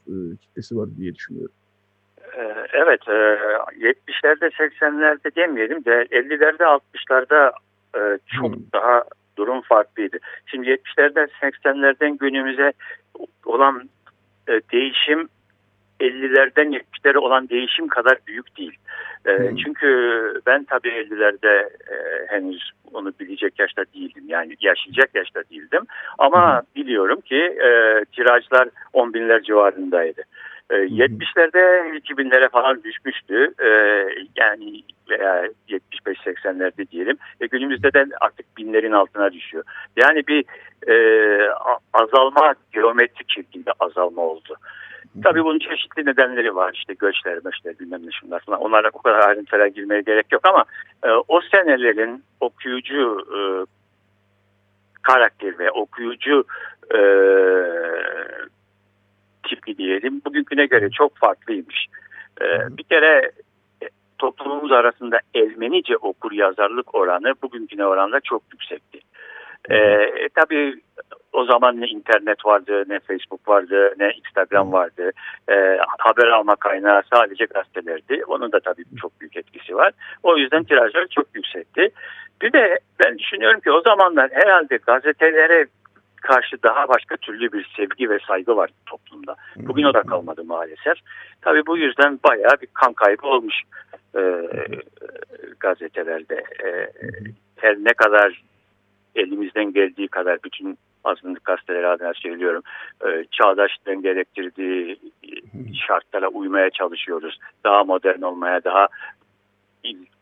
kitlesi 0.41 0.77
var 0.77 0.89
diye 0.99 1.15
düşünüyorum. 1.15 1.53
Evet, 2.73 3.09
e, 3.09 3.13
70'lerde 3.13 4.51
80'lerde 4.51 5.37
demeyelim 5.37 5.85
de 5.85 6.07
50'lerde 6.11 6.65
60'larda 6.65 7.53
e, 7.97 8.19
çok 8.39 8.55
Hmm. 8.55 8.63
daha 8.73 9.05
durum 9.37 9.61
farklıydı. 9.61 10.19
Şimdi 10.47 10.71
70'lerden 10.71 11.29
80'lerden 11.41 12.17
günümüze 12.19 12.73
olan 13.47 13.89
e, 14.49 14.61
değişim 14.73 15.29
50'lerden 16.01 16.73
70'lere 16.73 17.19
olan 17.19 17.49
değişim 17.49 17.89
kadar 17.89 18.19
büyük 18.27 18.57
değil. 18.59 18.77
E, 19.27 19.37
Hmm. 19.39 19.57
Çünkü 19.57 19.89
ben 20.47 20.65
tabii 20.65 20.89
50'lerde 20.89 21.69
e, 21.91 22.27
henüz 22.29 22.71
onu 22.93 23.13
bilecek 23.21 23.59
yaşta 23.59 23.85
değildim. 23.95 24.25
Yani 24.29 24.57
yaşayacak 24.61 25.15
yaşta 25.15 25.43
değildim. 25.51 25.83
Ama 26.19 26.63
biliyorum 26.77 27.21
ki 27.21 27.37
e, 27.37 28.05
tirajlar 28.17 28.69
10 28.93 29.15
binler 29.15 29.43
civarındaydı. 29.43 30.23
E, 30.73 30.75
70'lerde 30.75 31.63
2000'lere 31.99 32.49
falan 32.49 32.83
düşmüştü. 32.83 33.55
E, 33.61 33.69
yani 34.37 34.83
veya 35.11 35.49
75-80'lerde 35.69 36.91
diyelim. 36.91 37.17
E, 37.41 37.47
günümüzde 37.47 37.93
de 37.93 38.07
artık 38.21 38.57
binlerin 38.57 38.93
altına 38.93 39.33
düşüyor. 39.33 39.65
Yani 39.97 40.27
bir 40.27 40.45
e, 40.89 40.95
azalma 41.93 42.55
geometrik 42.73 43.31
şekilde 43.31 43.71
azalma 43.81 44.23
oldu. 44.23 44.57
Tabii 45.25 45.45
bunun 45.45 45.59
çeşitli 45.59 46.07
nedenleri 46.07 46.57
var. 46.57 46.73
İşte 46.75 46.95
göçler, 46.95 47.39
möçler, 47.45 47.79
bilmem 47.79 48.07
ne 48.07 48.11
şunlar 48.11 48.41
falan. 48.41 48.61
Onlara 48.61 48.91
o 48.93 49.03
kadar 49.03 49.29
ayrıntılara 49.29 49.69
girmeye 49.69 50.01
gerek 50.01 50.33
yok 50.33 50.47
ama 50.47 50.65
e, 51.05 51.11
o 51.29 51.41
senelerin 51.51 52.25
okuyucu 52.41 53.27
e, 53.37 53.41
karakteri 55.03 55.59
ve 55.59 55.71
okuyucu 55.71 56.45
e, 56.95 57.01
tipi 59.49 59.79
diyelim 59.79 60.23
bugünküne 60.27 60.67
göre 60.67 60.91
çok 60.91 61.17
farklıymış. 61.17 61.87
E, 62.41 62.47
bir 62.79 62.83
kere 62.83 63.31
e, 63.83 63.87
toplumumuz 64.19 64.73
arasında 64.73 65.19
Ermenice 65.35 65.97
okur 65.97 66.33
yazarlık 66.33 66.95
oranı 66.95 67.35
bugünküne 67.43 67.87
oranla 67.87 68.21
çok 68.21 68.43
yüksekti. 68.53 69.01
E, 69.71 69.77
e, 69.77 70.29
tabii 70.35 70.81
o 71.33 71.45
zaman 71.45 71.81
ne 71.81 71.87
internet 71.87 72.47
vardı, 72.47 72.85
ne 72.89 73.01
Facebook 73.01 73.49
vardı, 73.49 73.95
ne 73.99 74.13
Instagram 74.13 74.73
vardı. 74.73 75.11
E, 75.49 75.79
haber 75.99 76.27
alma 76.27 76.57
kaynağı 76.57 77.03
sadece 77.13 77.45
gazetelerdi. 77.45 78.25
Onun 78.27 78.53
da 78.53 78.61
tabii 78.61 78.85
çok 79.01 79.21
büyük 79.21 79.37
etkisi 79.37 79.77
var. 79.77 79.93
O 80.23 80.37
yüzden 80.37 80.65
tirajlar 80.65 81.07
çok 81.07 81.27
yüksekti. 81.35 81.91
Bir 82.43 82.53
de 82.53 82.79
ben 83.05 83.19
düşünüyorum 83.19 83.61
ki 83.61 83.71
o 83.71 83.81
zamanlar 83.81 84.31
herhalde 84.33 84.77
gazetelere 84.77 85.67
karşı 86.23 86.63
daha 86.63 86.89
başka 86.89 87.17
türlü 87.17 87.53
bir 87.53 87.71
sevgi 87.77 88.11
ve 88.11 88.19
saygı 88.27 88.57
var 88.57 88.71
toplumda. 88.87 89.37
Bugün 89.57 89.85
o 89.85 89.95
da 89.95 90.03
kalmadı 90.03 90.45
maalesef. 90.45 90.99
Tabii 91.41 91.67
bu 91.67 91.79
yüzden 91.79 92.21
bayağı 92.25 92.61
bir 92.63 92.69
kan 92.75 92.93
kaybı 92.93 93.27
olmuş 93.27 93.55
e, 94.17 94.49
gazetelerde. 95.61 96.35
E, 96.65 96.89
her 97.57 97.77
ne 97.77 97.93
kadar 97.93 98.43
elimizden 99.15 99.73
geldiği 99.73 100.09
kadar 100.09 100.39
bütün 100.45 100.79
azınlık 101.05 101.45
gazeteleri 101.45 101.87
adına 101.87 102.15
söylüyorum. 102.15 102.63
E, 103.07 103.25
çağdaşlığın 103.31 104.03
gerektirdiği 104.03 105.01
şartlara 105.87 106.29
uymaya 106.29 106.71
çalışıyoruz. 106.71 107.39
Daha 107.65 107.85
modern 107.85 108.23
olmaya, 108.23 108.65
daha 108.65 108.89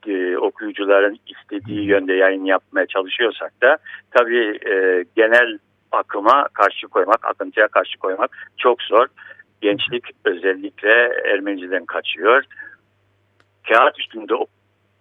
e, 0.06 0.36
okuyucuların 0.36 1.18
istediği 1.26 1.84
yönde 1.84 2.12
yayın 2.12 2.44
yapmaya 2.44 2.86
çalışıyorsak 2.86 3.62
da 3.62 3.78
tabii 4.10 4.58
e, 4.70 5.04
genel 5.16 5.58
akıma 5.92 6.48
karşı 6.52 6.88
koymak, 6.88 7.24
akıntıya 7.24 7.68
karşı 7.68 7.98
koymak 7.98 8.36
çok 8.56 8.82
zor. 8.82 9.06
Gençlik 9.60 10.04
özellikle 10.24 10.92
Ermeniciden 11.32 11.84
kaçıyor. 11.84 12.44
Kağıt 13.68 13.98
üstünde 13.98 14.34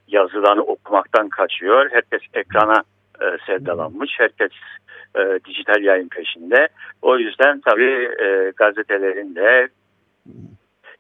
yazılanı 0.08 0.64
okumaktan 0.64 1.30
kaçıyor. 1.30 1.90
Herkes 1.92 2.22
ekrana 2.34 2.84
e, 3.22 3.26
sevdalanmış. 3.46 4.12
Herkes 4.18 4.52
e, 5.16 5.40
dijital 5.46 5.84
yayın 5.84 6.08
peşinde. 6.08 6.68
O 7.02 7.18
yüzden 7.18 7.62
tabii 7.62 8.10
e, 8.24 8.52
gazetelerin 8.56 9.36
de 9.36 9.70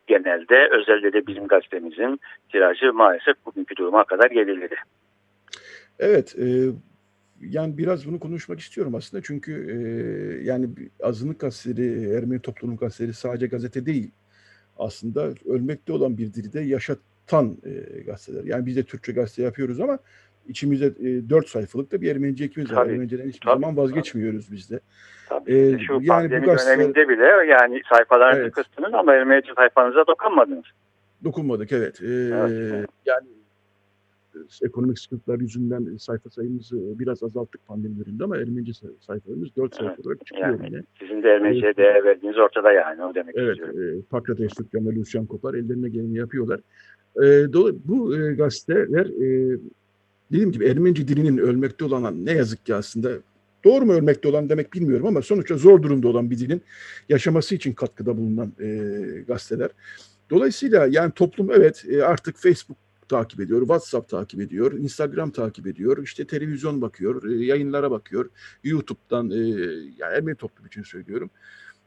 genelde 0.07 0.69
özellikle 0.71 1.13
de 1.13 1.27
bizim 1.27 1.47
gazetemizin 1.47 2.19
tirajı 2.51 2.93
maalesef 2.93 3.45
bugünkü 3.45 3.75
duruma 3.75 4.03
kadar 4.03 4.29
geriledi. 4.29 4.75
Evet, 5.99 6.35
e, 6.39 6.45
yani 7.41 7.77
biraz 7.77 8.07
bunu 8.07 8.19
konuşmak 8.19 8.59
istiyorum 8.59 8.95
aslında 8.95 9.23
çünkü 9.23 9.51
e, 9.51 9.75
yani 10.43 10.69
azınlık 11.03 11.39
gazeteleri, 11.39 12.13
Ermeni 12.13 12.39
toplumun 12.39 12.77
gazeteleri 12.77 13.13
sadece 13.13 13.47
gazete 13.47 13.85
değil. 13.85 14.11
Aslında 14.77 15.29
ölmekte 15.45 15.93
olan 15.93 16.17
bir 16.17 16.33
dili 16.33 16.53
de 16.53 16.61
yaşatan 16.61 17.57
e, 17.65 18.01
gazeteler. 18.01 18.43
Yani 18.43 18.65
biz 18.65 18.75
de 18.75 18.83
Türkçe 18.83 19.11
gazete 19.11 19.43
yapıyoruz 19.43 19.79
ama 19.79 19.99
içimizde 20.47 20.85
e, 20.85 21.29
4 21.29 21.47
sayfalık 21.47 21.91
da 21.91 22.01
bir 22.01 22.11
Ermenice 22.11 22.45
ekimiz 22.45 22.71
var. 22.71 22.87
Ermeniceden 22.87 23.27
hiçbir 23.27 23.47
tabii, 23.47 23.61
zaman 23.61 23.77
vazgeçmiyoruz 23.77 24.45
tabii. 24.45 24.55
biz 24.55 24.71
de. 24.71 24.79
Tabii. 25.29 25.53
Ee, 25.53 25.79
Şu 25.79 25.93
yani 25.93 26.07
pandemi 26.07 26.45
gazeteler... 26.45 26.77
döneminde 26.77 27.09
bile 27.09 27.51
yani 27.51 27.81
sayfalarınızı 27.93 28.41
evet. 28.41 28.53
kıstınız 28.53 28.93
ama 28.93 29.13
Ermenice 29.13 29.51
sayfanıza 29.55 30.07
dokunmadınız. 30.07 30.65
Dokunmadık 31.23 31.71
evet. 31.71 32.01
Ee, 32.01 32.05
evet. 32.07 32.89
Yani 33.05 33.27
ekonomik 34.63 34.99
sıkıntılar 34.99 35.39
yüzünden 35.39 35.97
sayfa 35.97 36.29
sayımızı 36.29 36.99
biraz 36.99 37.23
azalttık 37.23 37.67
pandemi 37.67 37.99
döneminde 37.99 38.23
ama 38.23 38.37
Ermenice 38.37 38.73
sayfalarımız 38.99 39.55
4 39.55 39.75
sayfa 39.75 39.93
evet. 39.93 40.05
olarak 40.05 40.25
çıkıyor 40.25 40.47
yani, 40.47 40.65
yine. 40.65 40.83
Sizin 40.99 41.23
de 41.23 41.29
Ermenice'ye 41.29 41.75
değer 41.75 42.03
verdiğiniz 42.03 42.37
ortada 42.37 42.71
yani 42.71 43.03
o 43.03 43.15
demek 43.15 43.35
evet, 43.37 43.51
istiyorum. 43.51 43.79
Evet. 43.79 44.09
Pakrates 44.09 44.51
ve 44.73 44.95
Lucian 44.95 45.25
Kopar 45.25 45.53
ellerine 45.53 45.89
geleni 45.89 46.17
yapıyorlar. 46.17 46.59
E, 47.23 47.53
bu 47.85 48.17
e, 48.17 48.33
gazeteler 48.33 49.05
e, 49.05 49.57
dediğim 50.31 50.51
gibi 50.51 50.65
Ermenice 50.65 51.07
dilinin 51.07 51.37
ölmekte 51.37 51.85
olan 51.85 52.25
ne 52.25 52.31
yazık 52.31 52.65
ki 52.65 52.75
aslında 52.75 53.09
doğru 53.65 53.85
mu 53.85 53.93
ölmekte 53.93 54.27
olan 54.27 54.49
demek 54.49 54.73
bilmiyorum 54.73 55.07
ama 55.07 55.21
sonuçta 55.21 55.57
zor 55.57 55.83
durumda 55.83 56.07
olan 56.07 56.31
bir 56.31 56.37
dilin 56.37 56.61
yaşaması 57.09 57.55
için 57.55 57.73
katkıda 57.73 58.17
bulunan 58.17 58.53
e, 58.59 58.67
gazeteler. 59.27 59.69
Dolayısıyla 60.29 60.87
yani 60.89 61.11
toplum 61.11 61.51
evet 61.51 61.85
e, 61.89 62.03
artık 62.03 62.37
Facebook 62.37 62.77
takip 63.09 63.39
ediyor, 63.39 63.59
WhatsApp 63.59 64.09
takip 64.09 64.41
ediyor, 64.41 64.71
Instagram 64.71 65.31
takip 65.31 65.67
ediyor, 65.67 66.03
işte 66.03 66.27
televizyon 66.27 66.81
bakıyor, 66.81 67.29
e, 67.29 67.45
yayınlara 67.45 67.91
bakıyor, 67.91 68.29
YouTube'dan 68.63 69.31
e, 69.31 69.35
yani 69.97 70.13
Ermeni 70.15 70.35
toplum 70.35 70.67
için 70.67 70.83
söylüyorum. 70.83 71.29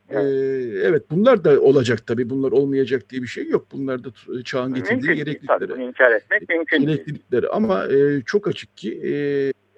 Evet. 0.08 0.24
Ee, 0.24 0.78
evet 0.88 1.10
bunlar 1.10 1.44
da 1.44 1.60
olacak 1.60 2.06
tabii. 2.06 2.30
Bunlar 2.30 2.52
olmayacak 2.52 3.10
diye 3.10 3.22
bir 3.22 3.26
şey 3.26 3.48
yok. 3.48 3.66
Bunlar 3.72 4.04
da 4.04 4.08
çağın 4.44 4.74
getirdiği 4.74 4.94
mümkün 4.94 5.14
gereklilikleri. 5.14 5.68
Tabii, 5.68 5.82
inkar 5.82 6.10
etmek 6.10 6.48
mümkün 6.48 6.86
gereklilikleri. 6.86 7.48
Ama 7.48 7.86
e, 7.86 8.22
çok 8.26 8.48
açık 8.48 8.76
ki 8.76 9.00
e, 9.04 9.12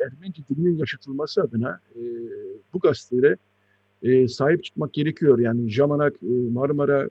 Ermenice 0.05 0.43
dilinin 0.49 0.79
yaşatılması 0.79 1.43
adına 1.43 1.81
e, 1.97 2.01
bu 2.73 2.79
gazetelere 2.79 3.37
e, 4.03 4.29
sahip 4.29 4.65
çıkmak 4.65 4.93
gerekiyor. 4.93 5.39
Yani 5.39 5.71
Jamanak, 5.71 6.13
e, 6.23 6.51
Marmara, 6.53 7.05
e, 7.05 7.09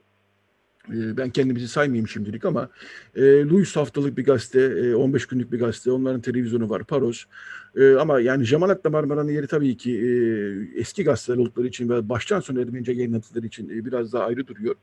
ben 0.88 1.30
kendimizi 1.30 1.68
saymayayım 1.68 2.08
şimdilik 2.08 2.44
ama 2.44 2.68
e, 3.16 3.22
Louis 3.22 3.76
haftalık 3.76 4.16
bir 4.16 4.24
gazete, 4.24 4.60
e, 4.60 4.94
15 4.94 5.26
günlük 5.26 5.52
bir 5.52 5.58
gazete, 5.58 5.90
onların 5.90 6.20
televizyonu 6.20 6.70
var, 6.70 6.84
Paros. 6.84 7.24
E, 7.76 7.94
ama 7.94 8.20
yani 8.20 8.44
Jamalak'la 8.44 8.90
Marmara'nın 8.90 9.32
yeri 9.32 9.46
tabii 9.46 9.76
ki 9.76 9.92
e, 9.98 10.80
eski 10.80 11.04
gazeteler 11.04 11.38
oldukları 11.38 11.66
için 11.66 11.88
ve 11.88 12.08
baştan 12.08 12.40
sona 12.40 12.60
Ermenice 12.60 12.92
yayınladıkları 12.92 13.46
için 13.46 13.68
e, 13.68 13.84
biraz 13.84 14.12
daha 14.12 14.24
ayrı 14.24 14.46
duruyor. 14.46 14.74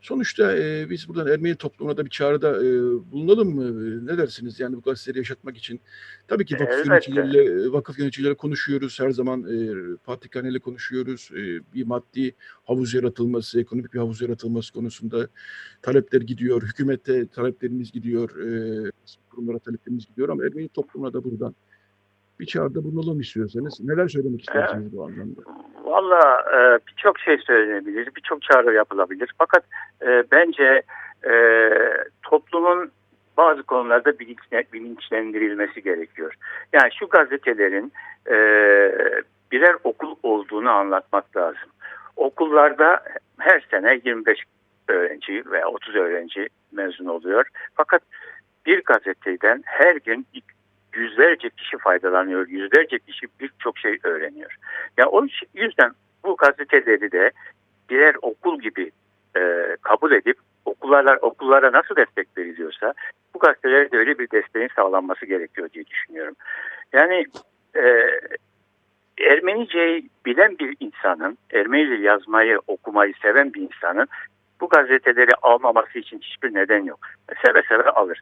Sonuçta 0.00 0.56
e, 0.56 0.90
biz 0.90 1.08
buradan 1.08 1.26
Ermeni 1.26 1.54
toplumuna 1.54 1.96
da 1.96 2.04
bir 2.04 2.10
çağrıda 2.10 2.56
e, 2.56 2.70
bulunalım 3.12 3.54
mı? 3.54 4.06
Ne 4.06 4.18
dersiniz? 4.18 4.60
Yani 4.60 4.76
bu 4.76 4.82
gazeteleri 4.82 5.18
yaşatmak 5.18 5.56
için. 5.56 5.80
Tabii 6.30 6.44
ki 6.44 6.56
vakıf 6.60 6.86
yöneticileriyle, 6.86 7.72
vakıf 7.72 7.98
yöneticileriyle 7.98 8.36
konuşuyoruz. 8.36 9.00
Her 9.00 9.10
zaman 9.10 9.40
e, 9.40 9.56
patrikhaneyle 10.04 10.58
konuşuyoruz. 10.58 11.30
E, 11.32 11.40
bir 11.74 11.86
maddi 11.86 12.34
havuz 12.64 12.94
yaratılması, 12.94 13.60
ekonomik 13.60 13.94
bir 13.94 13.98
havuz 13.98 14.22
yaratılması 14.22 14.72
konusunda 14.72 15.28
talepler 15.82 16.20
gidiyor. 16.20 16.62
Hükümete 16.62 17.26
taleplerimiz 17.26 17.92
gidiyor. 17.92 18.30
E, 18.30 18.90
kurumlara 19.30 19.58
taleplerimiz 19.58 20.06
gidiyor 20.06 20.28
ama 20.28 20.44
Ermeni 20.44 20.68
toplumuna 20.68 21.12
da 21.12 21.24
buradan 21.24 21.54
bir 22.40 22.46
çağrıda 22.46 22.84
bulunalım 22.84 23.20
istiyorsanız. 23.20 23.80
Neler 23.80 24.08
söylemek 24.08 24.40
istersiniz 24.40 24.96
bu 24.96 25.04
anlamda? 25.04 25.40
Valla 25.84 26.44
e, 26.54 26.78
birçok 26.86 27.18
şey 27.18 27.38
söylenebilir, 27.38 28.08
birçok 28.16 28.42
çağrı 28.42 28.74
yapılabilir. 28.74 29.30
Fakat 29.38 29.64
e, 30.02 30.24
bence 30.32 30.82
e, 31.30 31.34
toplumun 32.22 32.90
bazı 33.40 33.62
konularda 33.62 34.18
bilinçle, 34.18 34.64
bilinçlendirilmesi 34.72 35.82
gerekiyor. 35.82 36.34
Yani 36.72 36.90
şu 36.98 37.08
gazetelerin 37.08 37.92
e, 38.26 38.36
birer 39.52 39.76
okul 39.84 40.16
olduğunu 40.22 40.70
anlatmak 40.70 41.36
lazım. 41.36 41.68
Okullarda 42.16 43.04
her 43.38 43.66
sene 43.70 44.00
25 44.04 44.38
öğrenci 44.88 45.42
veya 45.46 45.68
30 45.68 45.96
öğrenci 45.96 46.48
mezun 46.72 47.06
oluyor. 47.06 47.44
Fakat 47.74 48.02
bir 48.66 48.82
gazeteden 48.82 49.62
her 49.64 49.96
gün 49.96 50.26
yüzlerce 50.94 51.50
kişi 51.50 51.78
faydalanıyor, 51.78 52.48
yüzlerce 52.48 52.98
kişi 52.98 53.26
birçok 53.40 53.78
şey 53.78 53.98
öğreniyor. 54.02 54.56
Yani 54.98 55.08
o 55.08 55.26
yüzden 55.54 55.92
bu 56.24 56.36
gazeteleri 56.36 57.12
de 57.12 57.30
birer 57.90 58.14
okul 58.22 58.60
gibi 58.60 58.90
e, 59.36 59.76
kabul 59.82 60.12
edip 60.12 60.36
okullar 60.64 61.18
okullara 61.22 61.72
nasıl 61.72 61.96
destek 61.96 62.38
veriliyorsa 62.38 62.94
bu 63.34 63.38
gazetelere 63.38 63.90
de 63.90 63.96
öyle 63.96 64.18
bir 64.18 64.30
desteğin 64.30 64.68
sağlanması 64.76 65.26
gerekiyor 65.26 65.68
diye 65.72 65.86
düşünüyorum. 65.86 66.34
Yani 66.92 67.26
e, 67.76 67.82
Ermenice'yi 69.20 70.08
bilen 70.26 70.58
bir 70.58 70.76
insanın, 70.80 71.38
Ermenice 71.52 72.02
yazmayı, 72.02 72.60
okumayı 72.66 73.14
seven 73.22 73.54
bir 73.54 73.60
insanın 73.60 74.08
bu 74.60 74.68
gazeteleri 74.68 75.34
almaması 75.42 75.98
için 75.98 76.18
hiçbir 76.18 76.54
neden 76.54 76.84
yok. 76.84 76.98
Seve 77.46 77.62
seve 77.68 77.90
alır. 77.90 78.20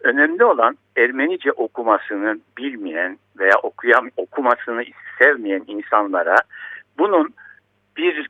Önemli 0.00 0.44
olan 0.44 0.76
Ermenice 0.96 1.52
okumasını 1.52 2.38
bilmeyen 2.58 3.18
veya 3.38 3.56
okuyan 3.62 4.10
okumasını 4.16 4.84
sevmeyen 5.18 5.64
insanlara 5.66 6.36
bunun 6.98 7.34
bir 7.96 8.28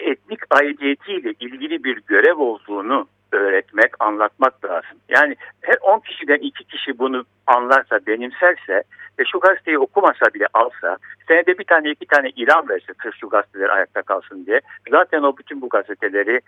etnik 0.00 0.40
aidiyetiyle 0.50 1.32
ilgili 1.40 1.84
bir 1.84 2.00
görev 2.06 2.38
olduğunu 2.38 3.06
öğretmek, 3.32 3.90
anlatmak 4.00 4.64
lazım. 4.64 4.98
Yani 5.08 5.36
her 5.60 5.76
10 5.80 6.00
kişiden 6.00 6.38
2 6.38 6.64
kişi 6.64 6.98
bunu 6.98 7.24
anlarsa, 7.46 8.00
benimserse 8.06 8.82
ve 9.18 9.24
şu 9.32 9.40
gazeteyi 9.40 9.78
okumasa 9.78 10.26
bile 10.34 10.46
alsa, 10.54 10.96
senede 11.28 11.58
bir 11.58 11.64
tane 11.64 11.90
iki 11.90 12.06
tane 12.06 12.30
ilan 12.30 12.68
verse 12.68 12.92
sırf 13.02 13.14
şu 13.20 13.28
gazeteler 13.28 13.68
ayakta 13.68 14.02
kalsın 14.02 14.46
diye, 14.46 14.60
zaten 14.90 15.22
o 15.22 15.36
bütün 15.36 15.60
bu 15.60 15.68
gazeteleri 15.68 16.40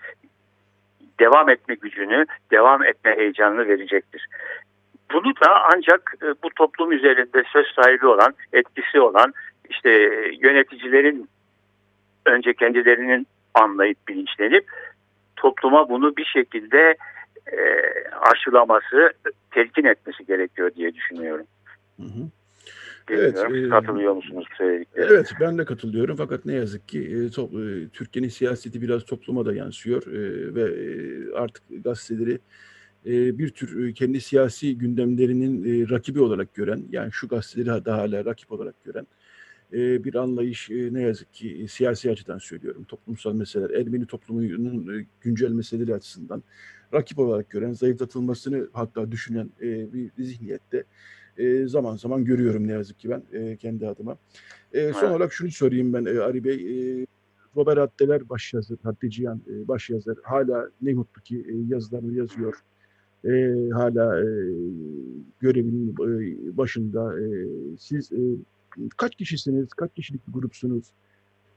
devam 1.20 1.48
etme 1.48 1.74
gücünü, 1.74 2.26
devam 2.50 2.84
etme 2.84 3.16
heyecanını 3.16 3.68
verecektir. 3.68 4.26
Bunu 5.12 5.32
da 5.44 5.62
ancak 5.74 6.14
e, 6.22 6.26
bu 6.42 6.50
toplum 6.50 6.92
üzerinde 6.92 7.44
söz 7.52 7.66
sahibi 7.66 8.06
olan, 8.06 8.34
etkisi 8.52 9.00
olan 9.00 9.32
işte 9.70 9.90
yöneticilerin 10.40 11.28
önce 12.26 12.54
kendilerinin 12.54 13.26
anlayıp 13.54 14.08
bilinçlenip 14.08 14.66
topluma 15.36 15.88
bunu 15.88 16.16
bir 16.16 16.24
şekilde 16.24 16.96
e, 17.46 17.58
aşılaması, 18.20 19.12
telkin 19.50 19.84
etmesi 19.84 20.26
gerekiyor 20.26 20.74
diye 20.74 20.94
düşünüyorum. 20.94 21.46
Hı 21.96 22.02
hı. 22.02 22.28
Evet, 23.10 23.38
e, 23.38 23.68
katılıyor 23.68 24.14
musunuz 24.14 24.46
Evet, 24.94 25.32
ben 25.40 25.58
de 25.58 25.64
katılıyorum. 25.64 26.16
Fakat 26.16 26.44
ne 26.44 26.54
yazık 26.54 26.88
ki 26.88 26.98
e, 26.98 27.24
e, 27.24 27.88
Türkiye'nin 27.88 28.28
siyaseti 28.28 28.82
biraz 28.82 29.04
topluma 29.04 29.46
da 29.46 29.54
yansıyor 29.54 30.02
ve 30.54 30.64
artık 31.36 31.62
gazeteleri 31.84 32.38
bir 33.38 33.50
tür 33.50 33.94
kendi 33.94 34.20
siyasi 34.20 34.78
gündemlerinin 34.78 35.90
rakibi 35.90 36.20
olarak 36.20 36.54
gören, 36.54 36.82
yani 36.90 37.12
şu 37.12 37.28
gazeteleri 37.28 37.84
daha 37.84 37.98
hala 37.98 38.24
rakip 38.24 38.52
olarak 38.52 38.84
gören 38.84 39.06
e, 39.72 40.04
bir 40.04 40.14
anlayış 40.14 40.70
e, 40.70 40.94
ne 40.94 41.02
yazık 41.02 41.34
ki 41.34 41.66
siyasi 41.68 42.10
açıdan 42.10 42.38
söylüyorum. 42.38 42.84
Toplumsal 42.84 43.32
meseleler, 43.32 43.80
Ermeni 43.80 44.06
toplumunun 44.06 44.98
e, 44.98 45.06
güncel 45.20 45.50
meseleleri 45.50 45.94
açısından 45.94 46.42
rakip 46.94 47.18
olarak 47.18 47.50
gören, 47.50 47.72
zayıflatılmasını 47.72 48.68
hatta 48.72 49.12
düşünen 49.12 49.50
e, 49.60 49.92
bir 49.92 50.10
zihniyette 50.18 50.84
e, 51.38 51.66
zaman 51.66 51.96
zaman 51.96 52.24
görüyorum 52.24 52.68
ne 52.68 52.72
yazık 52.72 52.98
ki 52.98 53.10
ben 53.10 53.22
e, 53.32 53.56
kendi 53.56 53.88
adıma. 53.88 54.16
E, 54.72 54.92
son 54.92 55.10
olarak 55.10 55.32
şunu 55.32 55.50
sorayım 55.50 55.92
ben 55.92 56.04
e, 56.04 56.20
Ali 56.20 56.44
Bey. 56.44 56.54
E, 57.02 57.06
Robert 57.56 57.78
Hatteler 57.78 58.28
başyazar, 58.28 58.78
Hatteciyan 58.82 59.40
e, 59.50 59.68
başyazar. 59.68 60.16
Hala 60.22 60.70
ne 60.82 60.94
mutlu 60.94 61.22
ki 61.22 61.46
e, 61.48 61.54
yazılarını 61.74 62.16
yazıyor. 62.16 62.54
E, 63.24 63.30
hala 63.72 64.20
e, 64.20 64.26
görevinin 65.40 65.92
e, 65.92 66.56
başında. 66.56 67.20
E, 67.20 67.26
siz 67.78 68.12
e, 68.12 68.20
kaç 68.96 69.16
kişisiniz? 69.16 69.68
Kaç 69.68 69.94
kişilik 69.94 70.28
bir 70.28 70.32
grupsunuz? 70.32 70.84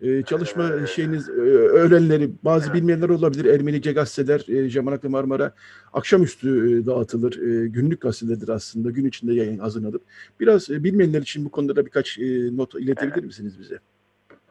E, 0.01 0.23
çalışma 0.23 0.69
Ee, 0.69 0.87
şeyiniz, 0.87 1.29
e, 1.29 1.31
öğlenleri, 1.31 2.31
bazı 2.43 2.73
bilmeyenler 2.73 3.09
olabilir. 3.09 3.45
Ermenice 3.45 3.91
gazeteler, 3.91 4.45
e, 4.47 4.69
Jamanaklı 4.69 5.09
Marmara 5.09 5.53
akşamüstü 5.93 6.79
e, 6.81 6.85
dağıtılır. 6.85 7.33
E, 7.37 7.67
günlük 7.67 8.01
gazetedir 8.01 8.49
aslında. 8.49 8.91
Gün 8.91 9.05
içinde 9.05 9.33
yayın 9.33 9.57
hazırlanır. 9.57 10.01
Biraz 10.39 10.69
e, 10.69 10.83
bilmeyenler 10.83 11.21
için 11.21 11.45
bu 11.45 11.51
konuda 11.51 11.75
da 11.75 11.85
birkaç 11.85 12.19
e, 12.19 12.57
not 12.57 12.75
iletebilir 12.75 13.23
misiniz 13.23 13.59
bize? 13.59 13.79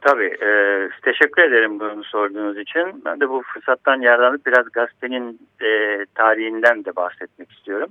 Tabii. 0.04 0.36
E, 0.42 0.48
teşekkür 1.02 1.42
ederim 1.42 1.80
bunu 1.80 2.04
sorduğunuz 2.04 2.58
için. 2.58 3.02
Ben 3.04 3.20
de 3.20 3.28
bu 3.28 3.42
fırsattan 3.54 4.00
yararlanıp 4.00 4.46
biraz 4.46 4.72
gazetenin 4.72 5.48
e, 5.62 5.98
tarihinden 6.14 6.84
de 6.84 6.96
bahsetmek 6.96 7.52
istiyorum. 7.52 7.88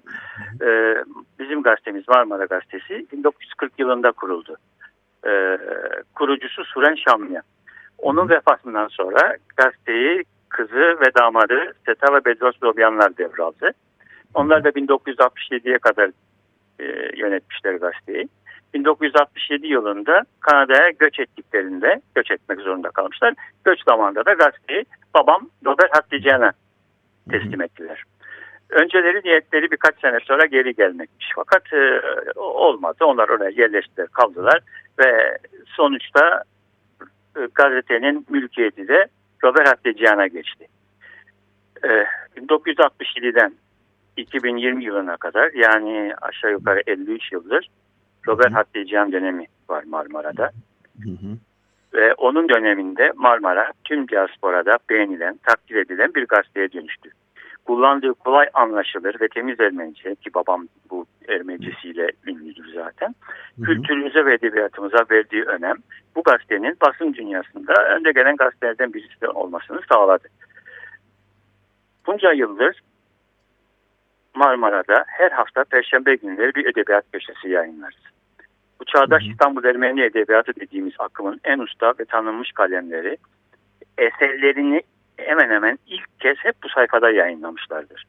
E, 0.62 0.96
bizim 1.40 1.64
gazetemiz 1.64 2.08
Marmara 2.08 2.46
Gazetesi 2.46 3.06
1940 3.12 3.80
yılında 3.80 4.12
kuruldu. 4.12 4.58
E, 5.28 5.58
kurucusu 6.16 6.66
Suren 6.66 6.96
Şamlıya. 6.96 7.42
Onun 7.98 8.30
vefatından 8.30 8.88
sonra 8.88 9.38
gazeteyi 9.58 10.24
kızı 10.50 10.98
ve 11.02 11.14
damadı 11.20 11.74
Seta 11.86 12.14
ve 12.14 12.26
Bedros 12.26 12.62
Dobyanlar 12.62 13.18
devraldı. 13.18 13.72
Onlar 14.34 14.64
da 14.64 14.70
1967'ye 14.70 15.78
kadar 15.78 16.10
e, 16.80 16.86
yönetmişler 17.18 17.74
gazeteyi. 17.74 18.28
1967 18.74 19.68
yılında 19.68 20.24
Kanada'ya 20.40 20.90
göç 20.90 21.20
ettiklerinde 21.20 22.02
göç 22.16 22.32
etmek 22.32 22.60
zorunda 22.60 22.90
kalmışlar. 22.90 23.34
Göç 23.66 23.84
zamanında 23.84 24.26
da 24.26 24.34
gazeteyi 24.34 24.86
babam 25.14 25.50
Robert 25.66 25.96
Hattican'a 25.96 26.52
teslim 27.32 27.62
ettiler. 27.62 28.04
Önceleri 28.70 29.22
niyetleri 29.24 29.72
birkaç 29.72 30.00
sene 30.00 30.20
sonra 30.20 30.46
geri 30.46 30.76
gelmekmiş. 30.76 31.32
Fakat 31.36 31.74
e, 31.74 32.02
olmadı. 32.40 33.06
Onlar 33.06 33.30
oraya 33.30 33.50
yerleştiler, 33.50 34.08
kaldılar 34.08 34.60
ve 35.00 35.38
sonuçta 35.66 36.44
e, 37.38 37.40
gazetenin 37.56 38.26
mülkiyeti 38.30 38.88
de 38.88 39.08
Robert 39.44 39.68
Hattican'a 39.68 40.28
geçti. 40.28 40.68
E, 41.84 41.88
1967'den 42.38 43.54
2020 44.18 44.84
yılına 44.84 45.18
kadar 45.18 45.52
yani 45.54 46.14
aşağı 46.22 46.52
yukarı 46.52 46.82
53 46.88 47.32
yıldır 47.32 47.70
Robert 48.28 48.54
Hattican 48.54 49.12
dönemi 49.12 49.46
var 49.70 49.84
Marmara'da. 49.84 50.52
Hı 51.04 51.10
hı. 51.10 51.38
Ve 51.94 52.14
onun 52.14 52.50
döneminde 52.50 53.12
Marmara 53.16 53.72
tüm 53.84 54.08
diasporada 54.08 54.78
beğenilen, 54.90 55.40
takdir 55.44 55.76
edilen 55.76 56.14
bir 56.16 56.26
gazeteye 56.26 56.72
dönüştü. 56.72 57.10
Kullandığı 57.66 58.14
kolay 58.14 58.50
anlaşılır 58.54 59.22
ve 59.22 59.28
temiz 59.28 59.60
Ermenice 59.60 60.16
ki 60.16 60.34
babam 60.34 60.68
bu 60.90 61.06
Ermenicesiyle 61.28 62.08
ünlüdür 62.28 62.74
zaten. 62.74 63.16
Kültürümüze 63.66 64.26
ve 64.26 64.34
edebiyatımıza 64.34 65.06
verdiği 65.12 65.44
önem 65.44 65.76
bu 66.16 66.24
gazetenin 66.24 66.78
basın 66.82 67.14
dünyasında 67.14 67.74
önde 67.96 68.12
gelen 68.12 68.36
gazetelerden 68.36 68.94
birisi 68.94 69.28
olmasını 69.28 69.80
sağladı. 69.90 70.28
Bunca 72.08 72.32
yıldır 72.32 72.82
Marmara'da 74.36 75.06
her 75.08 75.32
hafta 75.32 75.64
Perşembe 75.64 76.16
günleri 76.16 76.56
bir 76.56 76.66
edebiyat 76.66 77.06
köşesi 77.12 77.50
yayınlarız. 77.50 78.13
Bu 78.84 78.88
çağdaş 78.88 79.24
İstanbul 79.32 79.64
Ermeni 79.64 80.02
Edebiyatı 80.02 80.56
dediğimiz 80.56 80.94
akımın 81.00 81.40
en 81.44 81.60
usta 81.60 81.94
ve 82.00 82.06
tanınmış 82.06 82.52
kalemleri 82.52 83.18
eserlerini 83.98 84.82
hemen 85.18 85.50
hemen 85.50 85.80
ilk 85.88 86.20
kez 86.20 86.38
hep 86.38 86.56
bu 86.64 86.70
sayfada 86.70 87.10
yayınlamışlardır. 87.10 88.06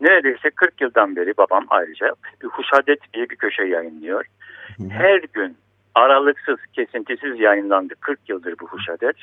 Neredeyse 0.00 0.50
40 0.50 0.80
yıldan 0.80 1.16
beri 1.16 1.36
babam 1.38 1.66
ayrıca 1.68 2.12
bir 2.42 2.48
Huşadet 2.48 3.14
diye 3.14 3.30
bir 3.30 3.36
köşe 3.36 3.62
yayınlıyor. 3.64 4.24
Her 4.90 5.22
gün 5.32 5.56
aralıksız, 5.94 6.58
kesintisiz 6.72 7.40
yayınlandı 7.40 7.94
40 8.00 8.28
yıldır 8.28 8.54
bu 8.60 8.66
Huşadet 8.66 9.16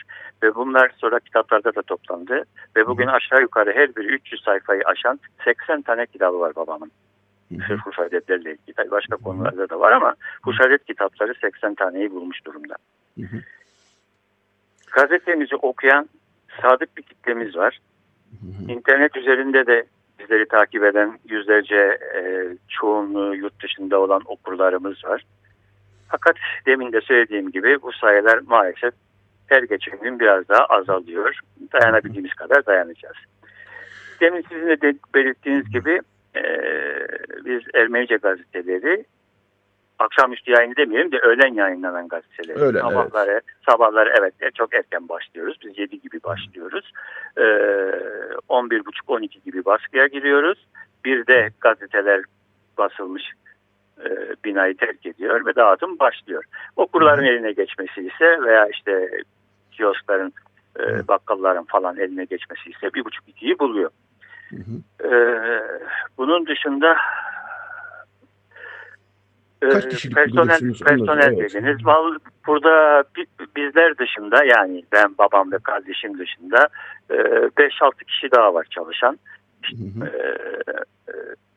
ve 0.44 0.56
bunlar 0.56 0.92
sonra 0.98 1.20
kitaplarda 1.20 1.76
da 1.76 1.82
toplandı 1.82 2.44
ve 2.76 2.88
bugün 2.88 3.08
aşağı 3.08 3.42
yukarı 3.42 3.74
her 3.74 3.96
biri 3.96 4.08
300 4.08 4.44
sayfayı 4.44 4.82
aşan 4.86 5.20
80 5.44 5.82
tane 5.82 6.06
kitabı 6.06 6.40
var 6.40 6.56
babamın. 6.56 6.92
Sırf 7.68 7.82
Huşadetlerle 7.86 8.52
ilgili. 8.52 8.92
Başka 8.92 9.16
konularda 9.16 9.70
da 9.70 9.80
var 9.80 9.92
ama 9.92 10.16
Huşadet 10.44 10.86
kitapları 10.86 11.34
80 11.42 11.76
taneyi 11.76 12.12
bulmuş 12.12 12.46
durumda. 12.46 12.76
Gazetemizi 14.92 15.56
okuyan 15.56 16.10
sadık 16.62 16.98
bir 16.98 17.02
kitlemiz 17.02 17.56
var. 17.56 17.80
İnternet 18.68 19.18
üzerinde 19.18 19.68
de 19.68 19.86
bizleri 20.20 20.48
takip 20.48 20.84
eden 20.84 21.20
yüzlerce 21.30 21.98
e, 22.16 22.22
çoğunluğu 22.70 23.36
yurt 23.36 23.64
dışında 23.64 24.00
olan 24.00 24.22
okurlarımız 24.26 25.06
var. 25.06 25.26
Fakat 26.10 26.36
demin 26.66 26.92
de 26.92 27.02
söylediğim 27.02 27.52
gibi 27.52 27.82
bu 27.82 27.92
sayılar 27.94 28.40
maalesef 28.46 28.94
her 29.48 29.64
geçen 29.64 30.00
gün 30.00 30.20
biraz 30.20 30.50
daha 30.50 30.66
azalıyor. 30.66 31.40
Dayanabildiğimiz 31.74 32.34
kadar 32.34 32.66
dayanacağız. 32.66 33.18
Demin 34.22 34.46
sizin 34.50 34.68
de 34.68 34.96
belirttiğiniz 35.16 35.70
gibi 35.70 36.00
e, 36.36 36.44
biz 37.46 37.62
Ermenice 37.74 38.16
gazeteleri 38.16 39.06
akşamüstü 40.00 40.52
yayın 40.52 40.76
demeyelim 40.76 41.12
de 41.12 41.20
öğlen 41.20 41.54
yayınlanan 41.54 42.08
gazeteler. 42.08 42.56
Öğlen, 42.56 42.80
sabahları, 42.80 43.32
evet. 43.32 43.44
sabahları 43.70 44.14
evet 44.20 44.34
e, 44.40 44.52
çok 44.52 44.76
erken 44.76 45.10
başlıyoruz. 45.10 45.58
Biz 45.66 45.78
7 45.78 46.02
gibi 46.02 46.24
başlıyoruz. 46.24 46.92
Ee, 47.38 47.42
11.30-12 48.50 49.44
gibi 49.46 49.66
baskıya 49.66 50.08
giriyoruz. 50.08 50.68
Bir 51.06 51.28
de 51.28 51.50
gazeteler 51.62 52.22
basılmış 52.78 53.24
e, 54.04 54.10
binayı 54.46 54.78
terk 54.78 55.06
ediyor 55.06 55.46
ve 55.46 55.56
dağıtım 55.56 56.00
başlıyor. 56.00 56.44
Okurların 56.76 57.24
eline 57.24 57.52
geçmesi 57.52 58.02
ise 58.02 58.42
veya 58.42 58.68
işte 58.68 59.10
kioskların, 59.72 60.34
e, 60.80 61.08
bakkalların 61.08 61.64
falan 61.64 61.98
eline 61.98 62.26
geçmesi 62.26 62.70
ise 62.70 62.94
bir 62.94 63.06
buçuk 63.06 63.30
ikiyi 63.30 63.60
buluyor. 63.60 63.90
Ee, 65.04 65.10
bunun 66.18 66.46
dışında 66.48 66.98
Kaç 69.72 69.90
kişilik 69.90 70.16
personel, 70.16 70.60
personel 70.60 71.00
Anladım, 71.00 71.20
evet. 71.40 71.54
dediniz. 71.54 71.86
Vallahi 71.86 72.18
Burada 72.48 73.04
bi- 73.18 73.26
bizler 73.56 73.98
dışında 73.98 74.44
yani 74.44 74.84
ben 74.92 75.18
babam 75.18 75.52
ve 75.52 75.58
kardeşim 75.60 76.18
dışında 76.20 76.68
e, 77.10 77.14
5-6 77.14 78.06
kişi 78.06 78.32
daha 78.32 78.54
var 78.54 78.68
çalışan. 78.70 79.20
E, 79.74 80.08
e, 80.08 81.14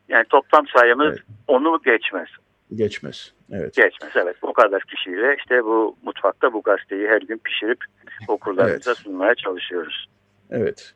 yani 0.09 0.25
toplam 0.29 0.67
sayımız 0.67 1.07
Evet. 1.07 1.19
onu 1.47 1.81
geçmez. 1.85 2.27
Geçmez. 2.75 3.33
Evet. 3.51 3.73
Geçmez 3.75 4.11
evet. 4.15 4.35
Bu 4.41 4.53
kadar 4.53 4.81
kişiyle 4.81 5.35
işte 5.39 5.63
bu 5.63 5.95
mutfakta 6.03 6.53
bu 6.53 6.61
gazeteyi 6.61 7.07
her 7.07 7.21
gün 7.21 7.37
pişirip 7.37 7.79
okurlarımıza 8.27 8.95
sunmaya 8.95 9.35
çalışıyoruz. 9.35 10.09
Evet. 10.51 10.93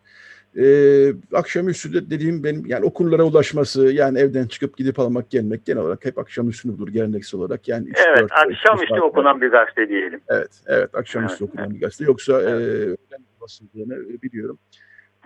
Ee, 0.58 1.14
akşamüstü 1.34 1.94
de 1.94 2.10
dediğim 2.10 2.44
benim 2.44 2.66
yani 2.66 2.86
okullara 2.86 3.24
ulaşması 3.24 3.92
yani 3.94 4.20
evden 4.20 4.48
çıkıp 4.48 4.78
gidip 4.78 5.00
almak 5.00 5.30
gelmek 5.30 5.66
genel 5.66 5.82
olarak 5.82 6.06
hep 6.06 6.18
akşamüstü 6.18 6.72
olur 6.72 6.88
geleneksel 6.88 7.40
olarak. 7.40 7.68
Yani 7.68 7.90
üç, 7.90 7.98
Evet 8.08 8.20
dört, 8.20 8.32
akşamüstü 8.32 9.02
okunan 9.02 9.42
bir 9.42 9.52
gazete 9.52 9.90
diyelim. 9.90 10.22
Evet, 10.28 10.62
evet 10.68 10.96
akşamüstü 10.96 11.44
Evet, 11.44 11.54
okunan 11.54 11.76
bir 11.76 11.80
gazete. 11.80 12.06
Yoksa 12.06 12.42
e, 12.42 12.46
öğlen 12.46 13.24
basıldığını 13.42 13.94
e, 13.94 14.22
biliyorum. 14.22 14.60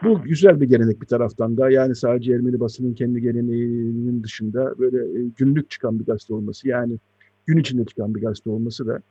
Bu 0.04 0.24
güzel 0.24 0.62
bir 0.62 0.66
gelenek 0.66 1.02
bir 1.02 1.08
taraftan 1.08 1.58
da. 1.58 1.70
Yani 1.70 1.96
sadece 1.96 2.34
Ermeni 2.34 2.60
basının 2.60 2.94
kendi 2.94 3.22
geleneğinin 3.22 4.24
dışında 4.24 4.80
böyle 4.80 4.98
e, 4.98 5.24
günlük 5.38 5.70
çıkan 5.70 6.00
bir 6.00 6.06
gazete 6.06 6.34
olması 6.34 6.68
yani 6.68 6.98
gün 7.46 7.58
içinde 7.58 7.86
çıkan 7.86 8.16
bir 8.16 8.22
gazete 8.22 8.50
olması 8.50 8.88
da 8.88 9.02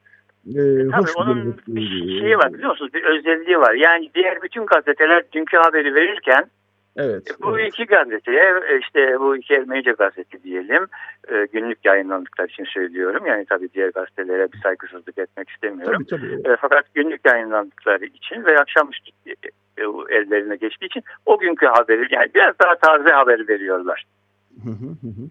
e, 0.49 0.88
Tabii 0.90 1.12
onun 1.16 1.57
bir 1.68 1.88
şeyi 2.20 2.38
var 2.38 2.55
biliyor 2.55 2.70
musunuz? 2.70 2.94
Bir 2.94 3.05
özelliği 3.05 3.59
var. 3.59 3.74
Yani 3.74 4.11
diğer 4.14 4.42
bütün 4.42 4.66
gazeteler 4.66 5.24
dünkü 5.32 5.57
haberi 5.57 5.94
verirken 5.94 6.51
Evet. 6.97 7.36
bu 7.42 7.61
iki 7.61 7.84
gazeteye 7.84 8.55
e, 8.68 8.78
işte 8.78 9.20
bu 9.20 9.36
iki 9.36 9.55
Ermenice 9.55 9.92
gazete 9.92 10.42
diyelim 10.42 10.86
e, 11.28 11.47
günlük 11.53 11.84
yayınlandıkları 11.84 12.47
için 12.47 12.64
söylüyorum. 12.64 13.26
Yani 13.26 13.44
tabii 13.49 13.68
diğer 13.74 13.88
gazetelere 13.88 14.53
bir 14.53 14.59
saygısızlık 14.59 15.18
etmek 15.18 15.51
istemiyorum. 15.51 16.05
Tabii 16.11 16.22
tabii. 16.22 16.53
E, 16.53 16.57
fakat 16.61 16.94
günlük 16.94 17.20
yayınlandıkları 17.26 18.05
için 18.05 18.44
ve 18.44 18.59
akşamüstü 18.59 19.11
e, 19.26 19.30
e, 19.30 19.84
ellerine 20.11 20.57
geçtiği 20.57 20.86
için 20.86 21.03
o 21.26 21.38
günkü 21.38 21.66
haberi 21.66 22.14
yani 22.14 22.30
biraz 22.34 22.55
daha 22.59 22.74
taze 22.78 23.11
haber 23.11 23.49
veriyorlar. 23.49 24.07
Hı 24.64 24.70
hı 24.70 25.09
hı. 25.09 25.30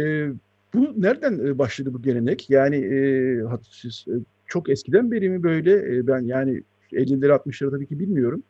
Ee, 0.00 0.28
bu 0.74 1.02
nereden 1.02 1.46
e, 1.46 1.58
başladı 1.58 1.90
bu 1.92 2.02
gelenek? 2.02 2.50
Yani 2.50 2.76
e, 2.76 2.98
siz, 3.70 4.04
e, 4.08 4.14
çok 4.48 4.70
eskiden 4.70 5.10
beri 5.10 5.28
mi 5.28 5.42
böyle? 5.42 5.72
E, 5.72 6.06
ben 6.06 6.20
yani 6.20 6.62
50'leri 6.92 7.32
60'ları 7.32 7.70
tabii 7.70 7.86
ki 7.86 7.98
bilmiyorum. 7.98 8.42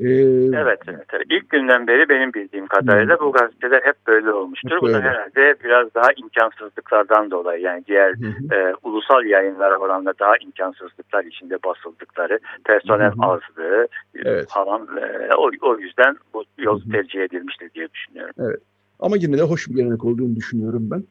Ee, 0.00 0.08
evet, 0.54 0.78
evet, 0.88 1.06
evet. 1.12 1.26
İlk 1.30 1.50
günden 1.50 1.86
beri 1.86 2.08
benim 2.08 2.32
bildiğim 2.32 2.66
kadarıyla 2.66 3.20
bu 3.20 3.32
gazeteler 3.32 3.82
hep 3.82 3.94
böyle 4.06 4.32
olmuştur. 4.32 4.70
Hep 4.70 4.82
bu 4.82 4.92
da 4.92 5.00
herhalde 5.00 5.54
biraz 5.64 5.94
daha 5.94 6.12
imkansızlıklardan 6.16 7.30
dolayı 7.30 7.62
yani 7.62 7.84
diğer 7.86 8.14
e, 8.52 8.74
ulusal 8.82 9.24
yayınlara 9.24 9.76
oranla 9.76 10.14
daha 10.20 10.36
imkansızlıklar 10.36 11.24
içinde 11.24 11.58
basıldıkları, 11.64 12.38
personel 12.64 13.12
Hı 13.12 13.14
hı. 13.22 13.26
azlığı 13.26 13.88
e, 14.14 14.20
Evet. 14.24 14.48
falan 14.48 14.88
e, 14.96 15.34
o, 15.34 15.50
o 15.62 15.78
yüzden 15.78 16.16
bu 16.34 16.44
yol 16.58 16.80
tercih 16.92 17.20
edilmiştir 17.20 17.70
diye 17.74 17.88
düşünüyorum. 17.94 18.34
Ama 19.00 19.16
yine 19.16 19.38
de 19.38 19.42
hoş 19.42 19.68
bir 19.68 19.74
gelenek 19.74 20.04
olduğunu 20.04 20.36
düşünüyorum 20.36 20.88
ben. 20.90 21.04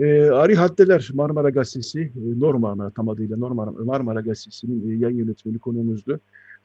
Ee, 0.00 0.30
Ari 0.30 0.54
Haddeler 0.54 1.10
Marmara 1.14 1.50
Gazetesi, 1.50 2.00
e, 2.00 2.90
tam 2.96 3.08
adıyla 3.08 3.36
Norma, 3.36 3.64
Marmara 3.64 4.20
Gazetesi'nin 4.20 4.90
e, 4.90 4.94
yayın 4.94 5.16
yönetmeni 5.18 5.58
konuğumuzdu. 5.58 6.20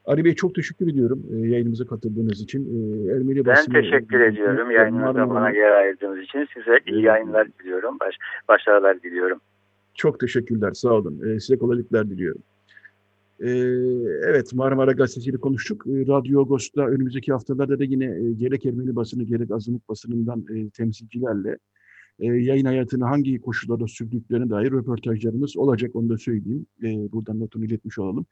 Ari 0.06 0.24
Bey 0.24 0.34
çok 0.34 0.54
teşekkür 0.54 0.88
ediyorum 0.88 1.22
e, 1.34 1.36
yayınımıza 1.48 1.86
katıldığınız 1.86 2.40
için. 2.40 2.60
E, 2.62 3.12
Ermeni 3.12 3.44
Ben 3.46 3.54
basını- 3.54 3.74
teşekkür 3.74 4.20
ediyorum 4.20 4.70
yayınınıza 4.70 5.06
Marmara- 5.06 5.30
bana 5.30 5.50
yer 5.50 5.70
ayırdığınız 5.70 6.18
için. 6.18 6.46
Size 6.54 6.78
iyi 6.86 7.02
yayınlar 7.02 7.48
diliyorum. 7.58 7.96
Baş, 8.00 8.14
başarılar 8.48 9.02
diliyorum. 9.02 9.38
Çok 9.94 10.20
teşekkürler, 10.20 10.72
sağ 10.72 10.92
olun. 10.92 11.20
Ee, 11.26 11.40
size 11.40 11.58
kolaylıklar 11.58 12.10
diliyorum. 12.10 12.42
Ee, 13.40 13.48
evet, 14.30 14.54
Marmara 14.54 14.92
Gazetesi'yle 14.92 15.36
konuştuk. 15.36 15.86
Ee, 15.86 15.90
Radyo 16.06 16.40
Agos'ta 16.40 16.86
önümüzdeki 16.86 17.32
haftalarda 17.32 17.78
da 17.78 17.84
yine 17.84 18.04
e, 18.04 18.32
gerek 18.32 18.66
Ermeni 18.66 18.96
basını 18.96 19.22
gerek 19.22 19.50
azınlık 19.50 19.88
basınından 19.88 20.44
e, 20.54 20.70
temsilcilerle 20.70 21.58
e, 22.18 22.26
yayın 22.26 22.64
hayatını 22.64 23.04
hangi 23.04 23.40
koşullarda 23.40 23.86
sürdüklerine 23.86 24.50
dair 24.50 24.70
röportajlarımız 24.70 25.56
olacak, 25.56 25.96
onu 25.96 26.08
da 26.08 26.18
söyleyeyim. 26.18 26.66
E, 26.82 27.12
buradan 27.12 27.40
notunu 27.40 27.64
iletmiş 27.64 27.98
olalım. 27.98 28.26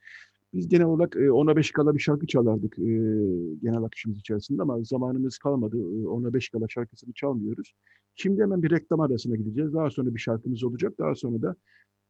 Biz 0.54 0.68
genel 0.68 0.86
olarak 0.86 1.16
e, 1.16 1.18
10'a 1.18 1.56
5 1.56 1.70
kala 1.70 1.94
bir 1.94 2.00
şarkı 2.00 2.26
çalardık 2.26 2.78
e, 2.78 2.84
genel 3.62 3.82
akışımız 3.82 4.18
içerisinde 4.18 4.62
ama 4.62 4.82
zamanımız 4.82 5.38
kalmadı. 5.38 5.76
E, 5.76 6.04
10'a 6.04 6.34
5 6.34 6.48
kala 6.48 6.68
şarkısını 6.68 7.12
çalmıyoruz. 7.12 7.74
Şimdi 8.14 8.42
hemen 8.42 8.62
bir 8.62 8.70
reklam 8.70 9.00
arasına 9.00 9.36
gideceğiz. 9.36 9.74
Daha 9.74 9.90
sonra 9.90 10.14
bir 10.14 10.20
şarkımız 10.20 10.64
olacak. 10.64 10.92
Daha 10.98 11.14
sonra 11.14 11.42
da 11.42 11.56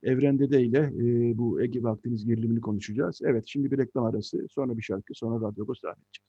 Evrende 0.05 0.51
de 0.51 0.62
ile 0.62 0.79
e, 0.79 1.39
bu 1.39 1.62
Ege 1.62 1.85
ve 1.85 1.89
gerilimini 2.25 2.61
konuşacağız. 2.61 3.20
Evet 3.25 3.45
şimdi 3.47 3.70
bir 3.70 3.79
reklam 3.79 4.05
arası, 4.05 4.47
sonra 4.51 4.77
bir 4.77 4.83
şarkı, 4.83 5.14
sonra 5.14 5.47
Radyo 5.47 5.64
Agos 5.64 5.83
devam 5.83 5.97
edecek. 5.97 6.25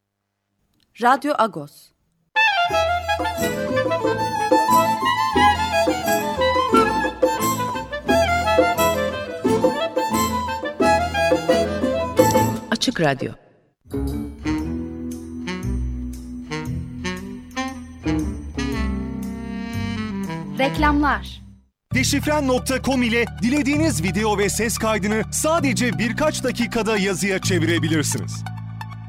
Radyo 1.01 1.33
Agos. 1.37 1.91
Açık 12.86 13.01
Radyo 13.01 13.31
Reklamlar 20.59 21.41
Deşifren.com 21.93 23.03
ile 23.03 23.25
dilediğiniz 23.41 24.03
video 24.03 24.38
ve 24.38 24.49
ses 24.49 24.77
kaydını 24.77 25.21
sadece 25.31 25.97
birkaç 25.99 26.43
dakikada 26.43 26.97
yazıya 26.97 27.39
çevirebilirsiniz. 27.39 28.43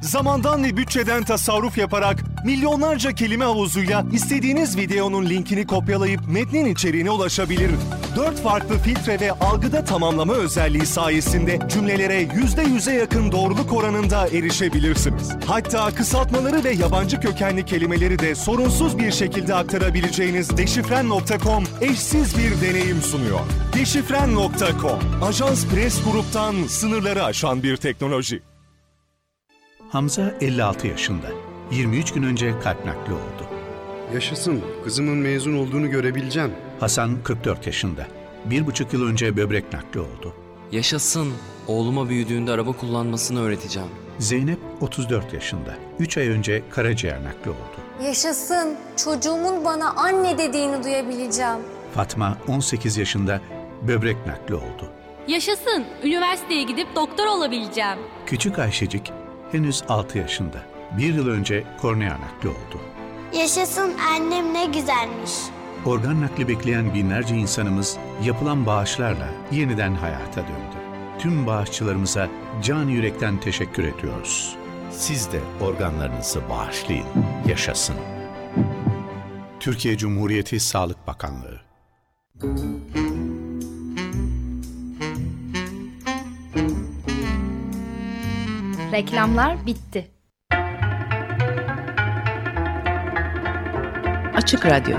Zamandan 0.01 0.65
ve 0.65 0.77
bütçeden 0.77 1.25
tasarruf 1.25 1.79
yaparak 1.79 2.25
milyonlarca 2.45 3.13
kelime 3.13 3.45
havuzuyla 3.45 4.05
istediğiniz 4.13 4.77
videonun 4.77 5.27
linkini 5.27 5.67
kopyalayıp 5.67 6.29
metnin 6.29 6.65
içeriğine 6.65 7.11
ulaşabilir. 7.11 7.71
Dört 8.17 8.43
farklı 8.43 8.79
filtre 8.79 9.21
ve 9.21 9.33
algıda 9.33 9.85
tamamlama 9.85 10.35
özelliği 10.35 10.87
sayesinde 10.87 11.59
cümlelere 11.69 12.23
%100'e 12.23 12.95
yakın 12.95 13.33
doğruluk 13.33 13.73
oranında 13.73 14.29
erişebilirsiniz. 14.29 15.33
Hatta 15.47 15.95
kısaltmaları 15.95 16.65
ve 16.65 16.71
yabancı 16.71 17.21
kökenli 17.21 17.65
kelimeleri 17.65 18.19
de 18.19 18.35
sorunsuz 18.35 18.99
bir 18.99 19.13
şekilde 19.13 19.55
aktarabileceğiniz 19.55 20.57
Deşifren.com 20.57 21.65
eşsiz 21.81 22.39
bir 22.39 22.61
deneyim 22.61 23.03
sunuyor. 23.03 23.41
Deşifren.com, 23.73 24.99
Ajans 25.23 25.67
Press 25.67 26.05
Grup'tan 26.05 26.55
sınırları 26.69 27.25
aşan 27.25 27.63
bir 27.63 27.77
teknoloji. 27.77 28.56
Hamza 29.89 30.35
56 30.41 30.87
yaşında. 30.87 31.27
23 31.71 32.13
gün 32.13 32.23
önce 32.23 32.59
kalp 32.61 32.85
nakli 32.87 33.13
oldu. 33.13 33.47
Yaşasın, 34.15 34.63
kızımın 34.85 35.17
mezun 35.17 35.59
olduğunu 35.59 35.91
görebileceğim. 35.91 36.53
Hasan 36.81 37.23
44 37.25 37.67
yaşında. 37.67 38.07
Bir 38.45 38.67
buçuk 38.67 38.93
yıl 38.93 39.07
önce 39.09 39.37
böbrek 39.37 39.73
nakli 39.73 40.01
oldu. 40.01 40.35
Yaşasın, 40.73 41.29
oğluma 41.69 42.09
büyüdüğünde 42.09 42.53
araba 42.53 42.73
kullanmasını 42.73 43.41
öğreteceğim. 43.43 43.89
Zeynep 44.19 44.59
34 44.81 45.33
yaşında. 45.33 45.75
3 45.99 46.19
ay 46.19 46.29
önce 46.29 46.63
karaciğer 46.71 47.25
nakli 47.25 47.51
oldu. 47.51 48.05
Yaşasın, 48.05 48.77
çocuğumun 49.05 49.65
bana 49.65 49.91
anne 49.91 50.39
dediğini 50.39 50.85
duyabileceğim. 50.85 51.59
Fatma 51.95 52.39
18 52.49 52.97
yaşında 52.97 53.41
böbrek 53.89 54.27
nakli 54.27 54.55
oldu. 54.55 54.91
Yaşasın, 55.29 55.85
üniversiteye 56.05 56.63
gidip 56.63 56.87
doktor 56.97 57.27
olabileceğim. 57.27 57.99
Küçük 58.27 58.59
Ayşecik 58.59 59.13
henüz 59.53 59.83
6 59.89 60.19
yaşında. 60.19 60.59
Bir 60.99 61.15
yıl 61.15 61.29
önce 61.29 61.65
kornea 61.81 62.15
nakli 62.21 62.49
oldu. 62.49 62.81
Yaşasın 63.33 63.93
annem 63.99 64.55
ne 64.55 64.67
güzelmiş. 64.67 65.33
Organ 65.85 66.21
nakli 66.21 66.49
bekleyen 66.49 66.95
binlerce 66.95 67.35
insanımız 67.37 67.97
yapılan 68.25 68.67
bağışlarla 68.67 69.29
yeniden 69.53 69.95
hayata 69.95 70.43
döndü. 70.43 70.77
Tüm 71.19 71.47
bağışçılarımıza 71.47 72.29
can 72.63 72.89
yürekten 72.89 73.41
teşekkür 73.41 73.85
ediyoruz. 73.85 74.57
Siz 74.91 75.33
de 75.33 75.41
organlarınızı 75.61 76.41
bağışlayın, 76.51 77.07
yaşasın. 77.49 77.97
Türkiye 79.61 79.97
Cumhuriyeti 79.97 80.61
Sağlık 80.61 81.07
Bakanlığı 81.07 81.61
Reklamlar 88.93 89.67
bitti. 89.67 90.11
Açık 94.37 94.67
Radyo 94.67 94.99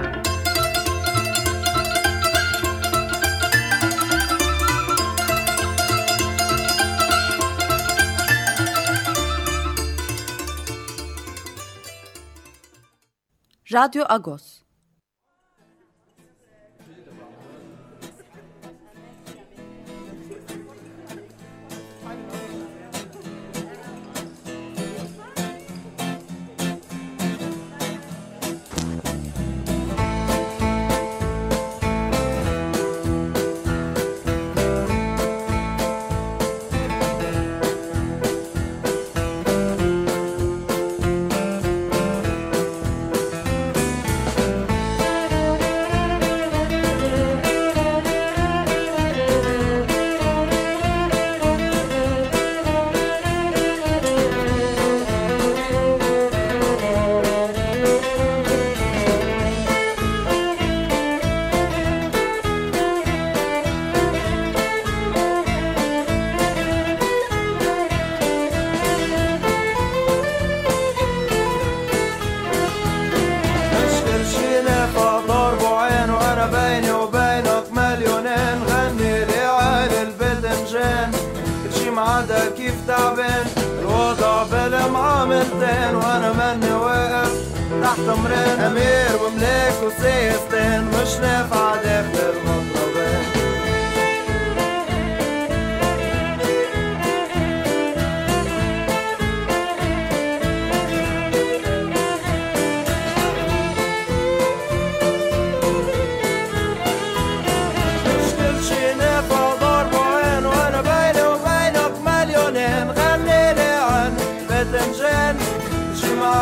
Radyo 13.73 14.05
Agos. 14.09 14.56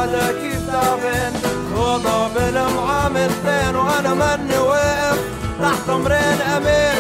على 0.06 0.34
كيف 0.42 0.68
تعبان 0.72 1.34
كل 1.76 2.08
عمال 2.08 2.74
معامل 2.76 3.30
تاني 3.46 3.78
وأنا 3.78 4.14
مني 4.14 4.58
واقف 4.58 5.20
تحت 5.62 5.90
أمرين 5.90 6.42
أمان 6.58 6.95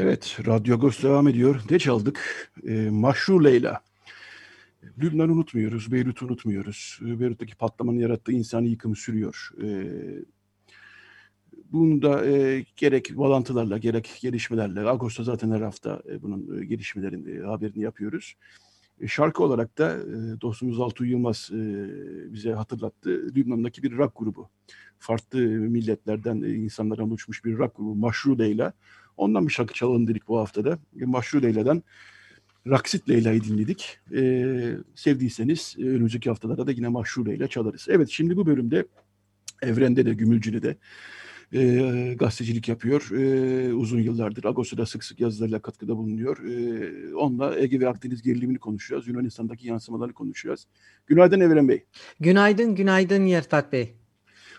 Evet, 0.00 0.38
Radyo 0.46 0.74
Agos 0.74 1.02
devam 1.02 1.28
ediyor. 1.28 1.60
Ne 1.70 1.78
çaldık? 1.78 2.50
Ee, 2.68 2.90
Maşru 2.90 3.44
Leyla. 3.44 3.80
Lübnan'ı 4.98 5.32
unutmuyoruz, 5.32 5.92
Beyrut'u 5.92 6.26
unutmuyoruz. 6.26 7.00
Ee, 7.02 7.20
Beyrut'taki 7.20 7.56
patlamanın 7.56 7.98
yarattığı 7.98 8.32
insani 8.32 8.68
yıkımı 8.68 8.96
sürüyor. 8.96 9.50
Ee, 9.62 9.88
bunu 11.72 12.02
da 12.02 12.26
e, 12.26 12.64
gerek 12.76 13.16
bağlantılarla, 13.16 13.78
gerek 13.78 14.18
gelişmelerle, 14.22 14.80
Ağustos'ta 14.80 15.24
zaten 15.24 15.50
her 15.50 15.60
hafta 15.60 16.02
e, 16.10 16.22
bunun 16.22 16.60
e, 16.60 16.64
gelişmelerini, 16.64 17.30
e, 17.30 17.40
haberini 17.40 17.82
yapıyoruz. 17.82 18.34
E, 19.00 19.08
şarkı 19.08 19.42
olarak 19.42 19.78
da 19.78 19.96
e, 19.96 20.40
dostumuz 20.40 20.80
Altuğ 20.80 21.04
Yılmaz 21.04 21.50
e, 21.52 21.88
bize 22.32 22.52
hatırlattı. 22.52 23.10
Lübnan'daki 23.36 23.82
bir 23.82 23.96
rock 23.96 24.12
grubu. 24.18 24.48
Farklı 24.98 25.38
milletlerden 25.48 26.42
e, 26.42 26.48
insanlardan 26.48 27.06
oluşmuş 27.10 27.44
bir 27.44 27.58
rock 27.58 27.76
grubu 27.76 27.94
Maşru 27.94 28.38
Leyla. 28.38 28.72
Ondan 29.18 29.46
bir 29.46 29.52
şarkı 29.52 29.74
çalalım 29.74 30.06
dedik 30.08 30.28
bu 30.28 30.38
haftada. 30.38 30.78
Maşru 30.94 31.42
Leyla'dan 31.42 31.82
Raksit 32.70 33.08
Leyla'yı 33.08 33.44
dinledik. 33.44 33.98
E, 34.16 34.44
sevdiyseniz 34.94 35.76
e, 35.78 35.82
önümüzdeki 35.82 36.28
haftalarda 36.28 36.66
da 36.66 36.72
yine 36.72 36.88
Maşru 36.88 37.26
Leyla 37.26 37.48
çalarız. 37.48 37.86
Evet 37.88 38.08
şimdi 38.08 38.36
bu 38.36 38.46
bölümde 38.46 38.86
Evren'de 39.62 40.06
de 40.06 40.14
Gümülcü'de 40.14 40.76
e, 41.52 42.14
gazetecilik 42.18 42.68
yapıyor. 42.68 43.10
E, 43.10 43.74
uzun 43.74 44.00
yıllardır 44.00 44.44
Agos'ta 44.44 44.86
sık 44.86 45.04
sık 45.04 45.20
yazılarıyla 45.20 45.62
katkıda 45.62 45.96
bulunuyor. 45.96 46.38
E, 46.44 47.14
onunla 47.14 47.58
Ege 47.58 47.80
ve 47.80 47.88
Akdeniz 47.88 48.22
gerilimini 48.22 48.58
konuşacağız. 48.58 49.08
Yunanistan'daki 49.08 49.68
yansımalarını 49.68 50.14
konuşacağız. 50.14 50.66
Günaydın 51.06 51.40
Evren 51.40 51.68
Bey. 51.68 51.84
Günaydın, 52.20 52.74
günaydın 52.74 53.24
Yerfat 53.24 53.72
Bey. 53.72 53.94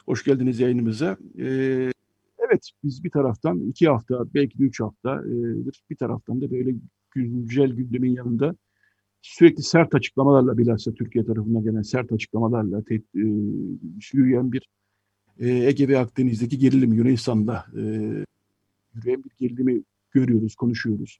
Hoş 0.05 0.23
geldiniz 0.23 0.59
yayınımıza. 0.59 1.17
E, 1.39 1.91
evet 2.49 2.69
biz 2.83 3.03
bir 3.03 3.11
taraftan 3.11 3.59
iki 3.59 3.87
hafta 3.87 4.33
belki 4.33 4.59
de 4.59 4.63
üç 4.63 4.79
hafta 4.79 5.23
bir 5.89 5.95
taraftan 5.95 6.41
da 6.41 6.51
böyle 6.51 6.75
güncel 7.11 7.71
gündemin 7.73 8.15
yanında 8.15 8.55
sürekli 9.21 9.63
sert 9.63 9.95
açıklamalarla 9.95 10.57
bilhassa 10.57 10.93
Türkiye 10.93 11.25
tarafından 11.25 11.63
gelen 11.63 11.81
sert 11.81 12.11
açıklamalarla 12.11 12.83
te, 12.83 12.95
e, 12.95 13.01
yürüyen 14.13 14.51
bir 14.51 14.69
e, 15.39 15.49
Ege 15.49 15.87
ve 15.87 15.97
Akdeniz'deki 15.97 16.57
gerilim 16.57 16.93
Yunanistan'da 16.93 17.65
e, 17.75 17.81
yürüyen 18.95 19.23
bir 19.23 19.31
gerilimi 19.37 19.83
görüyoruz, 20.11 20.55
konuşuyoruz. 20.55 21.19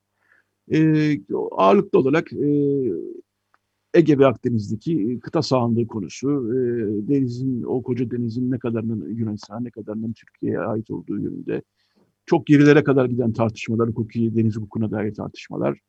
E, 0.71 1.19
ağırlıklı 1.51 1.99
olarak 1.99 2.33
e, 2.33 2.47
Ege 3.93 4.17
ve 4.17 4.25
Akdeniz'deki 4.25 5.19
kıta 5.19 5.41
sahanlığı 5.41 5.87
konusu, 5.87 6.29
e, 6.29 6.57
denizin, 7.07 7.63
o 7.63 7.83
koca 7.83 8.11
denizin 8.11 8.51
ne 8.51 8.59
kadarının 8.59 9.15
Yunanistan'a, 9.15 9.59
ne 9.59 9.71
kadarının 9.71 10.13
Türkiye'ye 10.13 10.59
ait 10.59 10.91
olduğu 10.91 11.19
yönünde 11.19 11.61
çok 12.25 12.47
gerilere 12.47 12.83
kadar 12.83 13.05
giden 13.05 13.33
tartışmalar, 13.33 13.89
hukuki 13.89 14.35
deniz 14.35 14.55
hukukuna 14.55 14.91
dair 14.91 15.13
tartışmalar. 15.13 15.79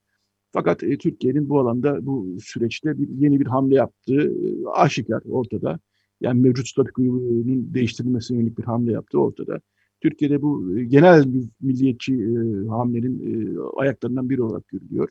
Fakat 0.52 0.82
e, 0.82 0.98
Türkiye'nin 0.98 1.48
bu 1.48 1.60
alanda 1.60 2.06
bu 2.06 2.36
süreçte 2.40 2.98
bir 2.98 3.08
yeni 3.08 3.40
bir 3.40 3.46
hamle 3.46 3.74
yaptığı 3.74 4.22
e, 4.22 4.66
aşikar 4.74 5.22
ortada. 5.30 5.78
Yani 6.20 6.40
mevcut 6.40 6.68
statükunun 6.68 7.74
değiştirilmesine 7.74 8.38
yönelik 8.38 8.58
bir 8.58 8.64
hamle 8.64 8.92
yaptığı 8.92 9.18
ortada. 9.18 9.60
Türkiye'de 10.00 10.42
bu 10.42 10.78
e, 10.78 10.84
genel 10.84 11.26
milliyetçi 11.60 12.14
e, 12.14 12.68
hamlenin 12.68 13.18
e, 13.18 13.58
ayaklarından 13.76 14.30
biri 14.30 14.42
olarak 14.42 14.68
görülüyor. 14.68 15.08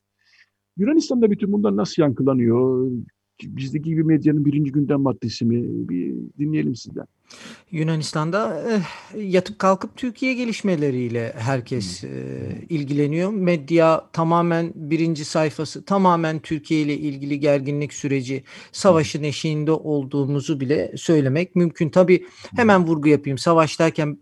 Yunanistan'da 0.80 1.32
bütün 1.32 1.52
bunlar 1.52 1.78
nasıl 1.78 2.02
yankılanıyor? 2.02 2.92
Bizdeki 3.44 3.90
gibi 3.90 4.04
medyanın 4.04 4.46
birinci 4.46 4.72
gündem 4.72 5.02
maddesi 5.02 5.46
mi? 5.46 5.90
Bir 5.90 6.16
dinleyelim 6.40 6.76
sizden. 6.76 7.06
Yunanistan'da 7.72 8.64
e, 9.16 9.20
yatıp 9.22 9.60
kalkıp 9.60 9.98
Türkiye 9.98 10.34
gelişmeleriyle 10.34 11.34
herkes 11.38 12.04
e, 12.04 12.08
ilgileniyor. 12.70 13.34
Medya 13.34 14.10
tamamen 14.14 14.72
birinci 14.76 15.26
sayfası 15.26 15.86
tamamen 15.86 16.40
Türkiye 16.40 16.82
ile 16.82 16.98
ilgili 16.98 17.40
gerginlik 17.40 17.94
süreci, 17.94 18.44
savaşın 18.72 19.24
eşiğinde 19.24 19.72
olduğumuzu 19.72 20.60
bile 20.60 20.92
söylemek 20.96 21.56
mümkün. 21.56 21.90
Tabii 21.90 22.26
hemen 22.56 22.88
vurgu 22.88 23.08
yapayım. 23.08 23.38
Savaş 23.38 23.80
derken 23.80 24.18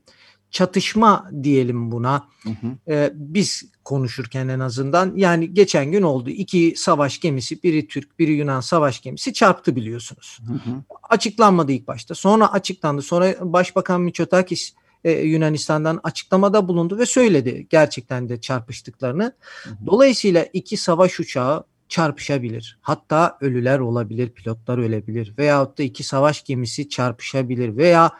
çatışma 0.51 1.31
diyelim 1.43 1.91
buna. 1.91 2.27
Hı 2.43 2.49
hı. 2.49 2.93
Ee, 2.93 3.11
biz 3.15 3.63
konuşurken 3.83 4.47
en 4.47 4.59
azından 4.59 5.13
yani 5.15 5.53
geçen 5.53 5.91
gün 5.91 6.01
oldu 6.01 6.29
iki 6.29 6.73
savaş 6.77 7.19
gemisi 7.19 7.63
biri 7.63 7.87
Türk 7.87 8.19
biri 8.19 8.31
Yunan 8.31 8.59
savaş 8.59 9.01
gemisi 9.01 9.33
çarptı 9.33 9.75
biliyorsunuz. 9.75 10.39
Hı 10.47 10.53
hı. 10.53 10.83
Açıklanmadı 11.09 11.71
ilk 11.71 11.87
başta 11.87 12.15
sonra 12.15 12.53
açıklandı 12.53 13.01
sonra 13.01 13.35
Başbakan 13.41 14.01
Mitsotakis 14.01 14.73
e, 15.03 15.11
Yunanistan'dan 15.11 15.99
açıklamada 16.03 16.67
bulundu 16.67 16.97
ve 16.97 17.05
söyledi 17.05 17.67
gerçekten 17.69 18.29
de 18.29 18.41
çarpıştıklarını. 18.41 19.33
Hı 19.63 19.69
hı. 19.69 19.75
Dolayısıyla 19.85 20.45
iki 20.53 20.77
savaş 20.77 21.19
uçağı 21.19 21.63
çarpışabilir. 21.89 22.77
Hatta 22.81 23.37
ölüler 23.41 23.79
olabilir, 23.79 24.29
pilotlar 24.29 24.77
ölebilir 24.77 25.33
veyahut 25.37 25.77
da 25.77 25.83
iki 25.83 26.03
savaş 26.03 26.43
gemisi 26.43 26.89
çarpışabilir 26.89 27.77
veya 27.77 28.11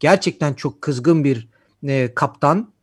gerçekten 0.00 0.54
çok 0.54 0.82
kızgın 0.82 1.24
bir 1.24 1.53
e, 1.88 2.14
kaptan 2.14 2.74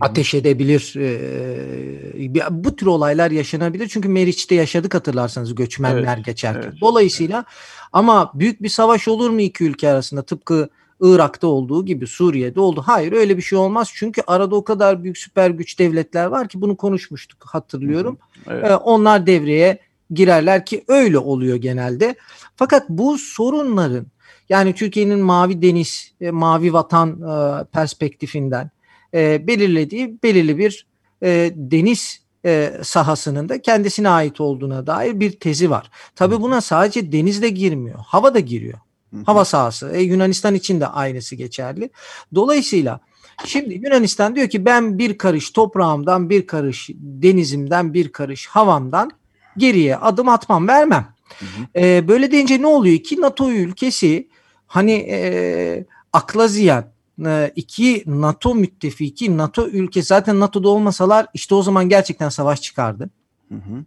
ateş 0.00 0.34
edebilir. 0.34 0.94
E, 0.96 2.64
bu 2.64 2.76
tür 2.76 2.86
olaylar 2.86 3.30
yaşanabilir. 3.30 3.88
Çünkü 3.88 4.08
Meriç'te 4.08 4.54
yaşadık 4.54 4.94
hatırlarsanız 4.94 5.54
göçmenler 5.54 6.14
evet, 6.16 6.24
geçerken. 6.24 6.68
Evet, 6.68 6.80
Dolayısıyla 6.80 7.36
evet. 7.36 7.88
ama 7.92 8.32
büyük 8.34 8.62
bir 8.62 8.68
savaş 8.68 9.08
olur 9.08 9.30
mu 9.30 9.40
iki 9.40 9.64
ülke 9.64 9.88
arasında? 9.88 10.22
Tıpkı 10.22 10.68
Irak'ta 11.00 11.46
olduğu 11.46 11.84
gibi 11.84 12.06
Suriye'de 12.06 12.60
oldu. 12.60 12.82
Hayır 12.86 13.12
öyle 13.12 13.36
bir 13.36 13.42
şey 13.42 13.58
olmaz. 13.58 13.90
Çünkü 13.94 14.22
arada 14.26 14.56
o 14.56 14.64
kadar 14.64 15.02
büyük 15.02 15.18
süper 15.18 15.50
güç 15.50 15.78
devletler 15.78 16.26
var 16.26 16.48
ki 16.48 16.60
bunu 16.60 16.76
konuşmuştuk 16.76 17.44
hatırlıyorum. 17.46 18.18
Evet. 18.46 18.70
Ee, 18.70 18.76
onlar 18.76 19.26
devreye 19.26 19.78
girerler 20.10 20.66
ki 20.66 20.84
öyle 20.88 21.18
oluyor 21.18 21.56
genelde. 21.56 22.14
Fakat 22.56 22.88
bu 22.88 23.18
sorunların 23.18 24.06
yani 24.48 24.74
Türkiye'nin 24.74 25.18
mavi 25.18 25.62
deniz, 25.62 26.12
e, 26.20 26.30
mavi 26.30 26.72
vatan 26.72 27.10
e, 27.10 27.64
perspektifinden 27.64 28.70
e, 29.14 29.46
belirlediği 29.46 30.18
belirli 30.22 30.58
bir 30.58 30.86
e, 31.22 31.52
deniz 31.54 32.20
e, 32.44 32.72
sahasının 32.82 33.48
da 33.48 33.62
kendisine 33.62 34.08
ait 34.08 34.40
olduğuna 34.40 34.86
dair 34.86 35.20
bir 35.20 35.32
tezi 35.32 35.70
var. 35.70 35.90
Tabi 36.16 36.40
buna 36.40 36.60
sadece 36.60 37.12
denizde 37.12 37.48
girmiyor, 37.48 37.98
hava 38.06 38.34
da 38.34 38.40
giriyor. 38.40 38.78
Hava 39.26 39.44
sahası. 39.44 39.90
E, 39.94 40.00
Yunanistan 40.00 40.54
için 40.54 40.80
de 40.80 40.86
aynısı 40.86 41.36
geçerli. 41.36 41.90
Dolayısıyla 42.34 43.00
şimdi 43.44 43.74
Yunanistan 43.74 44.36
diyor 44.36 44.48
ki 44.48 44.64
ben 44.64 44.98
bir 44.98 45.18
karış 45.18 45.50
toprağımdan, 45.50 46.30
bir 46.30 46.46
karış 46.46 46.90
denizimden, 46.98 47.94
bir 47.94 48.08
karış 48.08 48.46
havamdan 48.46 49.10
geriye 49.56 49.96
adım 49.96 50.28
atmam, 50.28 50.68
vermem. 50.68 51.14
Hı 51.38 51.44
hı. 51.44 51.84
E, 51.84 52.08
böyle 52.08 52.30
deyince 52.30 52.62
ne 52.62 52.66
oluyor? 52.66 52.94
İki 52.94 53.20
NATO 53.20 53.50
ülkesi 53.50 54.28
hani 54.66 54.92
e, 54.92 55.86
akla 56.12 56.48
ziyan 56.48 56.84
e, 57.26 57.52
iki 57.56 58.02
NATO 58.06 58.54
müttefiki, 58.54 59.36
NATO 59.36 59.66
ülke 59.66 60.02
zaten 60.02 60.40
NATO'da 60.40 60.68
olmasalar 60.68 61.26
işte 61.34 61.54
o 61.54 61.62
zaman 61.62 61.88
gerçekten 61.88 62.28
savaş 62.28 62.62
çıkardı. 62.62 63.10
Hı 63.48 63.54
hı. 63.54 63.84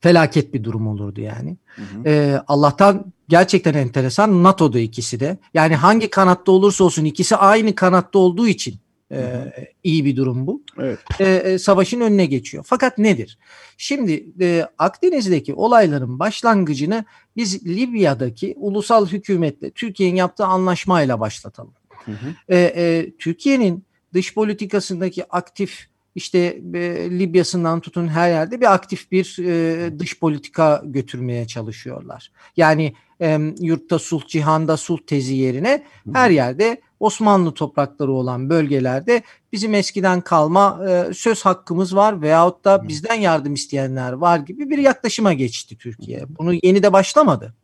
Felaket 0.00 0.54
bir 0.54 0.64
durum 0.64 0.86
olurdu 0.86 1.20
yani. 1.20 1.56
Hı 1.76 1.82
hı. 1.82 2.08
E, 2.08 2.42
Allah'tan 2.48 3.12
gerçekten 3.28 3.74
enteresan 3.74 4.42
NATO'da 4.42 4.78
ikisi 4.78 5.20
de. 5.20 5.38
Yani 5.54 5.76
hangi 5.76 6.10
kanatta 6.10 6.52
olursa 6.52 6.84
olsun 6.84 7.04
ikisi 7.04 7.36
aynı 7.36 7.74
kanatta 7.74 8.18
olduğu 8.18 8.48
için 8.48 8.74
e, 9.12 9.52
iyi 9.84 10.04
bir 10.04 10.16
durum 10.16 10.46
bu. 10.46 10.62
Evet. 10.78 10.98
E, 11.20 11.24
e, 11.24 11.58
savaşın 11.58 12.00
önüne 12.00 12.26
geçiyor. 12.26 12.64
Fakat 12.66 12.98
nedir? 12.98 13.38
Şimdi 13.76 14.26
e, 14.40 14.66
Akdeniz'deki 14.78 15.54
olayların 15.54 16.18
başlangıcını 16.18 17.04
biz 17.36 17.66
Libya'daki 17.66 18.54
ulusal 18.56 19.06
hükümetle 19.06 19.70
Türkiye'nin 19.70 20.16
yaptığı 20.16 20.44
anlaşmayla 20.44 21.20
başlatalım. 21.20 21.74
Hı 22.04 22.12
hı. 22.12 22.34
E, 22.48 22.58
e, 22.58 23.10
Türkiye'nin 23.18 23.84
dış 24.14 24.34
politikasındaki 24.34 25.24
aktif 25.24 25.88
işte 26.14 26.38
e, 26.74 27.10
Libya'sından 27.10 27.80
tutun 27.80 28.08
her 28.08 28.30
yerde 28.30 28.60
bir 28.60 28.74
aktif 28.74 29.12
bir 29.12 29.36
e, 29.44 29.98
dış 29.98 30.18
politika 30.18 30.82
götürmeye 30.84 31.46
çalışıyorlar. 31.46 32.32
Yani 32.56 32.94
e, 33.20 33.38
yurtta 33.60 33.98
sulh, 33.98 34.26
cihanda 34.26 34.76
sulh 34.76 34.98
tezi 35.06 35.34
yerine 35.34 35.84
her 36.12 36.30
yerde 36.30 36.80
Osmanlı 37.00 37.54
toprakları 37.54 38.12
olan 38.12 38.50
bölgelerde 38.50 39.22
bizim 39.52 39.74
eskiden 39.74 40.20
kalma 40.20 40.80
e, 40.88 41.14
söz 41.14 41.44
hakkımız 41.44 41.96
var 41.96 42.22
veyahut 42.22 42.64
da 42.64 42.88
bizden 42.88 43.14
yardım 43.14 43.54
isteyenler 43.54 44.12
var 44.12 44.38
gibi 44.38 44.70
bir 44.70 44.78
yaklaşıma 44.78 45.32
geçti 45.32 45.78
Türkiye. 45.78 46.24
Bunu 46.38 46.54
yeni 46.62 46.82
de 46.82 46.92
başlamadı. 46.92 47.54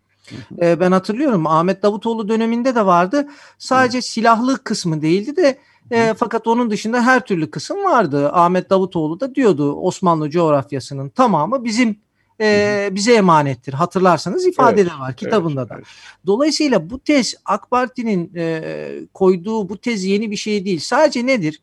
E, 0.60 0.80
ben 0.80 0.92
hatırlıyorum 0.92 1.46
Ahmet 1.46 1.82
Davutoğlu 1.82 2.28
döneminde 2.28 2.74
de 2.74 2.86
vardı. 2.86 3.28
Sadece 3.58 4.02
silahlı 4.02 4.64
kısmı 4.64 5.02
değildi 5.02 5.36
de 5.36 5.58
e, 5.90 6.14
fakat 6.14 6.46
onun 6.46 6.70
dışında 6.70 7.02
her 7.02 7.26
türlü 7.26 7.50
kısım 7.50 7.84
vardı. 7.84 8.32
Ahmet 8.32 8.70
Davutoğlu 8.70 9.20
da 9.20 9.34
diyordu 9.34 9.72
Osmanlı 9.72 10.30
coğrafyasının 10.30 11.08
tamamı 11.08 11.64
bizim 11.64 12.03
e, 12.40 12.88
bize 12.92 13.14
emanettir. 13.14 13.72
Hatırlarsanız 13.72 14.46
ifade 14.46 14.80
evet, 14.80 14.92
de 14.92 14.98
var 14.98 15.16
kitabında 15.16 15.60
evet, 15.60 15.70
da. 15.70 15.74
Evet. 15.74 15.86
Dolayısıyla 16.26 16.90
bu 16.90 16.98
tez 16.98 17.34
AK 17.44 17.70
Parti'nin 17.70 18.32
e, 18.36 18.90
koyduğu 19.14 19.68
bu 19.68 19.78
tez 19.78 20.04
yeni 20.04 20.30
bir 20.30 20.36
şey 20.36 20.64
değil. 20.64 20.80
Sadece 20.80 21.26
nedir? 21.26 21.60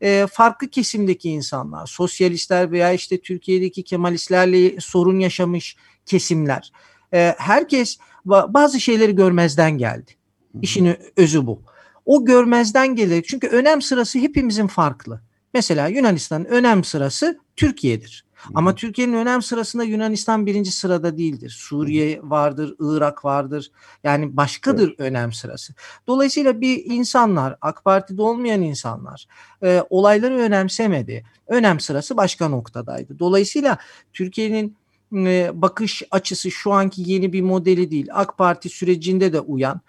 E, 0.00 0.26
farklı 0.32 0.68
kesimdeki 0.68 1.30
insanlar, 1.30 1.86
sosyalistler 1.86 2.72
veya 2.72 2.92
işte 2.92 3.20
Türkiye'deki 3.20 3.82
Kemalistlerle 3.82 4.80
sorun 4.80 5.18
yaşamış 5.18 5.76
kesimler. 6.06 6.72
E, 7.14 7.34
herkes 7.38 7.98
bazı 8.26 8.80
şeyleri 8.80 9.14
görmezden 9.14 9.78
geldi. 9.78 10.10
İşin 10.62 10.96
özü 11.16 11.46
bu. 11.46 11.62
O 12.06 12.24
görmezden 12.24 12.94
gelir. 12.94 13.24
Çünkü 13.28 13.46
önem 13.46 13.82
sırası 13.82 14.18
hepimizin 14.18 14.66
farklı. 14.66 15.20
Mesela 15.54 15.88
Yunanistan'ın 15.88 16.44
önem 16.44 16.84
sırası 16.84 17.40
Türkiye'dir. 17.56 18.24
Ama 18.54 18.74
Türkiye'nin 18.74 19.12
önem 19.12 19.42
sırasında 19.42 19.84
Yunanistan 19.84 20.46
birinci 20.46 20.72
sırada 20.72 21.18
değildir. 21.18 21.56
Suriye 21.58 22.20
vardır, 22.22 22.74
Irak 22.80 23.24
vardır. 23.24 23.70
Yani 24.04 24.36
başkadır 24.36 24.88
evet. 24.88 25.00
önem 25.00 25.32
sırası. 25.32 25.74
Dolayısıyla 26.06 26.60
bir 26.60 26.84
insanlar, 26.84 27.56
AK 27.60 27.84
Parti'de 27.84 28.22
olmayan 28.22 28.62
insanlar 28.62 29.26
e, 29.62 29.82
olayları 29.90 30.34
önemsemedi. 30.34 31.24
Önem 31.46 31.80
sırası 31.80 32.16
başka 32.16 32.48
noktadaydı. 32.48 33.18
Dolayısıyla 33.18 33.78
Türkiye'nin 34.12 34.76
bakış 35.52 36.02
açısı 36.10 36.50
şu 36.50 36.72
anki 36.72 37.02
yeni 37.06 37.32
bir 37.32 37.42
modeli 37.42 37.90
değil. 37.90 38.06
AK 38.12 38.38
Parti 38.38 38.68
sürecinde 38.68 39.32
de 39.32 39.40
uyan. 39.40 39.80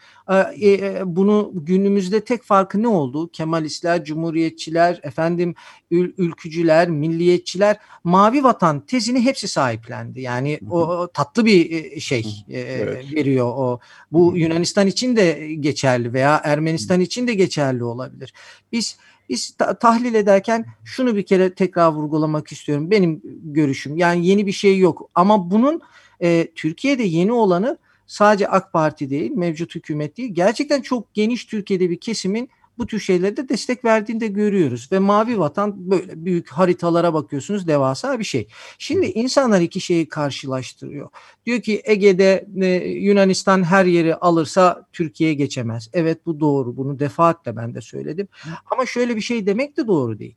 E, 0.61 1.01
bunu 1.05 1.51
günümüzde 1.55 2.21
tek 2.21 2.43
farkı 2.43 2.81
ne 2.81 2.87
oldu? 2.87 3.29
Kemalistler, 3.31 4.03
Cumhuriyetçiler, 4.03 4.99
efendim 5.03 5.55
ül, 5.91 6.13
ülkücüler, 6.17 6.89
milliyetçiler 6.89 7.77
mavi 8.03 8.43
vatan 8.43 8.79
tezini 8.79 9.21
hepsi 9.21 9.47
sahiplendi. 9.47 10.21
Yani 10.21 10.59
o 10.69 11.07
tatlı 11.13 11.45
bir 11.45 11.99
şey 11.99 12.25
evet. 12.49 13.13
veriyor 13.15 13.47
o. 13.47 13.79
Bu 14.11 14.37
Yunanistan 14.37 14.87
için 14.87 15.15
de 15.15 15.55
geçerli 15.59 16.13
veya 16.13 16.41
Ermenistan 16.43 16.99
için 16.99 17.27
de 17.27 17.33
geçerli 17.33 17.83
olabilir. 17.83 18.33
Biz 18.71 18.97
biz 19.29 19.51
ta- 19.51 19.79
tahlil 19.79 20.13
ederken 20.13 20.65
şunu 20.83 21.15
bir 21.15 21.23
kere 21.23 21.53
tekrar 21.53 21.91
vurgulamak 21.91 22.51
istiyorum. 22.51 22.91
Benim 22.91 23.21
görüşüm 23.43 23.97
yani 23.97 24.27
yeni 24.27 24.47
bir 24.47 24.51
şey 24.51 24.79
yok 24.79 25.09
ama 25.15 25.51
bunun 25.51 25.81
e, 26.21 26.47
Türkiye'de 26.55 27.03
yeni 27.03 27.31
olanı 27.31 27.77
sadece 28.07 28.47
AK 28.47 28.73
Parti 28.73 29.09
değil, 29.09 29.31
mevcut 29.31 29.75
hükümet 29.75 30.17
değil. 30.17 30.33
Gerçekten 30.33 30.81
çok 30.81 31.13
geniş 31.13 31.45
Türkiye'de 31.45 31.89
bir 31.89 31.99
kesimin 31.99 32.49
bu 32.81 32.87
tür 32.87 32.99
şeylere 32.99 33.37
de 33.37 33.49
destek 33.49 33.85
verdiğini 33.85 34.19
de 34.19 34.27
görüyoruz. 34.27 34.89
Ve 34.91 34.99
Mavi 34.99 35.39
Vatan 35.39 35.91
böyle 35.91 36.25
büyük 36.25 36.49
haritalara 36.49 37.13
bakıyorsunuz 37.13 37.67
devasa 37.67 38.19
bir 38.19 38.23
şey. 38.23 38.47
Şimdi 38.77 39.05
insanlar 39.05 39.61
iki 39.61 39.81
şeyi 39.81 40.09
karşılaştırıyor. 40.09 41.09
Diyor 41.45 41.61
ki 41.61 41.81
Ege'de 41.85 42.47
e, 42.61 42.67
Yunanistan 42.89 43.63
her 43.63 43.85
yeri 43.85 44.15
alırsa 44.15 44.87
Türkiye 44.93 45.33
geçemez. 45.33 45.89
Evet 45.93 46.25
bu 46.25 46.39
doğru. 46.39 46.77
Bunu 46.77 46.99
defaatle 46.99 47.55
ben 47.55 47.75
de 47.75 47.81
söyledim. 47.81 48.27
Ama 48.71 48.85
şöyle 48.85 49.15
bir 49.15 49.21
şey 49.21 49.45
demek 49.45 49.77
de 49.77 49.87
doğru 49.87 50.19
değil. 50.19 50.35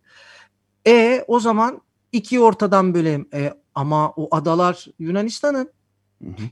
E 0.87 1.25
o 1.27 1.41
zaman 1.41 1.81
iki 2.13 2.41
ortadan 2.41 2.95
bölelim. 2.95 3.29
E, 3.35 3.55
ama 3.75 4.11
o 4.11 4.29
adalar 4.37 4.87
Yunanistan'ın. 4.99 5.71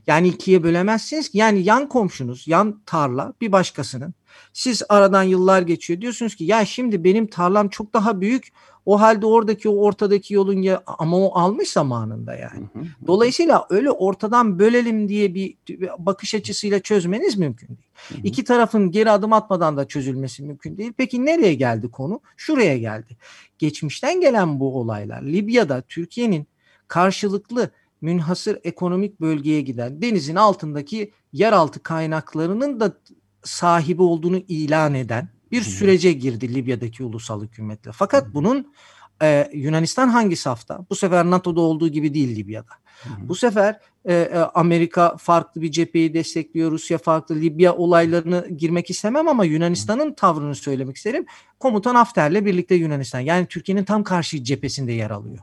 Yani 0.07 0.27
ikiye 0.27 0.63
bölemezsiniz 0.63 1.29
ki. 1.29 1.37
Yani 1.37 1.63
yan 1.63 1.89
komşunuz, 1.89 2.47
yan 2.47 2.81
tarla 2.85 3.33
bir 3.41 3.51
başkasının. 3.51 4.13
Siz 4.53 4.83
aradan 4.89 5.23
yıllar 5.23 5.61
geçiyor. 5.61 6.01
Diyorsunuz 6.01 6.35
ki 6.35 6.43
ya 6.43 6.65
şimdi 6.65 7.03
benim 7.03 7.27
tarlam 7.27 7.69
çok 7.69 7.93
daha 7.93 8.21
büyük. 8.21 8.53
O 8.85 9.01
halde 9.01 9.25
oradaki 9.25 9.69
o 9.69 9.75
ortadaki 9.75 10.33
yolun 10.33 10.61
ya 10.61 10.83
ama 10.85 11.17
o 11.17 11.39
almış 11.39 11.69
zamanında 11.69 12.35
yani. 12.35 12.65
Dolayısıyla 13.07 13.65
öyle 13.69 13.91
ortadan 13.91 14.59
bölelim 14.59 15.09
diye 15.09 15.33
bir 15.33 15.55
bakış 15.97 16.35
açısıyla 16.35 16.79
çözmeniz 16.79 17.37
mümkün 17.37 17.67
değil. 17.67 18.23
İki 18.23 18.43
tarafın 18.43 18.91
geri 18.91 19.11
adım 19.11 19.33
atmadan 19.33 19.77
da 19.77 19.87
çözülmesi 19.87 20.43
mümkün 20.43 20.77
değil. 20.77 20.93
Peki 20.97 21.25
nereye 21.25 21.53
geldi 21.53 21.91
konu? 21.91 22.19
Şuraya 22.37 22.77
geldi. 22.77 23.17
Geçmişten 23.59 24.21
gelen 24.21 24.59
bu 24.59 24.79
olaylar 24.79 25.21
Libya'da 25.21 25.81
Türkiye'nin 25.81 26.47
karşılıklı 26.87 27.69
münhasır 28.03 28.59
ekonomik 28.63 29.21
bölgeye 29.21 29.61
giden 29.61 30.01
denizin 30.01 30.35
altındaki 30.35 31.11
yeraltı 31.33 31.83
kaynaklarının 31.83 32.79
da 32.79 32.97
sahibi 33.43 34.01
olduğunu 34.01 34.37
ilan 34.37 34.93
eden 34.93 35.29
bir 35.51 35.61
sürece 35.61 36.11
girdi 36.11 36.55
Libya'daki 36.55 37.03
ulusal 37.03 37.43
hükümetle. 37.43 37.91
Fakat 37.91 38.33
bunun 38.33 38.73
e, 39.21 39.49
Yunanistan 39.53 40.07
hangi 40.07 40.35
safta? 40.35 40.85
Bu 40.89 40.95
sefer 40.95 41.25
NATO'da 41.25 41.61
olduğu 41.61 41.87
gibi 41.87 42.13
değil 42.13 42.35
Libya'da. 42.35 42.73
Bu 43.19 43.35
sefer 43.35 43.79
e, 44.05 44.13
e, 44.13 44.37
Amerika 44.37 45.17
farklı 45.17 45.61
bir 45.61 45.71
cepheyi 45.71 46.13
destekliyor, 46.13 46.71
Rusya 46.71 46.97
farklı, 46.97 47.35
Libya 47.35 47.75
olaylarını 47.75 48.47
girmek 48.57 48.89
istemem 48.89 49.27
ama 49.27 49.45
Yunanistan'ın 49.45 50.13
tavrını 50.13 50.55
söylemek 50.55 50.95
isterim. 50.95 51.25
Komutan 51.59 51.95
Hafter'le 51.95 52.45
birlikte 52.45 52.75
Yunanistan 52.75 53.19
yani 53.19 53.45
Türkiye'nin 53.45 53.83
tam 53.83 54.03
karşı 54.03 54.43
cephesinde 54.43 54.91
yer 54.91 55.11
alıyor. 55.11 55.39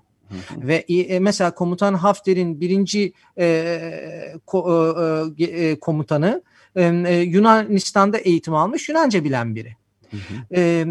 Ve 0.57 0.77
e, 0.77 1.20
mesela 1.20 1.55
komutan 1.55 1.94
Hafter'in 1.94 2.61
birinci 2.61 3.12
e, 3.39 4.35
ko, 4.47 4.86
e, 5.39 5.44
e, 5.44 5.78
komutanı 5.78 6.43
e, 6.77 7.15
Yunanistan'da 7.15 8.19
eğitim 8.19 8.55
almış 8.55 8.89
Yunanca 8.89 9.24
bilen 9.24 9.55
biri. 9.55 9.77
Hı 10.11 10.16
hı. 10.16 10.61
Ee, 10.61 10.86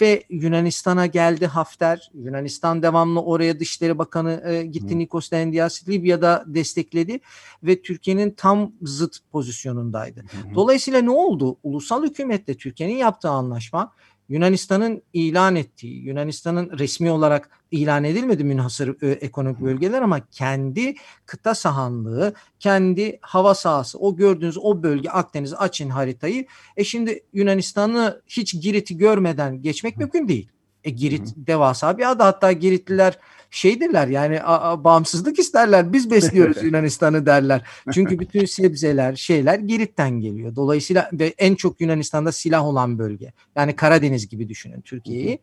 ve 0.00 0.22
Yunanistan'a 0.30 1.06
geldi 1.06 1.46
Hafter. 1.46 2.10
Yunanistan 2.14 2.82
devamlı 2.82 3.22
oraya 3.22 3.60
Dışişleri 3.60 3.98
Bakanı 3.98 4.42
e, 4.46 4.62
gitti 4.62 4.94
hı. 4.94 4.98
Nikos 4.98 5.30
Dendias 5.30 5.88
Libya'da 5.88 6.44
destekledi 6.46 7.20
ve 7.62 7.82
Türkiye'nin 7.82 8.30
tam 8.30 8.72
zıt 8.82 9.18
pozisyonundaydı. 9.32 10.20
Hı 10.20 10.48
hı. 10.50 10.54
Dolayısıyla 10.54 11.00
ne 11.00 11.10
oldu? 11.10 11.56
Ulusal 11.62 12.04
hükümetle 12.04 12.54
Türkiye'nin 12.54 12.96
yaptığı 12.96 13.30
anlaşma 13.30 13.92
Yunanistan'ın 14.32 15.02
ilan 15.12 15.56
ettiği, 15.56 16.04
Yunanistan'ın 16.04 16.78
resmi 16.78 17.10
olarak 17.10 17.50
ilan 17.70 18.04
edilmedi 18.04 18.44
münhasır 18.44 19.02
e, 19.02 19.10
ekonomik 19.10 19.60
bölgeler 19.60 20.02
ama 20.02 20.20
kendi 20.30 20.94
kıta 21.26 21.54
sahanlığı, 21.54 22.34
kendi 22.60 23.18
hava 23.22 23.54
sahası, 23.54 23.98
o 23.98 24.16
gördüğünüz 24.16 24.58
o 24.58 24.82
bölge 24.82 25.08
Akdeniz 25.08 25.54
açın 25.54 25.90
haritayı. 25.90 26.46
E 26.76 26.84
şimdi 26.84 27.24
Yunanistan'ı 27.32 28.22
hiç 28.28 28.62
Girit'i 28.62 28.96
görmeden 28.96 29.62
geçmek 29.62 29.96
mümkün 29.96 30.28
değil. 30.28 30.48
E 30.84 30.90
Girit 30.90 31.34
devasa 31.36 31.98
bir 31.98 32.10
ada 32.10 32.26
hatta 32.26 32.52
Giritliler 32.52 33.18
şeydirler 33.52 34.08
yani 34.08 34.42
a, 34.42 34.70
a, 34.70 34.84
bağımsızlık 34.84 35.38
isterler 35.38 35.92
biz 35.92 36.10
besliyoruz 36.10 36.56
Yunanistan'ı 36.62 37.26
derler. 37.26 37.62
Çünkü 37.92 38.18
bütün 38.18 38.44
sebzeler 38.44 39.16
şeyler 39.16 39.58
Girit'ten 39.58 40.10
geliyor. 40.10 40.56
Dolayısıyla 40.56 41.10
ve 41.12 41.34
en 41.38 41.54
çok 41.54 41.80
Yunanistan'da 41.80 42.32
silah 42.32 42.66
olan 42.66 42.98
bölge. 42.98 43.32
Yani 43.56 43.76
Karadeniz 43.76 44.28
gibi 44.28 44.48
düşünün 44.48 44.80
Türkiye'yi. 44.80 45.38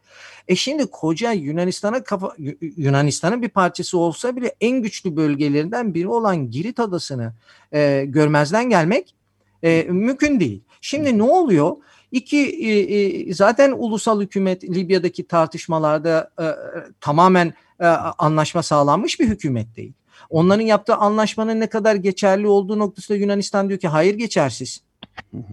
E 0.47 0.55
şimdi 0.55 0.85
koca 0.85 1.31
Yunanistan'a 1.31 2.03
kafa 2.03 2.35
Yunanistan'ın 2.77 3.41
bir 3.41 3.49
parçası 3.49 3.97
olsa 3.97 4.35
bile 4.35 4.55
en 4.61 4.81
güçlü 4.81 5.15
bölgelerinden 5.15 5.93
biri 5.93 6.07
olan 6.07 6.51
Girit 6.51 6.79
adasını 6.79 7.33
e, 7.73 8.05
görmezden 8.07 8.69
gelmek 8.69 9.15
e, 9.63 9.83
mümkün 9.89 10.39
değil. 10.39 10.61
Şimdi 10.81 11.17
ne 11.17 11.23
oluyor? 11.23 11.75
İki 12.11 12.37
e, 12.37 12.79
e, 12.79 13.33
zaten 13.33 13.71
ulusal 13.71 14.21
hükümet 14.21 14.63
Libya'daki 14.63 15.27
tartışmalarda 15.27 16.31
e, 16.41 16.45
tamamen 17.01 17.53
e, 17.79 17.85
anlaşma 18.17 18.63
sağlanmış 18.63 19.19
bir 19.19 19.27
hükümet 19.27 19.75
değil. 19.75 19.93
Onların 20.29 20.63
yaptığı 20.63 20.95
anlaşmanın 20.95 21.59
ne 21.59 21.67
kadar 21.67 21.95
geçerli 21.95 22.47
olduğu 22.47 22.79
noktasında 22.79 23.17
Yunanistan 23.17 23.69
diyor 23.69 23.79
ki 23.79 23.87
hayır 23.87 24.15
geçersiz. 24.15 24.81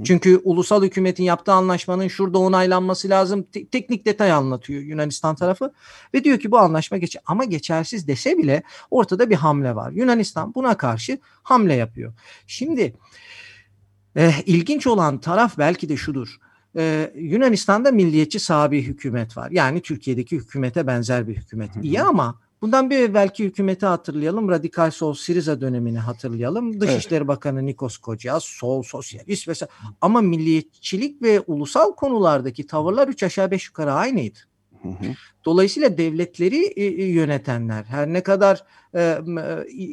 Çünkü 0.05 0.41
ulusal 0.45 0.83
hükümetin 0.83 1.25
yaptığı 1.25 1.53
anlaşmanın 1.53 2.09
şurada 2.09 2.39
onaylanması 2.39 3.09
lazım. 3.09 3.43
Te- 3.43 3.67
teknik 3.67 4.07
detay 4.07 4.33
anlatıyor 4.33 4.83
Yunanistan 4.83 5.35
tarafı 5.35 5.73
ve 6.15 6.25
diyor 6.25 6.39
ki 6.39 6.51
bu 6.51 6.59
anlaşma 6.59 6.97
geç 6.97 7.17
ama 7.27 7.45
geçersiz 7.45 8.09
dese 8.09 8.39
bile 8.39 8.63
ortada 8.91 9.31
bir 9.31 9.35
hamle 9.35 9.75
var. 9.75 9.93
Yunanistan 9.93 10.55
buna 10.55 10.77
karşı 10.77 11.19
hamle 11.43 11.75
yapıyor. 11.75 12.13
Şimdi 12.47 12.95
e, 14.17 14.33
ilginç 14.47 14.87
olan 14.87 15.19
taraf 15.19 15.59
belki 15.59 15.89
de 15.89 15.97
şudur. 15.97 16.39
Ee, 16.77 17.13
Yunanistan'da 17.17 17.93
milliyetçi 17.93 18.41
sabi 18.41 18.83
hükümet 18.83 19.37
var. 19.37 19.51
Yani 19.51 19.81
Türkiye'deki 19.81 20.37
hükümete 20.37 20.87
benzer 20.87 21.29
bir 21.29 21.37
hükümet. 21.37 21.71
İyi 21.83 22.03
ama 22.03 22.41
bundan 22.63 22.91
bir 22.91 22.99
evvelki 22.99 23.45
hükümeti 23.45 23.87
hatırlayalım. 23.87 24.49
Radikal 24.49 24.91
Sol 24.91 25.15
Siriza 25.15 25.61
dönemini 25.61 25.99
hatırlayalım. 25.99 26.81
Dışişleri 26.81 27.19
evet. 27.19 27.29
Bakanı 27.29 27.67
Nikos 27.67 27.97
Kocas, 27.97 28.45
sol, 28.45 28.83
sosyalist 28.83 29.49
vesaire. 29.49 29.73
Ama 30.01 30.21
milliyetçilik 30.21 31.23
ve 31.23 31.41
ulusal 31.41 31.93
konulardaki 31.93 32.67
tavırlar 32.67 33.09
üç 33.09 33.23
aşağı 33.23 33.51
beş 33.51 33.67
yukarı 33.67 33.93
aynıydı. 33.93 34.39
Dolayısıyla 35.45 35.99
devletleri 35.99 36.65
e, 36.65 36.85
e, 36.85 37.05
yönetenler 37.05 37.85
her 37.85 38.07
ne 38.07 38.23
kadar 38.23 38.65
e, 38.95 39.19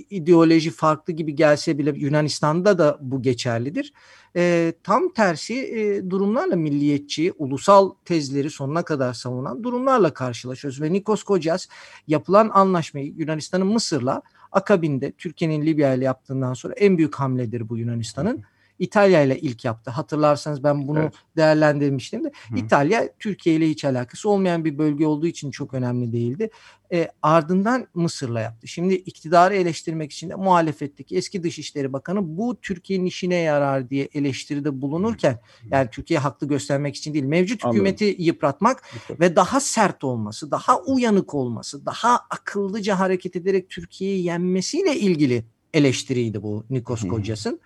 ideoloji 0.10 0.72
farklı 0.72 1.14
gibi 1.14 1.36
gelse 1.36 1.78
bile 1.78 1.94
Yunanistan'da 1.96 2.78
da 2.78 2.98
bu 3.02 3.22
geçerlidir. 3.22 3.94
E, 4.36 4.74
tam 4.84 5.14
tersi 5.14 5.54
e, 5.54 6.10
durumlarla 6.10 6.56
milliyetçi, 6.56 7.34
ulusal 7.38 7.92
tezleri 8.06 8.50
sonuna 8.50 8.84
kadar 8.84 9.14
savunan 9.14 9.64
durumlarla 9.64 10.14
karşılaşıyoruz. 10.14 10.82
Ve 10.82 10.94
Nikos 10.94 11.24
Kocas 11.24 11.68
yapılan 12.08 12.50
anlaşmayı 12.54 13.14
Yunanistan'ın 13.18 13.68
Mısır'la 13.68 14.22
akabinde 14.52 15.12
Türkiye'nin 15.12 15.66
Libya 15.66 15.94
ile 15.94 16.06
yaptığından 16.06 16.54
sonra 16.54 16.74
en 16.74 16.98
büyük 16.98 17.16
hamledir 17.16 17.70
bu 17.70 17.78
Yunanistan'ın. 17.78 18.44
İtalya 18.84 19.22
ile 19.22 19.40
ilk 19.40 19.66
yaptı. 19.66 19.92
Hatırlarsanız 19.92 20.64
ben 20.64 20.88
bunu 20.88 21.00
evet. 21.00 21.14
değerlendirmiştim 21.38 22.24
de. 22.24 22.32
Hı. 22.50 22.58
İtalya 22.58 23.10
Türkiye 23.20 23.56
ile 23.56 23.70
hiç 23.70 23.86
alakası 23.86 24.30
olmayan 24.30 24.66
bir 24.66 24.78
bölge 24.78 25.06
olduğu 25.08 25.28
için 25.28 25.52
çok 25.52 25.74
önemli 25.74 26.12
değildi. 26.14 26.50
E, 26.94 27.08
ardından 27.22 27.88
Mısır'la 27.94 28.42
yaptı. 28.42 28.68
Şimdi 28.68 28.94
iktidarı 28.94 29.56
eleştirmek 29.56 30.12
için 30.12 30.30
de 30.30 30.36
muhalefetteki 30.36 31.18
eski 31.18 31.44
Dışişleri 31.44 31.94
Bakanı 31.94 32.38
bu 32.38 32.62
Türkiye'nin 32.62 33.06
işine 33.06 33.36
yarar 33.36 33.90
diye 33.90 34.10
eleştiride 34.14 34.82
bulunurken 34.82 35.40
yani 35.72 35.90
Türkiye 35.92 36.20
haklı 36.20 36.48
göstermek 36.48 36.96
için 36.96 37.14
değil 37.14 37.26
mevcut 37.26 37.66
Anladım. 37.66 37.76
hükümeti 37.76 38.16
yıpratmak 38.20 38.84
ve 39.20 39.36
daha 39.36 39.60
sert 39.60 40.04
olması, 40.04 40.52
daha 40.52 40.82
uyanık 40.82 41.34
olması, 41.34 41.86
daha 41.86 42.20
akıllıca 42.30 43.00
hareket 43.00 43.36
ederek 43.36 43.70
Türkiye'yi 43.70 44.24
yenmesiyle 44.24 45.00
ilgili 45.00 45.46
eleştiriydi 45.74 46.44
bu 46.44 46.66
Nikos 46.70 47.08
Kocas'ın 47.08 47.60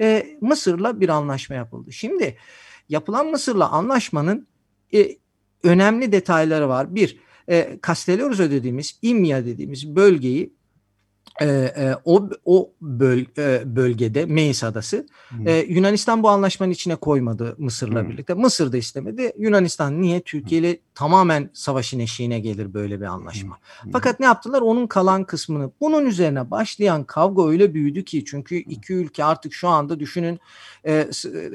e, 0.00 0.36
Mısır'la 0.40 1.00
bir 1.00 1.08
anlaşma 1.08 1.56
yapıldı. 1.56 1.92
Şimdi 1.92 2.36
yapılan 2.88 3.26
Mısır'la 3.26 3.70
anlaşmanın 3.70 4.46
e, 4.94 5.16
önemli 5.62 6.12
detayları 6.12 6.68
var. 6.68 6.94
Bir, 6.94 7.18
e, 7.48 7.78
Castellorio 7.86 8.50
dediğimiz, 8.50 8.98
İmya 9.02 9.46
dediğimiz 9.46 9.96
bölgeyi 9.96 10.52
e, 11.42 11.74
e, 11.76 11.96
o 12.04 12.30
o 12.44 12.72
böl, 12.80 13.24
e, 13.38 13.76
bölgede 13.76 14.26
Meis 14.26 14.64
Adası 14.64 15.06
hmm. 15.28 15.48
e, 15.48 15.58
Yunanistan 15.58 16.22
bu 16.22 16.28
anlaşmanın 16.28 16.70
içine 16.70 16.96
koymadı 16.96 17.54
Mısır'la 17.58 18.02
hmm. 18.02 18.10
birlikte. 18.10 18.34
Mısır 18.34 18.72
da 18.72 18.76
istemedi. 18.76 19.32
Yunanistan 19.38 20.02
niye 20.02 20.20
Türkiye 20.20 20.60
ile 20.60 20.78
tamamen 20.94 21.50
savaşın 21.52 21.98
eşiğine 21.98 22.40
gelir 22.40 22.74
böyle 22.74 23.00
bir 23.00 23.06
anlaşma. 23.06 23.56
Hmm. 23.80 23.92
Fakat 23.92 24.20
ne 24.20 24.26
yaptılar? 24.26 24.60
Onun 24.60 24.86
kalan 24.86 25.24
kısmını 25.24 25.70
bunun 25.80 26.06
üzerine 26.06 26.50
başlayan 26.50 27.04
kavga 27.04 27.48
öyle 27.48 27.74
büyüdü 27.74 28.04
ki 28.04 28.24
çünkü 28.24 28.56
iki 28.56 28.94
ülke 28.94 29.24
artık 29.24 29.54
şu 29.54 29.68
anda 29.68 30.00
düşünün 30.00 30.40
e, 30.86 31.08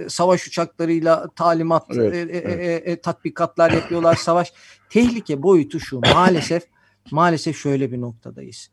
savaş 0.07 0.47
uçaklarıyla 0.47 1.27
talimat 1.35 1.85
evet, 1.91 2.14
e, 2.14 2.18
e, 2.18 2.38
evet. 2.38 2.88
E, 2.88 2.91
e, 2.91 3.01
tatbikatlar 3.01 3.72
yapıyorlar 3.72 4.15
savaş. 4.15 4.53
Tehlike 4.89 5.43
boyutu 5.43 5.80
şu 5.80 5.99
maalesef 5.99 6.64
maalesef 7.11 7.57
şöyle 7.57 7.91
bir 7.91 8.01
noktadayız 8.01 8.69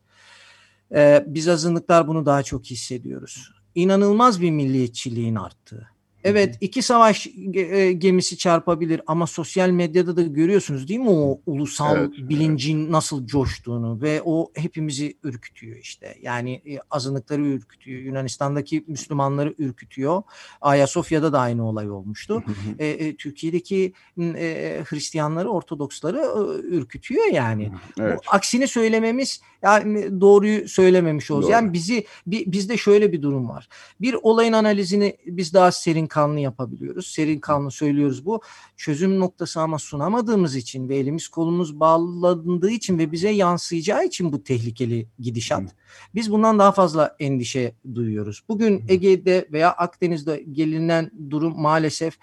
ee, 0.91 1.23
biz 1.27 1.47
azınlıklar 1.47 2.07
bunu 2.07 2.25
daha 2.25 2.43
çok 2.43 2.65
hissediyoruz. 2.65 3.51
İnanılmaz 3.75 4.41
bir 4.41 4.51
milliyetçiliğin 4.51 5.35
arttığı. 5.35 5.94
Evet 6.25 6.57
iki 6.61 6.81
savaş 6.81 7.27
e, 7.53 7.91
gemisi 7.91 8.37
çarpabilir 8.37 9.01
ama 9.07 9.27
sosyal 9.27 9.69
medyada 9.69 10.17
da 10.17 10.21
görüyorsunuz 10.21 10.87
değil 10.87 10.99
mi 10.99 11.09
o 11.09 11.41
ulusal 11.45 11.97
evet, 11.97 12.09
bilincin 12.17 12.79
evet. 12.81 12.89
nasıl 12.89 13.27
coştuğunu 13.27 14.01
ve 14.01 14.21
o 14.25 14.51
hepimizi 14.55 15.17
ürkütüyor 15.23 15.77
işte. 15.77 16.15
Yani 16.21 16.61
e, 16.65 16.79
azınlıkları 16.91 17.41
ürkütüyor. 17.41 18.01
Yunanistan'daki 18.01 18.83
Müslümanları 18.87 19.55
ürkütüyor. 19.57 20.23
Ayasofya'da 20.61 21.33
da 21.33 21.39
aynı 21.39 21.69
olay 21.69 21.91
olmuştu. 21.91 22.43
e, 22.79 22.87
e, 22.87 23.15
Türkiye'deki 23.15 23.93
e, 24.19 24.83
Hristiyanları, 24.85 25.49
Ortodoksları 25.49 26.17
e, 26.17 26.75
ürkütüyor 26.75 27.25
yani. 27.25 27.71
Evet. 27.99 28.19
O, 28.27 28.35
aksini 28.35 28.67
söylememiz 28.67 29.41
yani 29.63 30.21
doğruyu 30.21 30.69
söylememiş 30.69 31.31
olacağız. 31.31 31.51
Doğru. 31.51 31.63
Yani 31.63 31.73
bizi 31.73 32.05
bi, 32.27 32.43
bizde 32.47 32.77
şöyle 32.77 33.11
bir 33.11 33.21
durum 33.21 33.49
var. 33.49 33.67
Bir 34.01 34.15
olayın 34.21 34.53
analizini 34.53 35.17
biz 35.25 35.53
daha 35.53 35.71
serin 35.71 36.07
kanlı 36.15 36.39
yapabiliyoruz. 36.39 37.07
Seri 37.07 37.41
kanlı 37.41 37.71
söylüyoruz 37.71 38.25
bu. 38.25 38.41
Çözüm 38.77 39.19
noktası 39.19 39.61
ama 39.61 39.79
sunamadığımız 39.79 40.55
için 40.55 40.89
ve 40.89 40.97
elimiz 40.97 41.27
kolumuz 41.27 41.79
bağlandığı 41.79 42.69
için 42.71 42.97
ve 42.97 43.11
bize 43.11 43.29
yansıyacağı 43.29 44.05
için 44.05 44.31
bu 44.31 44.43
tehlikeli 44.43 45.07
gidişat. 45.19 45.75
Biz 46.15 46.31
bundan 46.31 46.59
daha 46.59 46.71
fazla 46.71 47.15
endişe 47.19 47.75
duyuyoruz. 47.95 48.41
Bugün 48.49 48.85
Ege'de 48.89 49.47
veya 49.51 49.71
Akdeniz'de 49.71 50.45
gelinen 50.51 51.11
durum 51.29 51.61
maalesef 51.61 52.17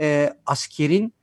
e, 0.00 0.34
askerin 0.46 1.14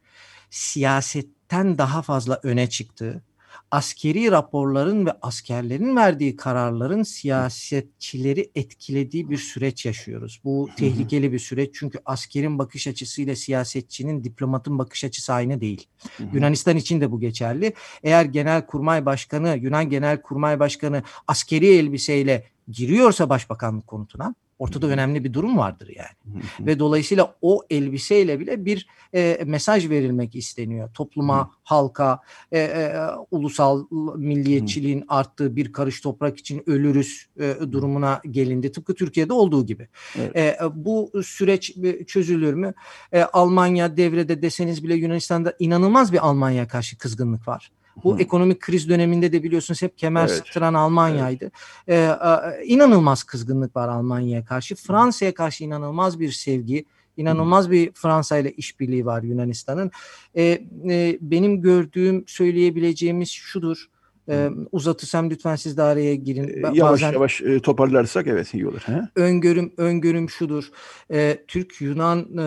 siyasetten 0.50 1.78
daha 1.78 2.02
fazla 2.02 2.40
öne 2.44 2.70
çıktığı, 2.70 3.24
askeri 3.72 4.32
raporların 4.32 5.06
ve 5.06 5.12
askerlerin 5.22 5.96
verdiği 5.96 6.36
kararların 6.36 7.04
siyasetçileri 7.04 8.52
etkilediği 8.56 9.30
bir 9.30 9.38
süreç 9.38 9.86
yaşıyoruz. 9.86 10.42
Bu 10.44 10.70
tehlikeli 10.78 11.34
bir 11.34 11.40
süreç 11.40 11.70
çünkü 11.74 12.00
askerin 12.06 12.60
bakış 12.60 12.88
açısıyla 12.88 13.36
siyasetçinin, 13.36 14.24
diplomatın 14.24 14.80
bakış 14.80 15.04
açısı 15.04 15.34
aynı 15.34 15.62
değil. 15.62 15.88
Yunanistan 16.34 16.78
için 16.78 17.02
de 17.02 17.12
bu 17.12 17.20
geçerli. 17.20 17.74
Eğer 18.04 18.26
Genelkurmay 18.26 19.06
Başkanı, 19.06 19.60
Yunan 19.62 19.90
Genelkurmay 19.90 20.60
Başkanı 20.60 21.04
askeri 21.28 21.68
elbiseyle 21.68 22.48
giriyorsa 22.68 23.30
başbakanlık 23.30 23.88
konutuna 23.88 24.36
ortada 24.60 24.88
önemli 24.88 25.24
bir 25.24 25.34
durum 25.34 25.58
vardır 25.58 25.92
yani. 25.96 26.44
Ve 26.60 26.80
dolayısıyla 26.80 27.36
o 27.42 27.62
elbiseyle 27.70 28.40
bile 28.40 28.66
bir 28.66 28.88
e, 29.16 29.40
mesaj 29.46 29.90
verilmek 29.90 30.36
isteniyor. 30.36 30.90
Topluma, 30.94 31.52
halka, 31.64 32.20
e, 32.52 32.60
e, 32.60 32.94
ulusal 33.32 33.86
milliyetçiliğin 34.18 35.06
arttığı 35.08 35.56
bir 35.56 35.74
karış 35.74 36.02
toprak 36.02 36.38
için 36.38 36.64
ölürüz 36.68 37.28
e, 37.40 37.56
durumuna 37.72 38.22
gelindi. 38.32 38.72
Tıpkı 38.72 38.94
Türkiye'de 38.94 39.34
olduğu 39.34 39.66
gibi. 39.66 39.88
Evet. 40.16 40.36
E, 40.36 40.58
bu 40.74 41.12
süreç 41.26 41.76
çözülür 42.08 42.54
mü? 42.54 42.74
E, 43.12 43.24
Almanya 43.24 43.98
devrede 43.98 44.42
deseniz 44.42 44.84
bile 44.84 44.96
Yunanistan'da 44.96 45.54
inanılmaz 45.60 46.14
bir 46.14 46.28
Almanya 46.28 46.68
karşı 46.68 46.98
kızgınlık 46.98 47.48
var. 47.48 47.72
Bu 48.04 48.20
ekonomik 48.20 48.60
kriz 48.60 48.90
döneminde 48.90 49.32
de 49.32 49.44
biliyorsunuz 49.44 49.82
hep 49.82 49.98
kemer 49.98 50.22
Evet. 50.28 50.32
sıktıran 50.32 50.74
Almanya'ydı. 50.74 51.52
Ee, 51.88 51.96
e, 51.96 52.66
inanılmaz 52.66 53.24
kızgınlık 53.24 53.76
var 53.76 53.88
Almanya'ya 53.90 54.46
karşı. 54.46 54.76
Fransa'ya 54.76 55.34
karşı 55.34 55.64
inanılmaz 55.64 56.20
bir 56.20 56.32
sevgi, 56.32 56.86
inanılmaz 57.18 57.72
bir 57.72 57.92
Fransa 57.94 58.38
ile 58.38 58.52
işbirliği 58.52 59.06
var 59.06 59.24
Yunanistan'ın. 59.24 59.92
Ee, 60.36 60.44
e, 60.90 61.18
benim 61.22 61.62
gördüğüm, 61.62 62.24
söyleyebileceğimiz 62.28 63.30
şudur. 63.32 63.86
Ee, 64.30 64.50
uzatırsam 64.72 65.30
lütfen 65.30 65.56
siz 65.56 65.78
de 65.78 65.82
araya 65.82 66.16
girin. 66.16 66.44
E, 66.48 66.52
Ba- 66.52 66.78
Yavaş 66.78 66.92
bazen- 67.02 67.14
yavaş 67.14 67.42
e, 67.42 67.60
toparlarsak 67.60 68.28
evet 68.28 68.54
iyi 68.54 68.68
olur. 68.68 68.82
He? 68.86 69.02
öngörüm 69.16 69.74
öngörüm 69.78 70.30
şudur. 70.30 70.70
Ee, 71.12 71.38
Türk 71.48 71.82
Yunan 71.82 72.20
e, 72.38 72.46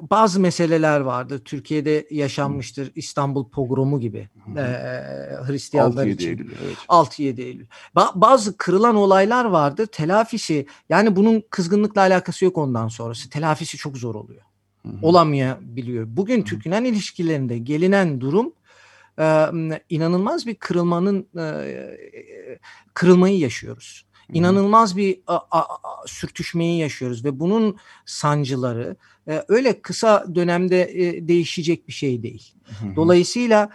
bazı 0.00 0.40
meseleler 0.40 1.00
vardır. 1.00 1.38
Türkiye'de 1.44 2.06
yaşanmıştır. 2.10 2.92
İstanbul 2.94 3.48
pogromu 3.50 4.00
gibi. 4.00 4.28
Ee, 4.56 4.60
Hristiyanlar 5.46 6.06
6-7 6.06 6.08
için. 6.10 6.28
Eylül, 6.28 6.52
evet. 6.64 6.76
6-7 6.88 7.40
Eylül. 7.42 7.66
Ba- 7.96 8.12
bazı 8.20 8.56
kırılan 8.56 8.96
olaylar 8.96 9.44
vardır. 9.44 9.86
Telafisi 9.86 10.66
yani 10.88 11.16
bunun 11.16 11.42
kızgınlıkla 11.50 12.00
alakası 12.00 12.44
yok 12.44 12.58
ondan 12.58 12.88
sonrası. 12.88 13.30
Telafisi 13.30 13.76
çok 13.76 13.96
zor 13.96 14.14
oluyor. 14.14 14.42
Olamayabiliyor. 15.02 16.06
Bugün 16.08 16.42
Türk-Yunan 16.42 16.84
ilişkilerinde 16.84 17.58
gelinen 17.58 18.20
durum 18.20 18.52
e, 19.18 19.46
inanılmaz 19.90 20.46
bir 20.46 20.54
kırılmanın 20.54 21.28
e, 21.38 21.74
kırılmayı 22.94 23.38
yaşıyoruz. 23.38 24.04
İnanılmaz 24.32 24.96
bir 24.96 25.20
a, 25.26 25.36
a- 25.36 25.74
a- 25.74 26.06
sürtüşmeyi 26.06 26.78
yaşıyoruz 26.80 27.24
ve 27.24 27.40
bunun 27.40 27.76
sancıları 28.06 28.96
e, 29.28 29.44
öyle 29.48 29.80
kısa 29.80 30.26
dönemde 30.34 30.82
e, 30.82 31.28
değişecek 31.28 31.88
bir 31.88 31.92
şey 31.92 32.22
değil. 32.22 32.54
Dolayısıyla 32.96 33.70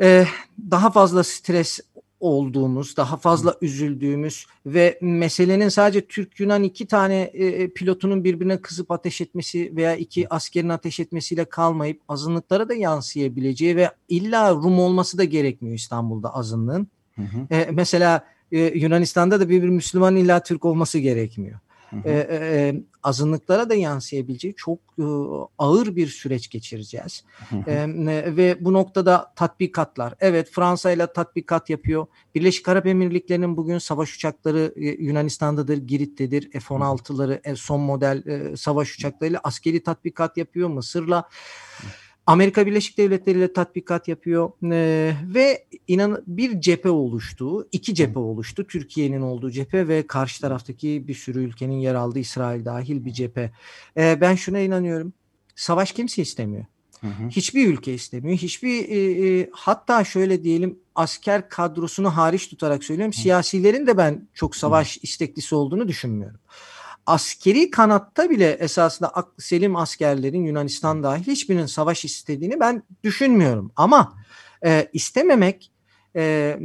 e, 0.00 0.26
daha 0.70 0.90
fazla 0.90 1.24
stres 1.24 1.80
olduğumuz, 2.20 2.96
daha 2.96 3.16
fazla 3.16 3.54
üzüldüğümüz 3.60 4.46
ve 4.66 4.98
meselenin 5.00 5.68
sadece 5.68 6.06
Türk-Yunan 6.06 6.62
iki 6.62 6.86
tane 6.86 7.20
e, 7.22 7.72
pilotunun 7.72 8.24
birbirine 8.24 8.60
kızıp 8.60 8.90
ateş 8.90 9.20
etmesi 9.20 9.76
veya 9.76 9.96
iki 9.96 10.34
askerin 10.34 10.68
ateş 10.68 11.00
etmesiyle 11.00 11.44
kalmayıp 11.44 12.00
azınlıklara 12.08 12.68
da 12.68 12.74
yansıyabileceği 12.74 13.76
ve 13.76 13.90
illa 14.08 14.54
Rum 14.54 14.78
olması 14.78 15.18
da 15.18 15.24
gerekmiyor 15.24 15.76
İstanbul'da 15.76 16.34
azınlığın. 16.34 16.88
E, 17.50 17.68
mesela 17.72 18.24
e, 18.52 18.58
Yunanistan'da 18.58 19.40
da 19.40 19.48
bir, 19.48 19.62
bir 19.62 19.68
Müslüman 19.68 20.16
illa 20.16 20.42
Türk 20.42 20.64
olması 20.64 20.98
gerekmiyor. 20.98 21.58
E, 22.04 22.12
e, 22.30 22.74
azınlıklara 23.02 23.70
da 23.70 23.74
yansıyabileceği 23.74 24.54
çok 24.54 24.78
e, 24.98 25.04
ağır 25.58 25.96
bir 25.96 26.06
süreç 26.06 26.48
geçireceğiz. 26.48 27.24
E, 27.66 27.72
e, 27.72 28.36
ve 28.36 28.56
bu 28.60 28.72
noktada 28.72 29.32
tatbikatlar. 29.36 30.14
Evet 30.20 30.50
Fransa 30.50 30.90
ile 30.90 31.12
tatbikat 31.12 31.70
yapıyor. 31.70 32.06
Birleşik 32.34 32.68
Arap 32.68 32.86
Emirlikleri'nin 32.86 33.56
bugün 33.56 33.78
savaş 33.78 34.16
uçakları 34.16 34.72
e, 34.76 34.86
Yunanistan'dadır, 34.86 35.76
Girit'tedir. 35.76 36.50
F-16'ları 36.50 37.40
e, 37.44 37.56
son 37.56 37.80
model 37.80 38.26
e, 38.26 38.56
savaş 38.56 38.94
uçaklarıyla 38.94 39.40
askeri 39.44 39.82
tatbikat 39.82 40.36
yapıyor. 40.36 40.68
Mısır'la 40.68 41.28
Amerika 42.28 42.66
Birleşik 42.66 42.98
Devletleri 42.98 43.38
ile 43.38 43.52
tatbikat 43.52 44.08
yapıyor 44.08 44.50
Ee, 44.72 45.12
ve 45.34 45.64
inan 45.88 46.22
bir 46.26 46.60
cephe 46.60 46.90
oluştu, 46.90 47.68
iki 47.72 47.94
cephe 47.94 48.18
oluştu. 48.18 48.66
Türkiye'nin 48.66 49.20
olduğu 49.20 49.50
cephe 49.50 49.88
ve 49.88 50.06
karşı 50.06 50.40
taraftaki 50.40 51.08
bir 51.08 51.14
sürü 51.14 51.44
ülkenin 51.44 51.78
yer 51.78 51.94
aldığı 51.94 52.18
İsrail 52.18 52.64
dahil 52.64 53.04
bir 53.04 53.12
cephe. 53.12 53.52
Ee, 53.96 54.18
ben 54.20 54.34
şuna 54.34 54.58
inanıyorum. 54.58 55.12
Savaş 55.56 55.92
kimse 55.92 56.22
istemiyor. 56.22 56.64
Hiçbir 57.30 57.68
ülke 57.68 57.94
istemiyor. 57.94 58.38
Hiçbir 58.38 58.88
e, 58.88 59.40
e, 59.40 59.50
hatta 59.52 60.04
şöyle 60.04 60.44
diyelim 60.44 60.78
asker 60.94 61.48
kadrosunu 61.48 62.16
hariç 62.16 62.48
tutarak 62.48 62.84
söylüyorum. 62.84 63.12
Siyasilerin 63.12 63.86
de 63.86 63.96
ben 63.96 64.28
çok 64.34 64.56
savaş 64.56 64.98
isteklisi 65.02 65.54
olduğunu 65.54 65.88
düşünmüyorum 65.88 66.40
askeri 67.08 67.70
kanatta 67.70 68.30
bile 68.30 68.50
esasında 68.50 69.12
selim 69.38 69.76
askerlerin 69.76 70.44
Yunanistan 70.44 71.02
dahil 71.02 71.26
hiçbirinin 71.26 71.66
savaş 71.66 72.04
istediğini 72.04 72.60
ben 72.60 72.82
düşünmüyorum. 73.04 73.72
Ama 73.76 74.12
e, 74.64 74.88
istememek 74.92 75.72
e, 76.16 76.22
e, 76.22 76.58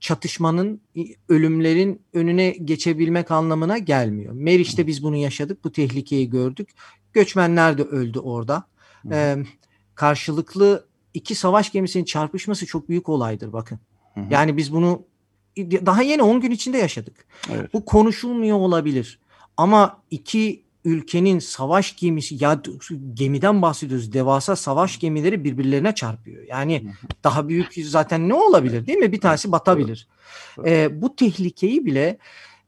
çatışmanın, 0.00 0.80
ölümlerin 1.28 2.02
önüne 2.12 2.50
geçebilmek 2.50 3.30
anlamına 3.30 3.78
gelmiyor. 3.78 4.32
Meriç'te 4.32 4.86
biz 4.86 5.02
bunu 5.02 5.16
yaşadık, 5.16 5.64
bu 5.64 5.72
tehlikeyi 5.72 6.30
gördük. 6.30 6.68
Göçmenler 7.12 7.78
de 7.78 7.82
öldü 7.82 8.18
orada. 8.18 8.64
E, 9.10 9.36
karşılıklı 9.94 10.86
iki 11.14 11.34
savaş 11.34 11.72
gemisinin 11.72 12.04
çarpışması 12.04 12.66
çok 12.66 12.88
büyük 12.88 13.08
olaydır 13.08 13.52
bakın. 13.52 13.78
Yani 14.30 14.56
biz 14.56 14.72
bunu 14.72 15.02
daha 15.56 16.02
yeni 16.02 16.22
10 16.22 16.40
gün 16.40 16.50
içinde 16.50 16.78
yaşadık. 16.78 17.26
Bu 17.72 17.84
konuşulmuyor 17.84 18.58
olabilir. 18.58 19.18
Ama 19.56 20.02
iki 20.10 20.62
ülkenin 20.84 21.38
savaş 21.38 21.96
gemisi 21.96 22.44
ya 22.44 22.62
gemiden 23.14 23.62
bahsediyoruz. 23.62 24.12
Devasa 24.12 24.56
savaş 24.56 24.98
gemileri 24.98 25.44
birbirlerine 25.44 25.94
çarpıyor. 25.94 26.44
Yani 26.48 26.92
daha 27.24 27.48
büyük 27.48 27.74
zaten 27.84 28.28
ne 28.28 28.34
olabilir 28.34 28.86
değil 28.86 28.98
mi? 28.98 29.12
Bir 29.12 29.20
tanesi 29.20 29.52
batabilir. 29.52 30.08
Ee, 30.66 31.02
bu 31.02 31.16
tehlikeyi 31.16 31.86
bile 31.86 32.18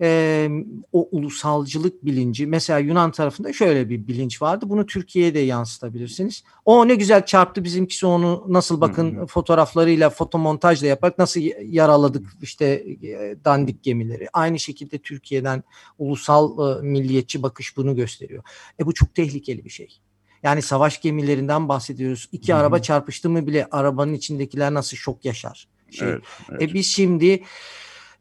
e, 0.02 0.48
o 0.92 1.08
ulusalcılık 1.12 2.04
bilinci 2.04 2.46
mesela 2.46 2.78
Yunan 2.78 3.10
tarafında 3.10 3.52
şöyle 3.52 3.88
bir 3.88 4.06
bilinç 4.06 4.42
vardı. 4.42 4.68
Bunu 4.68 4.86
Türkiye'ye 4.86 5.34
de 5.34 5.38
yansıtabilirsiniz. 5.38 6.44
O 6.64 6.88
ne 6.88 6.94
güzel 6.94 7.26
çarptı 7.26 7.64
bizimkisi 7.64 8.06
onu 8.06 8.44
nasıl 8.48 8.80
bakın 8.80 9.26
fotoğraflarıyla 9.26 10.10
fotomontajla 10.10 10.88
yaparak 10.88 11.18
nasıl 11.18 11.40
yaraladık 11.64 12.26
işte 12.42 12.66
e, 12.66 13.36
dandik 13.44 13.82
gemileri. 13.82 14.28
Aynı 14.32 14.58
şekilde 14.58 14.98
Türkiye'den 14.98 15.62
ulusal 15.98 16.78
e, 16.78 16.82
milliyetçi 16.82 17.42
bakış 17.42 17.76
bunu 17.76 17.96
gösteriyor. 17.96 18.42
E 18.80 18.86
bu 18.86 18.94
çok 18.94 19.14
tehlikeli 19.14 19.64
bir 19.64 19.70
şey. 19.70 19.98
Yani 20.42 20.62
savaş 20.62 21.00
gemilerinden 21.00 21.68
bahsediyoruz. 21.68 22.28
İki 22.32 22.52
hı. 22.52 22.56
araba 22.56 22.78
çarpıştı 22.78 23.30
mı 23.30 23.46
bile 23.46 23.68
arabanın 23.70 24.14
içindekiler 24.14 24.74
nasıl 24.74 24.96
şok 24.96 25.24
yaşar. 25.24 25.68
Şey. 25.90 26.08
Evet, 26.08 26.22
evet. 26.50 26.62
E 26.62 26.74
biz 26.74 26.86
şimdi 26.86 27.42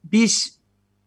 biz 0.03 0.60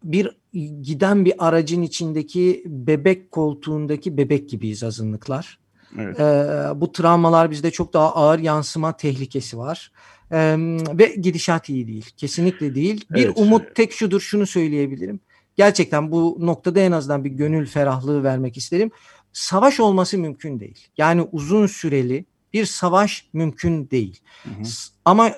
bir 0.04 0.36
giden 0.82 1.24
bir 1.24 1.34
aracın 1.38 1.82
içindeki 1.82 2.62
bebek 2.66 3.30
koltuğundaki 3.30 4.16
bebek 4.16 4.48
gibiyiz 4.48 4.82
azınlıklar. 4.84 5.58
Evet. 5.98 6.20
Ee, 6.20 6.80
bu 6.80 6.92
travmalar 6.92 7.50
bizde 7.50 7.70
çok 7.70 7.92
daha 7.92 8.14
ağır 8.14 8.38
yansıma 8.38 8.96
tehlikesi 8.96 9.58
var. 9.58 9.92
Ee, 10.32 10.56
ve 10.92 11.14
gidişat 11.20 11.68
iyi 11.68 11.86
değil. 11.86 12.10
Kesinlikle 12.16 12.74
değil. 12.74 13.04
Bir 13.10 13.24
Evet, 13.24 13.38
umut 13.38 13.74
tek 13.74 13.92
şudur 13.92 14.20
şunu 14.20 14.46
söyleyebilirim. 14.46 15.20
Gerçekten 15.56 16.12
bu 16.12 16.36
noktada 16.40 16.80
en 16.80 16.92
azından 16.92 17.24
bir 17.24 17.30
gönül 17.30 17.66
ferahlığı 17.66 18.22
vermek 18.24 18.56
isterim. 18.56 18.90
Savaş 19.32 19.80
olması 19.80 20.18
mümkün 20.18 20.60
değil. 20.60 20.86
Yani 20.98 21.22
uzun 21.32 21.66
süreli 21.66 22.24
bir 22.52 22.64
savaş 22.64 23.28
mümkün 23.32 23.90
değil. 23.90 24.20
S- 24.62 24.90
Ama 25.04 25.28
e, 25.28 25.34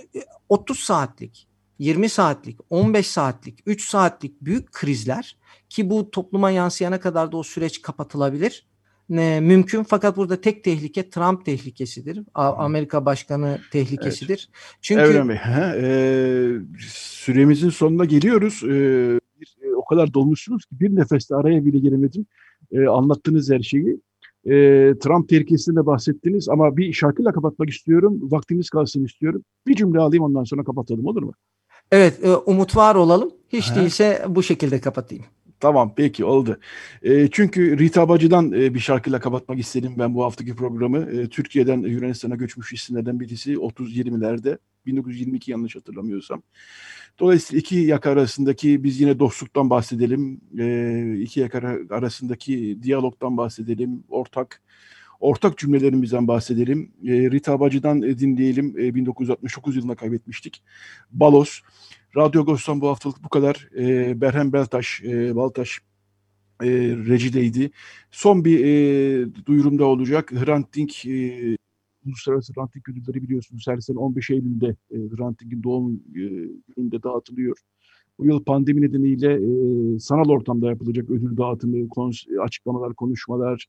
30 0.48 0.78
saatlik 0.78 1.45
20 1.78 2.08
saatlik, 2.08 2.58
15 2.70 3.06
saatlik, 3.06 3.58
3 3.66 3.88
saatlik 3.88 4.40
büyük 4.40 4.72
krizler 4.72 5.36
ki 5.68 5.90
bu 5.90 6.10
topluma 6.10 6.50
yansıyana 6.50 7.00
kadar 7.00 7.32
da 7.32 7.36
o 7.36 7.42
süreç 7.42 7.82
kapatılabilir. 7.82 8.66
Ne, 9.08 9.40
mümkün 9.40 9.82
fakat 9.82 10.16
burada 10.16 10.40
tek 10.40 10.64
tehlike 10.64 11.10
Trump 11.10 11.44
tehlikesidir. 11.44 12.22
A- 12.34 12.64
Amerika 12.64 13.06
Başkanı 13.06 13.58
tehlikesidir. 13.72 14.48
Evet. 14.50 14.76
Çünkü 14.80 15.02
Evren 15.02 15.28
Bey, 15.28 15.36
he, 15.36 15.80
e, 15.82 15.88
süremizin 16.88 17.70
sonuna 17.70 18.04
geliyoruz. 18.04 18.62
E, 18.64 18.68
bir, 19.40 19.56
e, 19.62 19.74
o 19.74 19.84
kadar 19.84 20.14
dolmuşsunuz 20.14 20.66
ki 20.66 20.80
bir 20.80 20.96
nefeste 20.96 21.34
araya 21.34 21.64
bile 21.64 21.78
giremedim. 21.78 22.26
E, 22.72 22.86
anlattığınız 22.86 23.50
her 23.50 23.60
şeyi. 23.60 24.00
E, 24.44 24.52
Trump 24.98 25.28
tehlikesinden 25.28 25.86
bahsettiniz 25.86 26.48
ama 26.48 26.76
bir 26.76 26.92
şarkıyla 26.92 27.32
kapatmak 27.32 27.70
istiyorum. 27.70 28.18
Vaktimiz 28.22 28.70
kalsın 28.70 29.04
istiyorum. 29.04 29.44
Bir 29.66 29.74
cümle 29.74 30.00
alayım 30.00 30.24
ondan 30.24 30.44
sonra 30.44 30.64
kapatalım 30.64 31.06
olur 31.06 31.22
mu? 31.22 31.32
Evet 31.92 32.24
e, 32.24 32.36
umut 32.36 32.76
var 32.76 32.94
olalım. 32.94 33.30
Hiç 33.48 33.70
Aha. 33.70 33.76
değilse 33.76 34.24
bu 34.28 34.42
şekilde 34.42 34.80
kapatayım. 34.80 35.24
Tamam 35.60 35.92
peki 35.96 36.24
oldu. 36.24 36.60
E, 37.02 37.28
çünkü 37.30 37.78
Rita 37.78 38.08
Bacı'dan 38.08 38.52
e, 38.52 38.74
bir 38.74 38.80
şarkıyla 38.80 39.20
kapatmak 39.20 39.58
istedim 39.58 39.94
ben 39.98 40.14
bu 40.14 40.24
haftaki 40.24 40.56
programı. 40.56 40.98
E, 41.20 41.28
Türkiye'den 41.28 41.78
Yunanistan'a 41.78 42.34
göçmüş 42.34 42.72
isimlerden 42.72 43.20
birisi 43.20 43.54
30-20'lerde 43.54 44.58
1922 44.86 45.50
yanlış 45.50 45.76
hatırlamıyorsam. 45.76 46.42
Dolayısıyla 47.18 47.60
iki 47.60 47.76
yaka 47.76 48.10
arasındaki 48.10 48.84
biz 48.84 49.00
yine 49.00 49.18
dostluktan 49.18 49.70
bahsedelim. 49.70 50.40
E, 50.58 51.16
iki 51.20 51.40
yaka 51.40 51.58
ara- 51.58 51.96
arasındaki 51.96 52.78
diyalogdan 52.82 53.36
bahsedelim. 53.36 54.04
Ortak 54.08 54.62
ortak 55.20 55.58
cümlelerimizden 55.58 56.28
bahsedelim. 56.28 56.92
E, 57.04 57.30
Rita 57.30 57.60
Bacı'dan 57.60 58.02
dinleyelim. 58.02 58.78
E, 58.78 58.94
1969 58.94 59.76
yılında 59.76 59.94
kaybetmiştik. 59.94 60.62
Balos. 61.10 61.60
Radyo 62.16 62.42
Agos'tan 62.42 62.80
bu 62.80 62.88
haftalık 62.88 63.24
bu 63.24 63.28
kadar. 63.28 63.68
E, 63.78 64.20
Berhem 64.20 64.52
Beltaş, 64.52 65.02
e, 65.04 65.36
Baltaş 65.36 65.80
e, 66.62 66.66
rejideydi. 67.08 67.70
Son 68.10 68.44
bir 68.44 68.64
e, 68.64 69.46
duyurumda 69.46 69.84
olacak. 69.84 70.32
Hrant 70.32 70.74
Dink 70.74 71.06
e, 71.06 71.56
Uluslararası 72.06 72.52
Hrant 72.52 72.74
Dink 72.74 72.88
ödülleri 72.88 73.22
biliyorsunuz 73.22 73.64
her 73.68 73.80
sene 73.80 73.98
15 73.98 74.30
Eylül'de 74.30 74.76
e, 74.90 74.96
Hrant 74.96 75.40
Dink'in 75.40 75.62
doğum 75.62 75.94
e, 75.94 76.22
gününde 76.76 77.02
dağıtılıyor. 77.02 77.56
Bu 78.18 78.26
yıl 78.26 78.44
pandemi 78.44 78.82
nedeniyle 78.82 79.32
e, 79.34 79.98
sanal 79.98 80.28
ortamda 80.28 80.70
yapılacak 80.70 81.10
ödül 81.10 81.36
dağıtımı, 81.36 81.76
kons- 81.76 82.40
açıklamalar, 82.40 82.94
konuşmalar, 82.94 83.66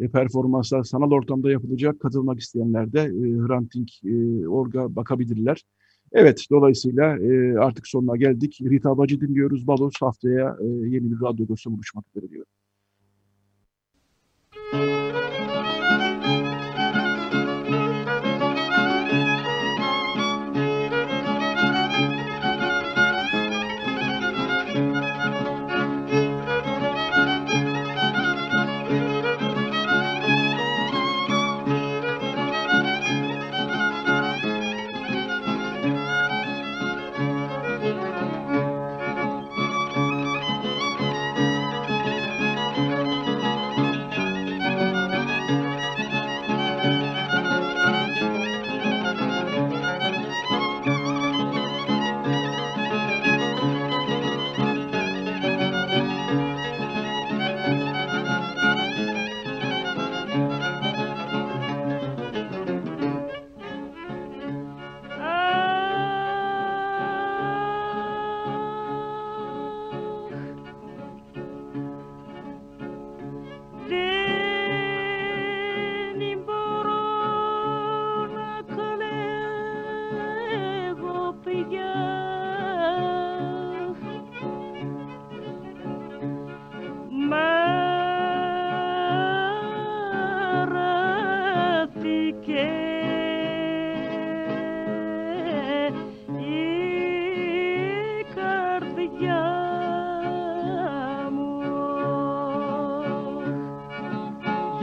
e, 0.00 0.08
performanslar 0.08 0.82
sanal 0.82 1.10
ortamda 1.10 1.50
yapılacak. 1.50 2.00
Katılmak 2.00 2.40
isteyenler 2.40 2.92
de 2.92 3.00
e, 3.00 3.38
Hrant 3.46 3.76
e, 4.04 4.48
orga 4.48 4.96
bakabilirler. 4.96 5.62
Evet, 6.12 6.46
dolayısıyla 6.50 7.18
e, 7.18 7.58
artık 7.58 7.86
sonuna 7.86 8.16
geldik. 8.16 8.58
Rita 8.62 8.98
Bacı 8.98 9.20
dinliyoruz. 9.20 9.66
Balos 9.66 9.94
haftaya 10.00 10.56
e, 10.60 10.66
yeni 10.66 11.10
bir 11.10 11.20
radyo 11.20 11.48
dostu 11.48 11.72
buluşmak 11.72 12.04
üzere 12.08 12.30
diyorum. 12.30 12.52
Müzik 14.72 15.43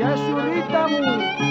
Yashurita 0.02 0.82
Mu. 0.92 1.51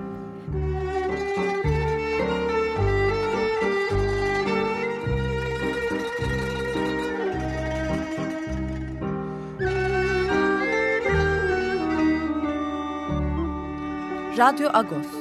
Radyo 14.41 14.71
Agos 14.73 15.20